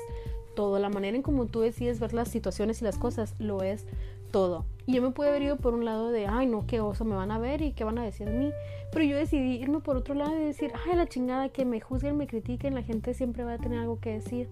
todo, 0.55 0.79
la 0.79 0.89
manera 0.89 1.17
en 1.17 1.23
cómo 1.23 1.47
tú 1.47 1.61
decides 1.61 1.99
ver 1.99 2.13
las 2.13 2.29
situaciones 2.29 2.81
y 2.81 2.85
las 2.85 2.97
cosas 2.97 3.35
lo 3.39 3.63
es 3.63 3.87
todo. 4.31 4.65
Y 4.85 4.93
yo 4.93 5.01
me 5.01 5.11
pude 5.11 5.29
haber 5.29 5.41
ido 5.41 5.57
por 5.57 5.73
un 5.73 5.85
lado 5.85 6.11
de, 6.11 6.27
ay 6.27 6.45
no, 6.45 6.65
qué 6.67 6.81
oso 6.81 7.03
me 7.03 7.15
van 7.15 7.31
a 7.31 7.39
ver 7.39 7.61
y 7.61 7.73
qué 7.73 7.83
van 7.83 7.97
a 7.97 8.03
decir 8.03 8.27
de 8.27 8.37
mí. 8.37 8.51
Pero 8.91 9.05
yo 9.05 9.17
decidí 9.17 9.55
irme 9.55 9.79
por 9.79 9.97
otro 9.97 10.13
lado 10.13 10.35
y 10.39 10.43
decir, 10.43 10.71
ay 10.85 10.95
la 10.95 11.07
chingada, 11.07 11.49
que 11.49 11.65
me 11.65 11.81
juzguen, 11.81 12.17
me 12.17 12.27
critiquen, 12.27 12.75
la 12.75 12.83
gente 12.83 13.13
siempre 13.13 13.43
va 13.43 13.53
a 13.53 13.57
tener 13.57 13.79
algo 13.79 13.99
que 13.99 14.11
decir. 14.11 14.49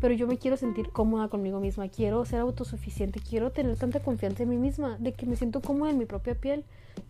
Pero 0.00 0.14
yo 0.14 0.26
me 0.26 0.38
quiero 0.38 0.56
sentir 0.56 0.90
cómoda 0.90 1.28
conmigo 1.28 1.58
misma, 1.58 1.88
quiero 1.88 2.24
ser 2.24 2.40
autosuficiente, 2.40 3.20
quiero 3.20 3.50
tener 3.50 3.76
tanta 3.76 4.00
confianza 4.00 4.42
en 4.42 4.50
mí 4.50 4.56
misma, 4.56 4.96
de 4.98 5.12
que 5.12 5.26
me 5.26 5.36
siento 5.36 5.60
cómoda 5.60 5.90
en 5.90 5.98
mi 5.98 6.04
propia 6.04 6.34
piel 6.34 6.64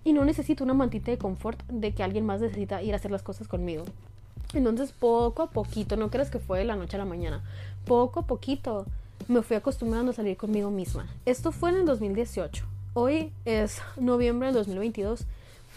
y 0.04 0.12
no 0.12 0.24
necesito 0.24 0.64
una 0.64 0.74
mantita 0.74 1.10
de 1.10 1.18
confort 1.18 1.62
de 1.68 1.92
que 1.92 2.02
alguien 2.02 2.24
más 2.24 2.40
necesita 2.40 2.82
ir 2.82 2.92
a 2.94 2.96
hacer 2.96 3.10
las 3.10 3.22
cosas 3.22 3.48
conmigo. 3.48 3.84
Entonces 4.54 4.92
poco 4.92 5.42
a 5.42 5.50
poquito, 5.50 5.96
no 5.96 6.10
creas 6.10 6.30
que 6.30 6.38
fue 6.38 6.58
de 6.58 6.64
la 6.64 6.76
noche 6.76 6.96
a 6.96 7.00
la 7.00 7.04
mañana, 7.04 7.42
poco 7.84 8.20
a 8.20 8.26
poquito 8.26 8.86
me 9.28 9.42
fui 9.42 9.56
acostumbrando 9.56 10.12
a 10.12 10.14
salir 10.14 10.36
conmigo 10.36 10.70
misma. 10.70 11.06
Esto 11.24 11.50
fue 11.50 11.70
en 11.70 11.76
el 11.76 11.86
2018. 11.86 12.64
Hoy 12.94 13.32
es 13.44 13.82
noviembre 13.96 14.46
del 14.48 14.54
2022 14.54 15.26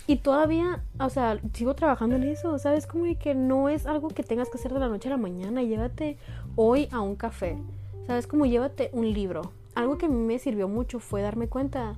y 0.07 0.17
todavía, 0.17 0.81
o 0.99 1.09
sea, 1.09 1.39
sigo 1.53 1.75
trabajando 1.75 2.15
en 2.15 2.23
eso, 2.23 2.57
¿sabes? 2.57 2.87
Como 2.87 3.05
que 3.19 3.35
no 3.35 3.69
es 3.69 3.85
algo 3.85 4.07
que 4.07 4.23
tengas 4.23 4.49
que 4.49 4.57
hacer 4.57 4.73
de 4.73 4.79
la 4.79 4.87
noche 4.87 5.07
a 5.07 5.11
la 5.11 5.17
mañana. 5.17 5.61
Llévate 5.61 6.17
hoy 6.61 6.89
a 6.91 6.99
un 6.99 7.15
café, 7.15 7.57
¿sabes? 8.05 8.27
Como 8.27 8.45
llévate 8.45 8.89
un 8.91 9.13
libro. 9.13 9.53
Algo 9.75 9.97
que 9.97 10.07
a 10.07 10.09
mí 10.09 10.17
me 10.17 10.39
sirvió 10.39 10.67
mucho 10.67 10.99
fue 10.99 11.21
darme 11.21 11.47
cuenta 11.47 11.95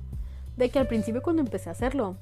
de 0.56 0.70
que 0.70 0.78
al 0.78 0.86
principio 0.86 1.20
cuando 1.20 1.42
empecé 1.42 1.68
a 1.68 1.72
hacerlo, 1.72 2.14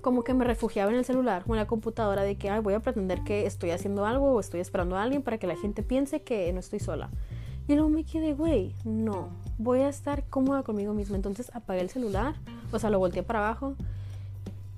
como 0.00 0.24
que 0.24 0.34
me 0.34 0.44
refugiaba 0.44 0.90
en 0.90 0.96
el 0.96 1.04
celular 1.04 1.44
o 1.46 1.54
en 1.54 1.60
la 1.60 1.68
computadora 1.68 2.24
de 2.24 2.34
que 2.34 2.50
Ay, 2.50 2.60
voy 2.60 2.74
a 2.74 2.80
pretender 2.80 3.22
que 3.22 3.46
estoy 3.46 3.70
haciendo 3.70 4.04
algo 4.04 4.32
o 4.32 4.40
estoy 4.40 4.58
esperando 4.58 4.96
a 4.96 5.04
alguien 5.04 5.22
para 5.22 5.38
que 5.38 5.46
la 5.46 5.54
gente 5.54 5.84
piense 5.84 6.22
que 6.22 6.52
no 6.52 6.58
estoy 6.58 6.80
sola. 6.80 7.10
Y 7.68 7.74
luego 7.74 7.90
me 7.90 8.02
quedé, 8.02 8.34
güey, 8.34 8.74
no, 8.84 9.28
voy 9.56 9.82
a 9.82 9.88
estar 9.88 10.24
cómoda 10.24 10.64
conmigo 10.64 10.94
misma. 10.94 11.14
Entonces 11.14 11.52
apagué 11.54 11.80
el 11.82 11.90
celular, 11.90 12.34
o 12.72 12.78
sea, 12.80 12.90
lo 12.90 12.98
volteé 12.98 13.22
para 13.22 13.38
abajo 13.38 13.76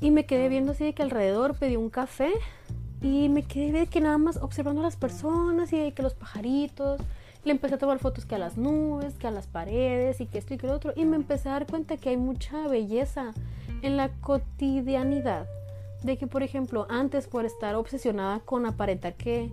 y 0.03 0.11
me 0.11 0.27
quedé 0.27 0.51
viendo 0.51 0.73
así 0.73 0.85
de 0.85 0.93
que 0.93 1.03
alrededor 1.03 1.57
pedí 1.57 1.77
un 1.77 1.89
café 1.89 2.31
y 3.05 3.29
me 3.29 3.43
quedé 3.43 3.87
que 3.87 4.01
nada 4.01 4.17
más 4.17 4.39
observando 4.39 4.81
a 4.81 4.85
las 4.85 4.97
personas 4.97 5.71
y 5.75 5.79
de 5.79 5.93
que 5.93 6.03
los 6.03 6.15
pajaritos. 6.15 7.03
Le 7.45 7.53
empecé 7.53 7.75
a 7.75 7.79
tomar 7.79 7.99
fotos 7.99 8.25
que 8.25 8.35
a 8.35 8.39
las 8.39 8.57
nubes, 8.57 9.19
que 9.19 9.27
a 9.27 9.31
las 9.31 9.47
paredes 9.47 10.23
y 10.23 10.27
que 10.27 10.39
esto 10.39 10.55
y 10.55 10.57
que 10.57 10.67
lo 10.67 10.73
otro. 10.73 10.95
Y 10.97 11.05
me 11.05 11.17
empecé 11.17 11.51
a 11.51 11.53
dar 11.53 11.67
cuenta 11.67 11.99
que 11.99 12.09
hay 12.09 12.17
mucha 12.17 12.67
belleza 12.67 13.33
en 13.83 13.99
la 13.99 14.09
cotidianidad. 14.23 15.47
De 16.03 16.17
que, 16.17 16.27
por 16.27 16.43
ejemplo, 16.43 16.87
antes 16.89 17.27
por 17.27 17.45
estar 17.45 17.75
obsesionada 17.75 18.41
con 18.41 18.65
aparentar 18.65 19.15
que 19.15 19.53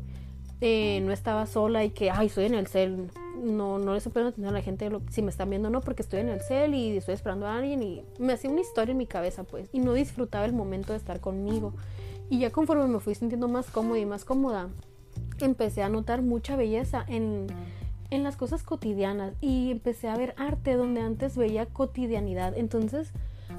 eh, 0.61 1.01
no 1.03 1.11
estaba 1.11 1.45
sola 1.45 1.83
y 1.83 1.89
que, 1.89 2.09
ay, 2.09 2.27
estoy 2.27 2.45
en 2.45 2.55
el 2.55 2.67
cel, 2.67 3.09
no, 3.43 3.79
no 3.79 3.93
les 3.93 4.07
puedo 4.07 4.29
atender 4.29 4.51
a 4.51 4.53
la 4.53 4.61
gente 4.61 4.89
si 5.09 5.21
me 5.21 5.29
están 5.29 5.49
viendo 5.49 5.69
no, 5.69 5.81
porque 5.81 6.03
estoy 6.03 6.21
en 6.21 6.29
el 6.29 6.39
cel 6.39 6.73
y 6.73 6.95
estoy 6.95 7.15
esperando 7.15 7.47
a 7.47 7.57
alguien 7.57 7.83
y 7.83 8.03
me 8.17 8.31
hacía 8.31 8.49
una 8.49 8.61
historia 8.61 8.93
en 8.93 8.97
mi 8.97 9.07
cabeza, 9.07 9.43
pues, 9.43 9.67
y 9.73 9.79
no 9.79 9.93
disfrutaba 9.93 10.45
el 10.45 10.53
momento 10.53 10.93
de 10.93 10.99
estar 10.99 11.19
conmigo. 11.19 11.73
Y 12.32 12.39
ya 12.39 12.49
conforme 12.49 12.88
me 12.88 13.01
fui 13.01 13.13
sintiendo 13.13 13.49
más 13.49 13.69
cómoda 13.69 13.99
y 13.99 14.05
más 14.05 14.23
cómoda, 14.23 14.69
empecé 15.41 15.84
a 15.84 15.89
notar 15.89 16.21
mucha 16.21 16.55
belleza 16.55 17.03
en, 17.09 17.47
en 18.09 18.23
las 18.23 18.38
cosas 18.38 18.63
cotidianas 18.63 19.34
y 19.41 19.69
empecé 19.69 20.07
a 20.07 20.15
ver 20.15 20.34
arte 20.38 20.75
donde 20.75 21.01
antes 21.01 21.36
veía 21.36 21.65
cotidianidad. 21.65 22.57
Entonces, 22.57 23.11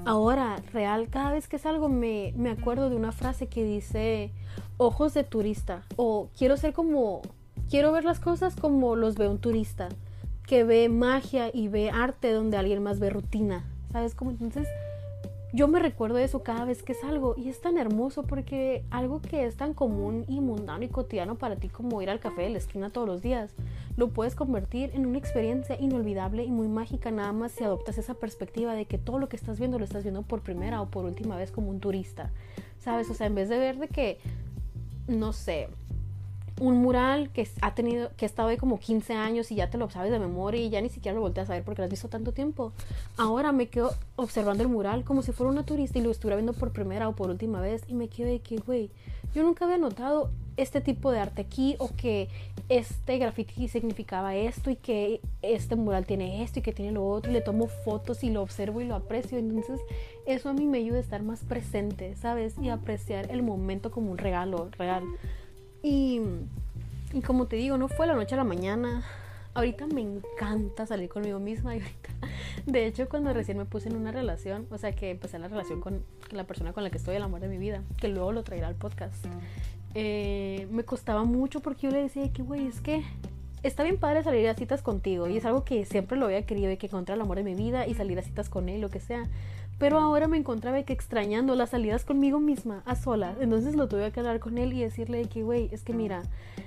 ahora, 0.05 0.55
real, 0.73 1.07
cada 1.09 1.33
vez 1.33 1.47
que 1.47 1.59
salgo 1.59 1.87
me, 1.87 2.33
me 2.35 2.49
acuerdo 2.49 2.89
de 2.89 2.95
una 2.95 3.11
frase 3.11 3.45
que 3.45 3.63
dice 3.63 4.33
ojos 4.77 5.13
de 5.13 5.23
turista 5.23 5.83
o 5.95 6.31
quiero 6.35 6.57
ser 6.57 6.73
como 6.73 7.21
quiero 7.69 7.91
ver 7.91 8.05
las 8.05 8.19
cosas 8.19 8.55
como 8.55 8.95
los 8.95 9.17
ve 9.17 9.27
un 9.27 9.37
turista, 9.37 9.89
que 10.47 10.63
ve 10.63 10.89
magia 10.89 11.51
y 11.53 11.67
ve 11.67 11.91
arte 11.91 12.31
donde 12.31 12.57
alguien 12.57 12.81
más 12.81 12.99
ve 12.99 13.11
rutina. 13.11 13.69
¿Sabes 13.91 14.15
cómo? 14.15 14.31
Entonces, 14.31 14.67
yo 15.53 15.67
me 15.67 15.79
recuerdo 15.79 16.17
eso 16.17 16.41
cada 16.41 16.65
vez 16.65 16.81
que 16.81 16.95
salgo 16.95 17.35
y 17.37 17.47
es 17.47 17.61
tan 17.61 17.77
hermoso 17.77 18.23
porque 18.23 18.83
algo 18.89 19.21
que 19.21 19.45
es 19.45 19.55
tan 19.55 19.75
común 19.75 20.25
y 20.27 20.41
mundano 20.41 20.83
y 20.83 20.87
cotidiano 20.87 21.35
para 21.35 21.57
ti 21.57 21.69
como 21.69 22.01
ir 22.01 22.09
al 22.09 22.19
café 22.19 22.41
de 22.41 22.49
la 22.49 22.57
esquina 22.57 22.89
todos 22.89 23.07
los 23.07 23.21
días, 23.21 23.53
lo 23.95 24.09
puedes 24.09 24.33
convertir 24.33 24.89
en 24.95 25.05
una 25.05 25.19
experiencia 25.19 25.79
inolvidable 25.79 26.43
y 26.43 26.49
muy 26.49 26.67
mágica 26.67 27.11
nada 27.11 27.31
más 27.33 27.51
si 27.51 27.63
adoptas 27.63 27.99
esa 27.99 28.15
perspectiva 28.15 28.73
de 28.73 28.85
que 28.85 28.97
todo 28.97 29.19
lo 29.19 29.29
que 29.29 29.35
estás 29.35 29.59
viendo 29.59 29.77
lo 29.77 29.85
estás 29.85 30.01
viendo 30.01 30.23
por 30.23 30.41
primera 30.41 30.81
o 30.81 30.89
por 30.89 31.05
última 31.05 31.37
vez 31.37 31.51
como 31.51 31.69
un 31.69 31.79
turista. 31.79 32.31
¿Sabes? 32.79 33.11
O 33.11 33.13
sea, 33.13 33.27
en 33.27 33.35
vez 33.35 33.47
de 33.47 33.59
ver 33.59 33.77
de 33.77 33.89
que, 33.89 34.17
no 35.07 35.33
sé, 35.33 35.69
un 36.59 36.81
mural 36.81 37.29
que 37.31 37.47
ha 37.61 37.73
tenido, 37.73 38.11
que 38.15 38.25
ha 38.25 38.27
estado 38.27 38.49
ahí 38.49 38.57
como 38.57 38.79
15 38.79 39.13
años 39.13 39.51
y 39.51 39.55
ya 39.55 39.69
te 39.69 39.77
lo 39.77 39.89
sabes 39.89 40.11
de 40.11 40.19
memoria 40.19 40.61
y 40.61 40.69
ya 40.69 40.81
ni 40.81 40.89
siquiera 40.89 41.15
lo 41.15 41.21
volteas 41.21 41.49
a 41.49 41.53
ver 41.53 41.63
porque 41.63 41.81
lo 41.81 41.85
has 41.85 41.91
visto 41.91 42.09
tanto 42.09 42.31
tiempo. 42.31 42.73
Ahora 43.17 43.51
me 43.51 43.67
quedo 43.67 43.93
observando 44.15 44.63
el 44.63 44.69
mural 44.69 45.03
como 45.03 45.21
si 45.21 45.31
fuera 45.31 45.51
una 45.51 45.65
turista 45.65 45.99
y 45.99 46.01
lo 46.01 46.11
estuviera 46.11 46.35
viendo 46.35 46.53
por 46.53 46.71
primera 46.71 47.09
o 47.09 47.15
por 47.15 47.29
última 47.29 47.61
vez 47.61 47.83
y 47.87 47.93
me 47.95 48.07
quedo 48.07 48.27
de 48.27 48.39
que, 48.39 48.57
güey, 48.57 48.91
yo 49.33 49.43
nunca 49.43 49.65
había 49.65 49.77
notado 49.77 50.29
este 50.57 50.81
tipo 50.81 51.11
de 51.11 51.19
arte 51.19 51.41
aquí 51.41 51.75
o 51.79 51.89
que 51.95 52.29
este 52.69 53.17
graffiti 53.17 53.67
significaba 53.67 54.35
esto 54.35 54.69
y 54.69 54.75
que 54.75 55.21
este 55.41 55.75
mural 55.75 56.05
tiene 56.05 56.43
esto 56.43 56.59
y 56.59 56.61
que 56.61 56.71
tiene 56.71 56.91
lo 56.91 57.07
otro 57.07 57.31
y 57.31 57.33
le 57.33 57.41
tomo 57.41 57.67
fotos 57.67 58.23
y 58.23 58.29
lo 58.29 58.43
observo 58.43 58.79
y 58.81 58.85
lo 58.85 58.95
aprecio. 58.95 59.39
Entonces 59.39 59.81
eso 60.27 60.49
a 60.49 60.53
mí 60.53 60.67
me 60.67 60.77
ayuda 60.77 60.97
a 60.97 61.01
estar 61.01 61.23
más 61.23 61.39
presente, 61.43 62.15
¿sabes? 62.15 62.55
Y 62.61 62.69
apreciar 62.69 63.31
el 63.31 63.41
momento 63.41 63.89
como 63.89 64.11
un 64.11 64.17
regalo 64.19 64.69
real. 64.77 65.03
Y, 65.83 66.21
y 67.13 67.21
como 67.21 67.45
te 67.45 67.57
digo, 67.57 67.77
no 67.77 67.87
fue 67.87 68.07
la 68.07 68.15
noche 68.15 68.33
a 68.33 68.37
la 68.37 68.43
mañana. 68.43 69.03
Ahorita 69.53 69.85
me 69.85 70.01
encanta 70.01 70.87
salir 70.87 71.09
conmigo 71.09 71.39
misma. 71.39 71.73
De 72.65 72.87
hecho, 72.87 73.07
cuando 73.07 73.33
recién 73.33 73.57
me 73.57 73.65
puse 73.65 73.89
en 73.89 73.95
una 73.95 74.11
relación, 74.11 74.65
o 74.71 74.77
sea, 74.79 74.93
que 74.93 75.11
empecé 75.11 75.37
la 75.37 75.47
relación 75.47 75.81
con 75.81 76.03
la 76.31 76.45
persona 76.45 76.73
con 76.73 76.83
la 76.83 76.89
que 76.89 76.97
estoy, 76.97 77.17
el 77.17 77.23
amor 77.23 77.41
de 77.41 77.49
mi 77.49 77.57
vida, 77.57 77.83
que 77.97 78.07
luego 78.07 78.31
lo 78.31 78.43
traerá 78.43 78.67
al 78.67 78.75
podcast, 78.75 79.25
eh, 79.93 80.67
me 80.71 80.83
costaba 80.83 81.23
mucho 81.23 81.59
porque 81.59 81.87
yo 81.87 81.91
le 81.91 82.01
decía 82.01 82.31
que, 82.33 82.41
güey, 82.41 82.65
es 82.65 82.81
que 82.81 83.03
está 83.61 83.83
bien 83.83 83.97
padre 83.97 84.23
salir 84.23 84.47
a 84.47 84.55
citas 84.55 84.81
contigo 84.81 85.29
y 85.29 85.37
es 85.37 85.45
algo 85.45 85.63
que 85.63 85.85
siempre 85.85 86.17
lo 86.17 86.25
había 86.25 86.45
querido 86.45 86.71
y 86.71 86.77
que 86.77 86.87
encontrar 86.87 87.17
el 87.17 87.21
amor 87.21 87.37
de 87.37 87.43
mi 87.43 87.53
vida 87.53 87.85
y 87.87 87.93
salir 87.93 88.17
a 88.17 88.21
citas 88.21 88.49
con 88.49 88.69
él, 88.69 88.81
lo 88.81 88.89
que 88.89 88.99
sea. 88.99 89.23
Pero 89.79 89.99
ahora 89.99 90.27
me 90.27 90.37
encontraba 90.37 90.81
que 90.83 90.93
extrañando 90.93 91.55
las 91.55 91.71
salidas 91.71 92.05
conmigo 92.05 92.39
misma, 92.39 92.83
a 92.85 92.95
solas. 92.95 93.37
Entonces 93.41 93.75
lo 93.75 93.87
tuve 93.87 94.11
que 94.11 94.19
hablar 94.19 94.39
con 94.39 94.57
él 94.57 94.73
y 94.73 94.81
decirle 94.81 95.25
que, 95.25 95.43
güey, 95.43 95.69
es 95.71 95.83
que 95.83 95.93
mira, 95.93 96.23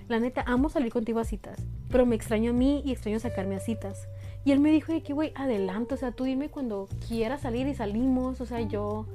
la 0.09 0.21
neta, 0.21 0.45
amo 0.47 0.69
salir 0.69 0.93
contigo 0.93 1.21
a 1.21 1.25
citas, 1.25 1.59
pero 1.91 2.07
me 2.07 2.17
extraño 2.17 2.51
a 2.51 2.55
mí 2.55 2.83
y 2.85 2.93
extraño 2.93 3.19
sacarme 3.19 3.57
a 3.57 3.61
citas. 3.61 4.09
Y 4.45 4.53
él 4.53 4.61
me 4.61 4.71
dijo 4.71 4.93
de 4.93 5.03
que, 5.03 5.13
güey, 5.13 5.33
adelante, 5.35 5.95
o 5.95 5.97
sea, 5.97 6.13
tú 6.13 6.25
dime 6.25 6.49
cuando 6.51 6.89
quieras 7.09 7.43
salir 7.43 7.67
y 7.67 7.75
salimos, 7.75 8.41
o 8.41 8.47
sea, 8.47 8.61
yo, 8.61 9.07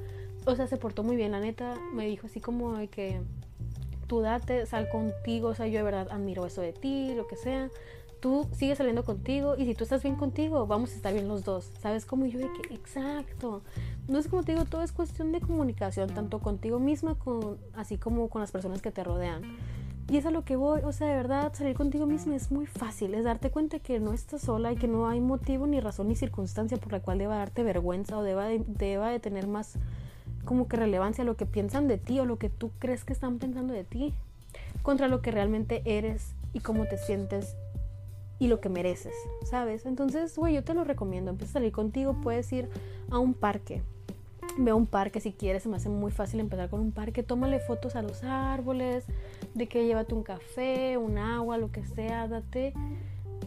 o 0.45 0.55
sea, 0.55 0.67
se 0.67 0.77
portó 0.77 1.03
muy 1.03 1.15
bien, 1.15 1.31
la 1.31 1.39
neta, 1.39 1.75
me 1.93 2.05
dijo 2.05 2.27
así 2.27 2.41
como 2.41 2.77
de 2.77 2.87
que 2.87 3.21
tú 4.07 4.19
date, 4.19 4.65
sal 4.65 4.89
contigo, 4.89 5.49
o 5.49 5.55
sea, 5.55 5.67
yo 5.67 5.77
de 5.77 5.83
verdad 5.83 6.07
admiro 6.11 6.45
eso 6.45 6.61
de 6.61 6.73
ti, 6.73 7.13
lo 7.15 7.27
que 7.27 7.37
sea. 7.37 7.69
Tú 8.21 8.47
sigues 8.51 8.77
saliendo 8.77 9.03
contigo 9.03 9.55
y 9.57 9.65
si 9.65 9.73
tú 9.73 9.83
estás 9.83 10.03
bien 10.03 10.15
contigo, 10.15 10.67
vamos 10.67 10.91
a 10.91 10.95
estar 10.95 11.11
bien 11.11 11.27
los 11.27 11.43
dos. 11.43 11.71
¿Sabes 11.81 12.05
cómo 12.05 12.27
yo 12.27 12.37
de 12.37 12.49
que 12.53 12.73
exacto? 12.75 13.63
No 14.07 14.19
es 14.19 14.27
como 14.27 14.43
te 14.43 14.51
digo, 14.51 14.65
todo 14.65 14.83
es 14.83 14.91
cuestión 14.91 15.31
de 15.31 15.41
comunicación, 15.41 16.07
tanto 16.13 16.37
contigo 16.37 16.77
misma 16.77 17.15
con 17.15 17.57
así 17.75 17.97
como 17.97 18.29
con 18.29 18.39
las 18.41 18.51
personas 18.51 18.79
que 18.83 18.91
te 18.91 19.03
rodean. 19.03 19.41
Y 20.07 20.17
es 20.17 20.27
a 20.27 20.31
lo 20.31 20.45
que 20.45 20.55
voy, 20.55 20.81
o 20.83 20.91
sea, 20.91 21.07
de 21.07 21.15
verdad, 21.15 21.51
salir 21.53 21.75
contigo 21.75 22.05
misma 22.05 22.35
es 22.35 22.51
muy 22.51 22.67
fácil, 22.67 23.15
es 23.15 23.23
darte 23.23 23.49
cuenta 23.49 23.79
que 23.79 23.99
no 23.99 24.13
estás 24.13 24.41
sola 24.41 24.71
y 24.71 24.75
que 24.75 24.87
no 24.87 25.07
hay 25.07 25.19
motivo 25.19 25.65
ni 25.65 25.79
razón 25.79 26.07
ni 26.07 26.15
circunstancia 26.15 26.77
por 26.77 26.91
la 26.91 26.99
cual 26.99 27.17
deba 27.17 27.37
darte 27.37 27.63
vergüenza 27.63 28.19
o 28.19 28.21
deba 28.21 28.45
de, 28.45 28.63
deba 28.67 29.09
de 29.09 29.19
tener 29.19 29.47
más 29.47 29.79
como 30.45 30.67
que 30.67 30.77
relevancia 30.77 31.23
lo 31.23 31.37
que 31.37 31.47
piensan 31.47 31.87
de 31.87 31.97
ti 31.97 32.19
o 32.19 32.25
lo 32.25 32.37
que 32.37 32.49
tú 32.49 32.69
crees 32.77 33.03
que 33.03 33.13
están 33.13 33.39
pensando 33.39 33.73
de 33.73 33.83
ti 33.83 34.13
contra 34.83 35.07
lo 35.07 35.23
que 35.23 35.31
realmente 35.31 35.81
eres 35.85 36.35
y 36.53 36.59
cómo 36.59 36.85
te 36.85 36.97
sientes 36.97 37.55
y 38.41 38.47
lo 38.47 38.59
que 38.59 38.69
mereces, 38.69 39.13
¿sabes? 39.43 39.85
Entonces, 39.85 40.35
güey, 40.35 40.55
yo 40.55 40.63
te 40.63 40.73
lo 40.73 40.83
recomiendo, 40.83 41.29
empieza 41.29 41.51
a 41.51 41.53
salir 41.53 41.71
contigo, 41.71 42.15
puedes 42.23 42.51
ir 42.51 42.67
a 43.11 43.19
un 43.19 43.35
parque, 43.35 43.83
ve 44.57 44.71
a 44.71 44.75
un 44.75 44.87
parque 44.87 45.19
si 45.19 45.31
quieres, 45.31 45.61
se 45.61 45.69
me 45.69 45.75
hace 45.75 45.89
muy 45.89 46.11
fácil 46.11 46.39
empezar 46.39 46.67
con 46.67 46.79
un 46.79 46.91
parque, 46.91 47.21
tómale 47.21 47.59
fotos 47.59 47.95
a 47.95 48.01
los 48.01 48.23
árboles, 48.23 49.05
de 49.53 49.67
que 49.67 49.85
llévate 49.85 50.15
un 50.15 50.23
café, 50.23 50.97
un 50.97 51.19
agua, 51.19 51.59
lo 51.59 51.71
que 51.71 51.85
sea, 51.85 52.27
date, 52.27 52.73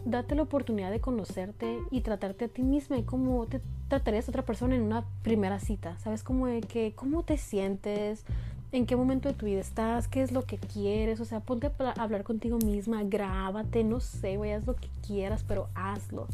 date 0.05 0.33
la 0.33 0.43
oportunidad 0.43 0.91
de 0.91 1.01
conocerte 1.01 1.77
y 1.91 1.99
tratarte 1.99 2.45
a 2.45 2.47
ti 2.47 2.63
misma 2.63 2.97
y 2.97 3.03
cómo 3.03 3.47
te 3.47 3.59
tratarías 3.89 4.29
a 4.29 4.31
otra 4.31 4.45
persona 4.45 4.77
en 4.77 4.81
una 4.83 5.03
primera 5.23 5.59
cita, 5.59 5.99
¿sabes? 5.99 6.23
Como 6.23 6.47
de 6.47 6.61
que, 6.61 6.93
cómo 6.95 7.23
te 7.23 7.35
sientes, 7.35 8.23
en 8.71 8.85
qué 8.85 8.95
momento 8.95 9.29
de 9.29 9.35
tu 9.35 9.45
vida 9.45 9.59
estás, 9.59 10.07
qué 10.07 10.21
es 10.21 10.31
lo 10.31 10.43
que 10.43 10.57
quieres, 10.57 11.19
o 11.19 11.25
sea, 11.25 11.39
ponte 11.39 11.67
a 11.67 11.91
hablar 12.01 12.23
contigo 12.23 12.57
misma, 12.57 13.03
grábate, 13.03 13.83
no 13.83 13.99
sé, 13.99 14.37
güey, 14.37 14.51
haz 14.51 14.65
lo 14.65 14.75
que 14.75 14.89
quieras, 15.05 15.43
pero 15.47 15.69
hazlo. 15.75 16.27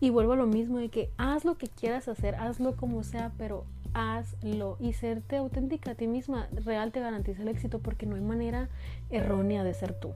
Y 0.00 0.10
vuelvo 0.10 0.34
a 0.34 0.36
lo 0.36 0.46
mismo 0.46 0.78
de 0.78 0.90
que 0.90 1.10
haz 1.16 1.44
lo 1.44 1.56
que 1.56 1.68
quieras 1.68 2.06
hacer, 2.08 2.36
hazlo 2.36 2.76
como 2.76 3.02
sea, 3.02 3.32
pero 3.36 3.64
hazlo 3.94 4.76
y 4.80 4.92
serte 4.92 5.36
auténtica 5.36 5.92
a 5.92 5.94
ti 5.94 6.06
misma 6.06 6.48
real 6.52 6.92
te 6.92 7.00
garantiza 7.00 7.42
el 7.42 7.48
éxito 7.48 7.80
porque 7.80 8.06
no 8.06 8.14
hay 8.14 8.20
manera 8.20 8.68
errónea 9.10 9.64
de 9.64 9.74
ser 9.74 9.94
tú. 9.94 10.12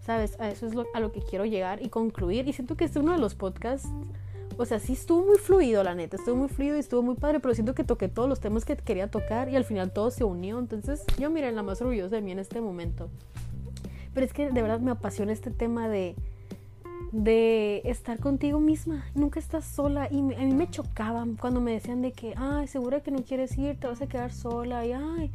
¿Sabes? 0.00 0.40
A 0.40 0.48
eso 0.48 0.66
es 0.66 0.72
a 0.94 1.00
lo 1.00 1.12
que 1.12 1.20
quiero 1.20 1.44
llegar 1.44 1.82
y 1.82 1.90
concluir. 1.90 2.48
Y 2.48 2.54
siento 2.54 2.74
que 2.74 2.86
es 2.86 2.96
uno 2.96 3.12
de 3.12 3.18
los 3.18 3.34
podcasts. 3.34 3.88
O 4.60 4.66
sea, 4.66 4.78
sí 4.78 4.92
estuvo 4.92 5.24
muy 5.24 5.38
fluido, 5.38 5.82
la 5.82 5.94
neta. 5.94 6.16
Estuvo 6.16 6.36
muy 6.36 6.48
fluido 6.48 6.76
y 6.76 6.80
estuvo 6.80 7.00
muy 7.02 7.14
padre. 7.14 7.40
Pero 7.40 7.54
siento 7.54 7.74
que 7.74 7.82
toqué 7.82 8.08
todos 8.08 8.28
los 8.28 8.40
temas 8.40 8.66
que 8.66 8.76
quería 8.76 9.10
tocar 9.10 9.48
y 9.48 9.56
al 9.56 9.64
final 9.64 9.90
todo 9.90 10.10
se 10.10 10.22
unió. 10.22 10.58
Entonces, 10.58 11.02
yo, 11.18 11.30
miren, 11.30 11.56
la 11.56 11.62
más 11.62 11.80
orgullosa 11.80 12.16
de 12.16 12.20
mí 12.20 12.30
en 12.32 12.40
este 12.40 12.60
momento. 12.60 13.08
Pero 14.12 14.26
es 14.26 14.34
que 14.34 14.50
de 14.50 14.60
verdad 14.60 14.80
me 14.80 14.90
apasiona 14.90 15.32
este 15.32 15.50
tema 15.50 15.88
de 15.88 16.14
de 17.12 17.80
estar 17.86 18.18
contigo 18.18 18.60
misma. 18.60 19.06
Nunca 19.14 19.40
estás 19.40 19.64
sola. 19.64 20.08
Y 20.10 20.18
a 20.18 20.44
mí 20.44 20.54
me 20.54 20.68
chocaban 20.68 21.36
cuando 21.36 21.62
me 21.62 21.72
decían 21.72 22.02
de 22.02 22.12
que, 22.12 22.34
ay, 22.36 22.66
segura 22.66 23.00
que 23.00 23.10
no 23.10 23.24
quieres 23.24 23.56
ir, 23.56 23.80
te 23.80 23.86
vas 23.86 24.02
a 24.02 24.08
quedar 24.08 24.30
sola. 24.30 24.84
Y, 24.84 24.92
ay, 24.92 25.30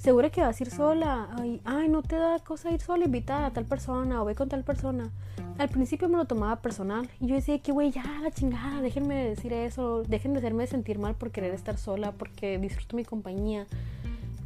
segura 0.00 0.30
que 0.30 0.40
vas 0.40 0.58
a 0.58 0.64
ir 0.64 0.70
sola. 0.70 1.28
Ay, 1.38 1.60
ay, 1.64 1.88
no 1.88 2.02
te 2.02 2.16
da 2.16 2.38
cosa 2.38 2.70
ir 2.70 2.80
sola, 2.80 3.04
invitar 3.04 3.44
a 3.44 3.52
tal 3.52 3.66
persona 3.66 4.22
o 4.22 4.24
ve 4.24 4.34
con 4.34 4.48
tal 4.48 4.64
persona. 4.64 5.10
Al 5.58 5.68
principio 5.68 6.08
me 6.08 6.16
lo 6.16 6.24
tomaba 6.24 6.56
personal. 6.56 7.08
Y 7.20 7.26
yo 7.28 7.34
decía 7.34 7.58
que, 7.58 7.70
güey, 7.70 7.90
ya, 7.90 8.04
la 8.22 8.30
chingada, 8.30 8.80
déjenme 8.80 9.28
decir 9.28 9.52
eso. 9.52 10.02
Dejen 10.02 10.32
de 10.32 10.38
hacerme 10.38 10.66
sentir 10.66 10.98
mal 10.98 11.14
por 11.14 11.30
querer 11.30 11.52
estar 11.52 11.76
sola, 11.76 12.12
porque 12.12 12.58
disfruto 12.58 12.96
mi 12.96 13.04
compañía. 13.04 13.66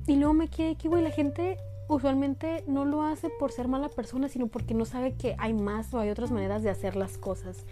Y 0.07 0.17
luego 0.17 0.35
me 0.35 0.49
quedé 0.49 0.75
que, 0.75 0.89
güey, 0.89 1.03
la 1.03 1.11
gente 1.11 1.57
usualmente 1.87 2.65
no 2.67 2.85
lo 2.85 3.03
hace 3.03 3.31
por 3.31 3.53
ser 3.53 3.69
mala 3.69 3.89
persona, 3.89 4.29
sino 4.29 4.49
porque 4.49 4.75
no 4.75 4.85
sabe 4.85 5.15
que 5.15 5.37
hay 5.39 5.55
más 5.55 5.95
o 5.95 6.01
hay 6.01 6.11
otras 6.11 6.33
maneras 6.33 6.63
de 6.63 6.71
hacer 6.71 6.97
las 6.97 7.17
cosas. 7.17 7.65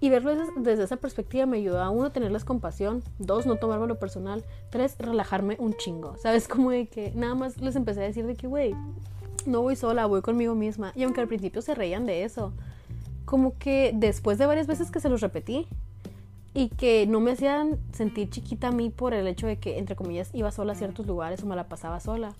Y 0.00 0.10
verlo 0.10 0.34
desde 0.56 0.84
esa 0.84 0.96
perspectiva 0.96 1.46
me 1.46 1.58
ayuda 1.58 1.86
a 1.86 1.90
uno 1.90 2.12
tenerles 2.12 2.44
compasión, 2.44 3.02
dos 3.18 3.46
no 3.46 3.56
tomármelo 3.56 3.98
personal, 3.98 4.44
tres 4.70 4.96
relajarme 4.98 5.56
un 5.58 5.74
chingo. 5.74 6.16
¿Sabes? 6.18 6.48
Como 6.48 6.70
de 6.70 6.86
que 6.86 7.12
nada 7.14 7.34
más 7.34 7.60
les 7.60 7.76
empecé 7.76 8.00
a 8.00 8.04
decir 8.04 8.26
de 8.26 8.34
que, 8.34 8.46
güey, 8.46 8.74
no 9.46 9.62
voy 9.62 9.76
sola, 9.76 10.06
voy 10.06 10.22
conmigo 10.22 10.54
misma. 10.54 10.92
Y 10.94 11.04
aunque 11.04 11.20
al 11.20 11.28
principio 11.28 11.62
se 11.62 11.74
reían 11.74 12.06
de 12.06 12.24
eso, 12.24 12.52
como 13.24 13.58
que 13.58 13.92
después 13.94 14.38
de 14.38 14.46
varias 14.46 14.66
veces 14.66 14.90
que 14.90 15.00
se 15.00 15.08
los 15.08 15.20
repetí 15.20 15.66
y 16.52 16.68
que 16.68 17.06
no 17.06 17.20
me 17.20 17.32
hacían 17.32 17.78
sentir 17.92 18.30
chiquita 18.30 18.68
a 18.68 18.72
mí 18.72 18.90
por 18.90 19.14
el 19.14 19.26
hecho 19.26 19.46
de 19.46 19.58
que, 19.58 19.78
entre 19.78 19.96
comillas, 19.96 20.30
iba 20.34 20.50
sola 20.50 20.72
a 20.72 20.76
ciertos 20.76 21.06
lugares 21.06 21.42
o 21.42 21.46
me 21.46 21.56
la 21.56 21.68
pasaba 21.68 22.00
sola 22.00 22.34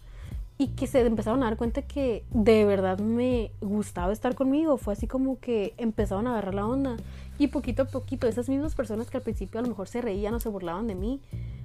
y 0.57 0.69
que 0.69 0.87
se 0.87 1.05
empezaron 1.05 1.43
a 1.43 1.47
dar 1.47 1.57
cuenta 1.57 1.83
que 1.83 2.25
de 2.31 2.65
verdad 2.65 2.99
me 2.99 3.51
gustaba 3.61 4.13
estar 4.13 4.35
conmigo. 4.35 4.77
Fue 4.77 4.93
así 4.93 5.07
como 5.07 5.41
que 5.41 5.75
empezaron 5.79 6.27
a 6.27 6.31
agarrar 6.31 6.55
la 6.55 6.67
onda. 6.67 6.97
Y 7.39 7.49
poquito 7.49 7.83
a 7.83 7.85
poquito, 7.87 8.29
esas 8.29 8.49
mismas 8.49 8.75
personas 8.75 9.11
que 9.11 9.17
al 9.17 9.23
principio 9.23 9.59
a 9.59 9.63
lo 9.63 9.69
mejor 9.69 9.89
se 9.89 10.01
reían 10.01 10.33
o 10.35 10.41
se 10.41 10.49
burlaban 10.49 10.87
de 10.87 10.95
mí, 10.95 11.21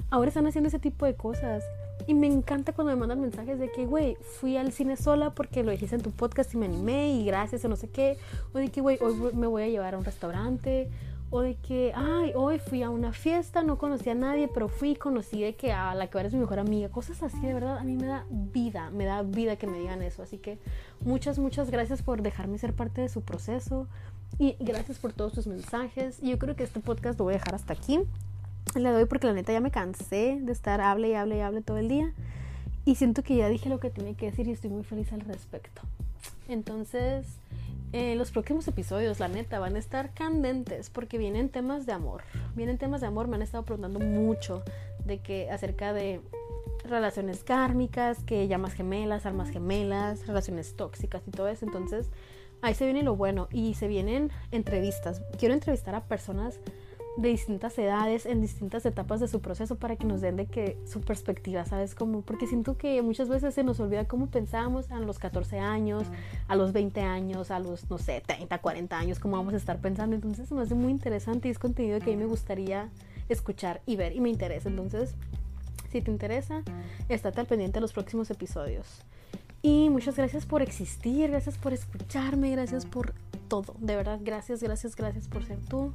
ahora 0.10 0.30
están 0.30 0.48
haciendo 0.48 0.70
ese 0.70 0.80
tipo 0.80 1.06
de 1.06 1.14
cosas. 1.16 1.64
Y 2.08 2.16
me 2.16 2.26
encanta 2.26 2.74
cuando 2.74 2.94
me 2.94 3.00
mandan 3.00 3.22
mensajes 3.22 3.60
de 3.60 3.72
que, 3.72 3.86
güey, 3.86 4.18
fui 4.40 4.58
al 4.58 4.72
cine 4.72 4.98
sola 4.98 5.36
porque 5.36 5.64
lo 5.64 5.72
dijiste 5.72 5.96
en 5.96 6.02
tu 6.02 6.10
podcast 6.10 6.52
y 6.56 6.58
me 6.58 6.66
animé 6.66 7.14
y 7.14 7.26
gracias 7.26 7.64
o 7.66 7.70
no 7.70 7.76
sé 7.76 7.90
qué. 7.90 8.18
O 8.54 8.58
de 8.58 8.70
que, 8.70 8.82
güey, 8.82 8.98
hoy 9.02 9.14
me 9.36 9.46
voy 9.46 9.64
a 9.64 9.68
llevar 9.68 9.94
a 9.94 9.98
un 10.00 10.06
restaurante 10.06 10.90
o 11.32 11.42
de 11.42 11.56
que, 11.56 11.92
ay, 11.96 12.32
hoy 12.36 12.60
fui 12.60 12.82
a 12.82 12.90
una 12.90 13.14
fiesta, 13.14 13.62
no 13.62 13.78
conocí 13.78 14.10
a 14.10 14.16
nadie, 14.16 14.48
pero 14.52 14.68
fui 14.68 14.92
y 14.92 14.96
conocí 14.96 15.42
de 15.42 15.56
que 15.56 15.72
a 15.72 15.94
la 15.94 16.08
que 16.08 16.18
ahora 16.18 16.28
es 16.28 16.34
mi 16.34 16.40
mejor 16.40 16.60
amiga, 16.60 16.90
cosas 16.90 17.22
así, 17.22 17.40
de 17.40 17.54
verdad, 17.54 17.78
a 17.78 17.84
mí 17.84 17.96
me 17.96 18.08
da 18.08 18.26
vida, 18.30 18.90
me 18.90 19.06
da 19.06 19.22
vida 19.22 19.56
que 19.56 19.68
me 19.68 19.78
digan 19.78 20.02
eso, 20.02 20.24
así 20.24 20.40
que 20.40 20.58
muchas, 21.02 21.38
muchas 21.38 21.70
gracias 21.70 22.02
por 22.02 22.24
dejarme 22.24 22.58
ser 22.58 22.74
parte 22.74 23.02
de 23.02 23.10
su 23.10 23.22
proceso 23.22 23.88
y 24.40 24.56
gracias 24.60 24.98
por 24.98 25.14
todos 25.14 25.34
tus 25.34 25.46
mensajes, 25.46 26.18
y 26.22 26.32
yo 26.32 26.40
creo 26.40 26.56
que 26.56 26.64
este 26.64 26.80
podcast 26.80 27.20
lo 27.20 27.26
voy 27.26 27.36
a 27.36 27.38
dejar 27.38 27.54
hasta 27.54 27.74
aquí, 27.74 28.00
le 28.76 28.90
doy 28.90 29.06
porque 29.06 29.28
la 29.28 29.34
neta 29.34 29.54
ya 29.54 29.60
me 29.60 29.72
cansé 29.72 30.40
de 30.42 30.52
estar 30.52 30.82
hable 30.82 31.10
y 31.10 31.14
hable 31.14 31.38
y 31.38 31.42
hable 31.42 31.62
todo 31.62 31.78
el 31.78 31.90
día, 31.90 32.12
y 32.86 32.96
siento 32.96 33.22
que 33.22 33.36
ya 33.36 33.50
dije 33.50 33.70
lo 33.70 33.80
que 33.80 33.92
tenía 33.92 34.16
que 34.16 34.28
decir 34.28 34.48
y 34.48 34.52
estoy 34.52 34.72
muy 34.72 34.84
feliz 34.84 35.14
al 35.14 35.22
respecto, 35.22 35.84
entonces 36.48 37.26
eh, 37.92 38.16
los 38.16 38.30
próximos 38.30 38.68
episodios, 38.68 39.20
la 39.20 39.28
neta, 39.28 39.58
van 39.58 39.76
a 39.76 39.80
estar 39.80 40.14
candentes 40.14 40.92
porque 40.92 41.18
vienen 41.18 41.50
temas 41.50 41.88
de 41.88 41.94
amor. 41.94 42.22
Vienen 42.56 42.78
temas 42.78 43.02
de 43.02 43.08
amor, 43.08 43.28
me 43.28 43.36
han 43.36 43.42
estado 43.42 43.64
preguntando 43.64 44.00
mucho 44.00 44.64
de 45.06 45.20
que 45.20 45.50
acerca 45.50 45.92
de 45.92 46.22
relaciones 46.84 47.44
kármicas, 47.44 48.24
que 48.24 48.48
llamas 48.48 48.74
gemelas, 48.74 49.26
almas 49.26 49.50
gemelas, 49.50 50.28
relaciones 50.28 50.76
tóxicas 50.76 51.24
y 51.28 51.32
todo 51.32 51.48
eso. 51.48 51.66
Entonces, 51.66 52.12
ahí 52.62 52.76
se 52.76 52.86
viene 52.86 53.02
lo 53.02 53.16
bueno 53.16 53.48
y 53.52 53.74
se 53.74 53.88
vienen 53.88 54.32
entrevistas. 54.52 55.24
Quiero 55.40 55.56
entrevistar 55.56 55.96
a 55.96 56.04
personas 56.04 56.60
de 57.18 57.30
distintas 57.30 57.78
edades, 57.78 58.26
en 58.26 58.42
distintas 58.42 58.86
etapas 58.86 59.20
de 59.20 59.28
su 59.28 59.42
proceso 59.42 59.76
para 59.76 59.96
que 59.96 60.06
nos 60.06 60.22
den 60.22 60.36
de 60.38 60.46
que 60.46 60.78
su 60.86 61.02
perspectiva, 61.02 61.66
¿sabes? 61.66 61.96
Como, 61.96 62.22
porque 62.22 62.48
siento 62.48 62.78
que 62.78 63.02
muchas 63.02 63.28
veces 63.28 63.54
se 63.54 63.64
nos 63.64 63.80
olvida 63.80 64.08
cómo 64.08 64.28
pensábamos 64.28 64.92
a 64.92 65.00
los 65.00 65.20
14 65.20 65.60
años, 65.60 66.04
a 66.48 66.56
los 66.56 66.72
20 66.72 67.02
años, 67.02 67.52
a 67.52 67.60
los, 67.60 67.90
no 67.90 67.98
sé, 67.98 68.22
30, 68.26 68.58
40 68.60 68.98
años, 68.98 69.20
cómo 69.20 69.38
vamos 69.38 69.54
a 69.54 69.58
estar 69.58 69.80
pensando. 69.80 70.16
Entonces 70.16 70.52
me 70.52 70.62
hace 70.62 70.76
muy 70.76 70.92
interesante 70.92 71.48
y 71.48 71.52
es 71.52 71.60
contenido 71.60 72.00
que 72.00 72.14
a 72.14 72.16
mí 72.16 72.18
me 72.18 72.26
gustaría 72.26 72.90
escuchar 73.28 73.82
y 73.86 73.96
ver 73.96 74.16
y 74.16 74.22
me 74.22 74.30
interesa. 74.30 74.70
Entonces, 74.70 75.16
si 75.92 76.02
te 76.02 76.12
interesa, 76.12 76.64
estate 77.10 77.40
al 77.40 77.48
pendiente 77.48 77.76
de 77.76 77.82
los 77.82 77.94
próximos 77.94 78.30
episodios. 78.30 79.02
Y 79.62 79.90
muchas 79.90 80.16
gracias 80.16 80.46
por 80.46 80.62
existir, 80.62 81.30
gracias 81.30 81.58
por 81.58 81.74
escucharme, 81.74 82.52
gracias 82.52 82.86
por 82.86 83.14
todo. 83.50 83.76
De 83.80 83.96
verdad, 83.96 84.20
gracias, 84.24 84.64
gracias, 84.64 84.96
gracias 84.96 85.28
por 85.28 85.44
ser 85.44 85.60
tú 85.68 85.92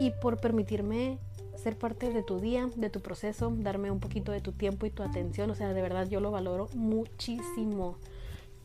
y 0.00 0.10
por 0.10 0.38
permitirme 0.40 1.18
ser 1.56 1.78
parte 1.78 2.12
de 2.12 2.22
tu 2.22 2.40
día, 2.40 2.68
de 2.76 2.90
tu 2.90 3.00
proceso, 3.00 3.52
darme 3.56 3.90
un 3.90 4.00
poquito 4.00 4.32
de 4.32 4.40
tu 4.40 4.52
tiempo 4.52 4.86
y 4.86 4.90
tu 4.90 5.02
atención. 5.02 5.50
O 5.50 5.54
sea, 5.54 5.72
de 5.72 5.82
verdad 5.82 6.08
yo 6.08 6.20
lo 6.20 6.30
valoro 6.30 6.68
muchísimo. 6.74 7.96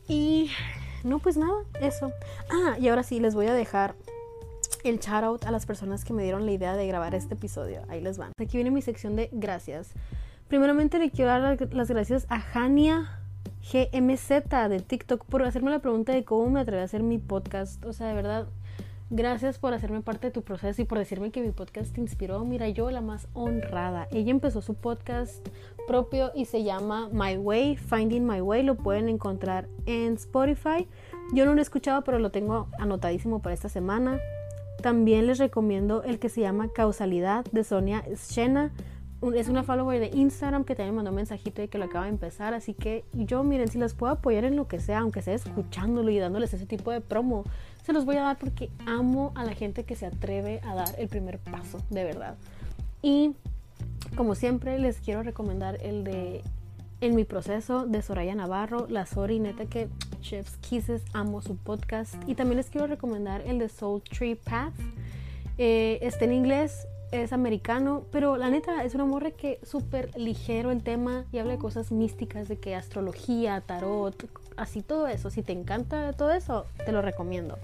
Y 0.08 0.50
no, 1.04 1.18
pues 1.18 1.36
nada, 1.36 1.64
eso. 1.80 2.12
Ah, 2.50 2.76
y 2.78 2.88
ahora 2.88 3.02
sí, 3.02 3.20
les 3.20 3.34
voy 3.34 3.46
a 3.46 3.54
dejar 3.54 3.94
el 4.84 4.98
shout 4.98 5.24
out 5.24 5.44
a 5.44 5.50
las 5.50 5.66
personas 5.66 6.04
que 6.04 6.12
me 6.12 6.22
dieron 6.22 6.46
la 6.46 6.52
idea 6.52 6.76
de 6.76 6.86
grabar 6.86 7.14
este 7.14 7.34
episodio. 7.34 7.82
Ahí 7.88 8.00
les 8.00 8.18
van. 8.18 8.32
Aquí 8.38 8.56
viene 8.56 8.70
mi 8.70 8.82
sección 8.82 9.16
de 9.16 9.28
gracias. 9.32 9.92
Primeramente 10.48 10.98
le 10.98 11.10
quiero 11.10 11.30
dar 11.30 11.72
las 11.72 11.88
gracias 11.88 12.26
a 12.28 12.40
Jania 12.40 13.20
GMZ 13.72 14.28
de 14.68 14.80
TikTok 14.80 15.24
por 15.26 15.42
hacerme 15.42 15.70
la 15.70 15.80
pregunta 15.80 16.12
de 16.12 16.24
cómo 16.24 16.50
me 16.50 16.60
atreví 16.60 16.80
a 16.80 16.84
hacer 16.84 17.02
mi 17.02 17.18
podcast. 17.18 17.84
O 17.84 17.92
sea, 17.92 18.08
de 18.08 18.14
verdad, 18.14 18.48
Gracias 19.12 19.58
por 19.58 19.74
hacerme 19.74 20.02
parte 20.02 20.28
de 20.28 20.30
tu 20.30 20.42
proceso 20.42 20.80
y 20.80 20.84
por 20.84 20.96
decirme 20.96 21.32
que 21.32 21.42
mi 21.42 21.50
podcast 21.50 21.92
te 21.92 22.00
inspiró. 22.00 22.44
Mira, 22.44 22.68
yo 22.68 22.92
la 22.92 23.00
más 23.00 23.26
honrada. 23.32 24.06
Ella 24.12 24.30
empezó 24.30 24.62
su 24.62 24.74
podcast 24.74 25.44
propio 25.88 26.30
y 26.32 26.44
se 26.44 26.62
llama 26.62 27.08
My 27.10 27.36
Way, 27.36 27.76
Finding 27.76 28.24
My 28.24 28.40
Way. 28.40 28.62
Lo 28.62 28.76
pueden 28.76 29.08
encontrar 29.08 29.66
en 29.86 30.14
Spotify. 30.14 30.86
Yo 31.34 31.44
no 31.44 31.54
lo 31.54 31.58
he 31.58 31.62
escuchado, 31.62 32.04
pero 32.04 32.20
lo 32.20 32.30
tengo 32.30 32.68
anotadísimo 32.78 33.42
para 33.42 33.52
esta 33.52 33.68
semana. 33.68 34.20
También 34.80 35.26
les 35.26 35.38
recomiendo 35.38 36.04
el 36.04 36.20
que 36.20 36.28
se 36.28 36.42
llama 36.42 36.68
Causalidad 36.72 37.44
de 37.50 37.64
Sonia 37.64 38.04
Schena. 38.14 38.70
es 39.34 39.48
una 39.48 39.64
follower 39.64 39.98
de 39.98 40.16
Instagram 40.16 40.62
que 40.62 40.76
también 40.76 40.94
me 40.94 40.98
mandó 40.98 41.10
un 41.10 41.16
mensajito 41.16 41.60
de 41.60 41.68
que 41.68 41.78
lo 41.78 41.86
acaba 41.86 42.04
de 42.04 42.12
empezar. 42.12 42.54
Así 42.54 42.74
que 42.74 43.04
yo, 43.12 43.42
miren, 43.42 43.66
si 43.66 43.78
las 43.78 43.94
puedo 43.94 44.12
apoyar 44.12 44.44
en 44.44 44.54
lo 44.54 44.68
que 44.68 44.78
sea, 44.78 45.00
aunque 45.00 45.20
sea 45.20 45.34
escuchándolo 45.34 46.10
y 46.10 46.18
dándoles 46.20 46.54
ese 46.54 46.66
tipo 46.66 46.92
de 46.92 47.00
promo, 47.00 47.42
se 47.82 47.92
los 47.92 48.04
voy 48.04 48.16
a 48.16 48.22
dar 48.22 48.38
porque 48.38 48.70
amo 48.86 49.32
a 49.34 49.44
la 49.44 49.54
gente 49.54 49.84
que 49.84 49.96
se 49.96 50.06
atreve 50.06 50.60
a 50.64 50.74
dar 50.74 50.94
el 50.98 51.08
primer 51.08 51.38
paso, 51.38 51.78
de 51.90 52.04
verdad. 52.04 52.36
Y 53.02 53.34
como 54.16 54.34
siempre, 54.34 54.78
les 54.78 55.00
quiero 55.00 55.22
recomendar 55.22 55.78
el 55.82 56.04
de 56.04 56.42
En 57.00 57.14
mi 57.14 57.24
proceso 57.24 57.86
de 57.86 58.02
Soraya 58.02 58.34
Navarro, 58.34 58.86
la 58.90 59.06
Sori, 59.06 59.38
neta 59.38 59.64
que 59.64 59.88
Chef's 60.20 60.58
Kisses, 60.58 61.02
amo 61.14 61.40
su 61.40 61.56
podcast. 61.56 62.14
Y 62.26 62.34
también 62.34 62.58
les 62.58 62.68
quiero 62.68 62.86
recomendar 62.86 63.40
el 63.46 63.58
de 63.58 63.70
Soul 63.70 64.02
Tree 64.02 64.34
Path. 64.34 64.74
Eh, 65.56 65.98
está 66.02 66.26
en 66.26 66.32
inglés, 66.32 66.86
es 67.10 67.32
americano, 67.32 68.04
pero 68.12 68.36
la 68.36 68.50
neta 68.50 68.84
es 68.84 68.94
una 68.94 69.04
morra 69.06 69.30
que 69.30 69.60
súper 69.62 70.16
ligero 70.18 70.70
el 70.70 70.82
tema 70.82 71.24
y 71.32 71.38
habla 71.38 71.52
de 71.52 71.58
cosas 71.58 71.90
místicas, 71.90 72.48
de 72.48 72.58
que 72.58 72.74
astrología, 72.74 73.60
tarot, 73.62 74.28
así 74.60 74.82
todo 74.82 75.06
eso. 75.06 75.30
Si 75.30 75.42
te 75.42 75.52
encanta 75.52 76.12
todo 76.12 76.30
eso, 76.32 76.66
te 76.84 76.92
lo 76.92 77.02
recomiendo. 77.02 77.58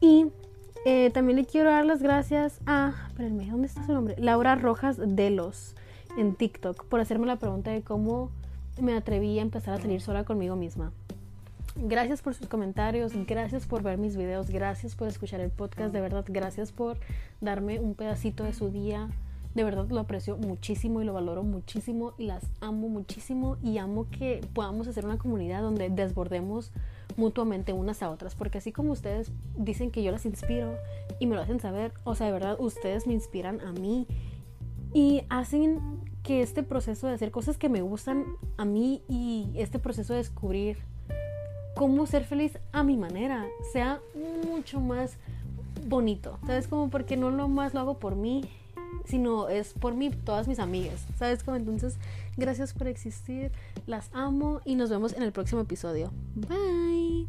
Y 0.00 0.26
eh, 0.84 1.10
también 1.10 1.36
le 1.36 1.44
quiero 1.44 1.70
dar 1.70 1.86
las 1.86 2.02
gracias 2.02 2.60
a, 2.66 2.92
espérenme, 3.08 3.46
¿dónde 3.50 3.68
está 3.68 3.84
su 3.86 3.92
nombre? 3.92 4.16
Laura 4.18 4.54
Rojas 4.54 4.98
Delos 4.98 5.74
en 6.18 6.34
TikTok 6.34 6.84
por 6.86 7.00
hacerme 7.00 7.26
la 7.26 7.36
pregunta 7.36 7.70
de 7.70 7.82
cómo 7.82 8.30
me 8.80 8.94
atreví 8.94 9.38
a 9.38 9.42
empezar 9.42 9.74
a 9.74 9.80
salir 9.80 10.00
sola 10.00 10.24
conmigo 10.24 10.56
misma. 10.56 10.92
Gracias 11.76 12.22
por 12.22 12.34
sus 12.34 12.46
comentarios, 12.46 13.12
gracias 13.26 13.66
por 13.66 13.82
ver 13.82 13.98
mis 13.98 14.16
videos, 14.16 14.48
gracias 14.50 14.94
por 14.94 15.08
escuchar 15.08 15.40
el 15.40 15.50
podcast, 15.50 15.92
de 15.92 16.00
verdad, 16.00 16.24
gracias 16.28 16.70
por 16.70 16.98
darme 17.40 17.80
un 17.80 17.94
pedacito 17.94 18.44
de 18.44 18.52
su 18.52 18.70
día. 18.70 19.08
De 19.54 19.62
verdad 19.62 19.88
lo 19.88 20.00
aprecio 20.00 20.36
muchísimo 20.36 21.00
y 21.00 21.04
lo 21.04 21.12
valoro 21.12 21.44
muchísimo 21.44 22.12
y 22.18 22.24
las 22.26 22.44
amo 22.60 22.88
muchísimo 22.88 23.56
y 23.62 23.78
amo 23.78 24.06
que 24.10 24.40
podamos 24.52 24.88
hacer 24.88 25.04
una 25.04 25.18
comunidad 25.18 25.62
donde 25.62 25.90
desbordemos 25.90 26.72
mutuamente 27.16 27.72
unas 27.72 28.02
a 28.02 28.10
otras, 28.10 28.34
porque 28.34 28.58
así 28.58 28.72
como 28.72 28.92
ustedes 28.92 29.30
dicen 29.56 29.92
que 29.92 30.02
yo 30.02 30.10
las 30.10 30.26
inspiro 30.26 30.74
y 31.20 31.26
me 31.26 31.36
lo 31.36 31.42
hacen 31.42 31.60
saber, 31.60 31.92
o 32.02 32.16
sea, 32.16 32.26
de 32.26 32.32
verdad 32.32 32.56
ustedes 32.58 33.06
me 33.06 33.12
inspiran 33.12 33.60
a 33.60 33.72
mí 33.72 34.08
y 34.92 35.22
hacen 35.28 35.80
que 36.24 36.42
este 36.42 36.62
proceso 36.62 37.06
de 37.06 37.14
hacer 37.14 37.30
cosas 37.30 37.56
que 37.56 37.68
me 37.68 37.82
gustan 37.82 38.24
a 38.56 38.64
mí 38.64 39.02
y 39.08 39.50
este 39.54 39.78
proceso 39.78 40.14
de 40.14 40.20
descubrir 40.20 40.78
cómo 41.76 42.06
ser 42.06 42.24
feliz 42.24 42.58
a 42.72 42.82
mi 42.82 42.96
manera 42.96 43.46
sea 43.72 44.00
mucho 44.48 44.80
más 44.80 45.18
bonito. 45.86 46.38
¿Sabes? 46.46 46.66
Como 46.66 46.88
porque 46.88 47.16
no 47.16 47.30
lo 47.30 47.48
más 47.48 47.74
lo 47.74 47.80
hago 47.80 47.98
por 47.98 48.16
mí, 48.16 48.42
sino 49.04 49.48
es 49.48 49.72
por 49.72 49.94
mí, 49.94 50.10
todas 50.10 50.48
mis 50.48 50.58
amigas. 50.58 51.04
¿Sabes? 51.18 51.42
Como 51.42 51.56
entonces, 51.56 51.96
gracias 52.36 52.72
por 52.72 52.86
existir, 52.88 53.52
las 53.86 54.10
amo 54.12 54.60
y 54.64 54.74
nos 54.74 54.90
vemos 54.90 55.12
en 55.12 55.22
el 55.22 55.32
próximo 55.32 55.60
episodio. 55.62 56.12
Bye. 56.34 57.28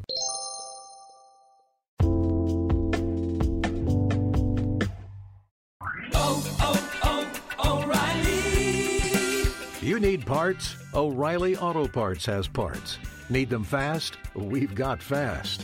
You 9.82 9.99
need 9.99 10.26
parts? 10.26 10.76
O'Reilly 10.95 11.55
Auto 11.55 11.88
Parts 11.88 12.26
has 12.26 12.47
parts. 12.47 12.97
Need 13.30 13.49
them 13.51 13.63
fast? 13.63 14.18
We've 14.34 14.74
got 14.74 14.99
fast. 14.99 15.63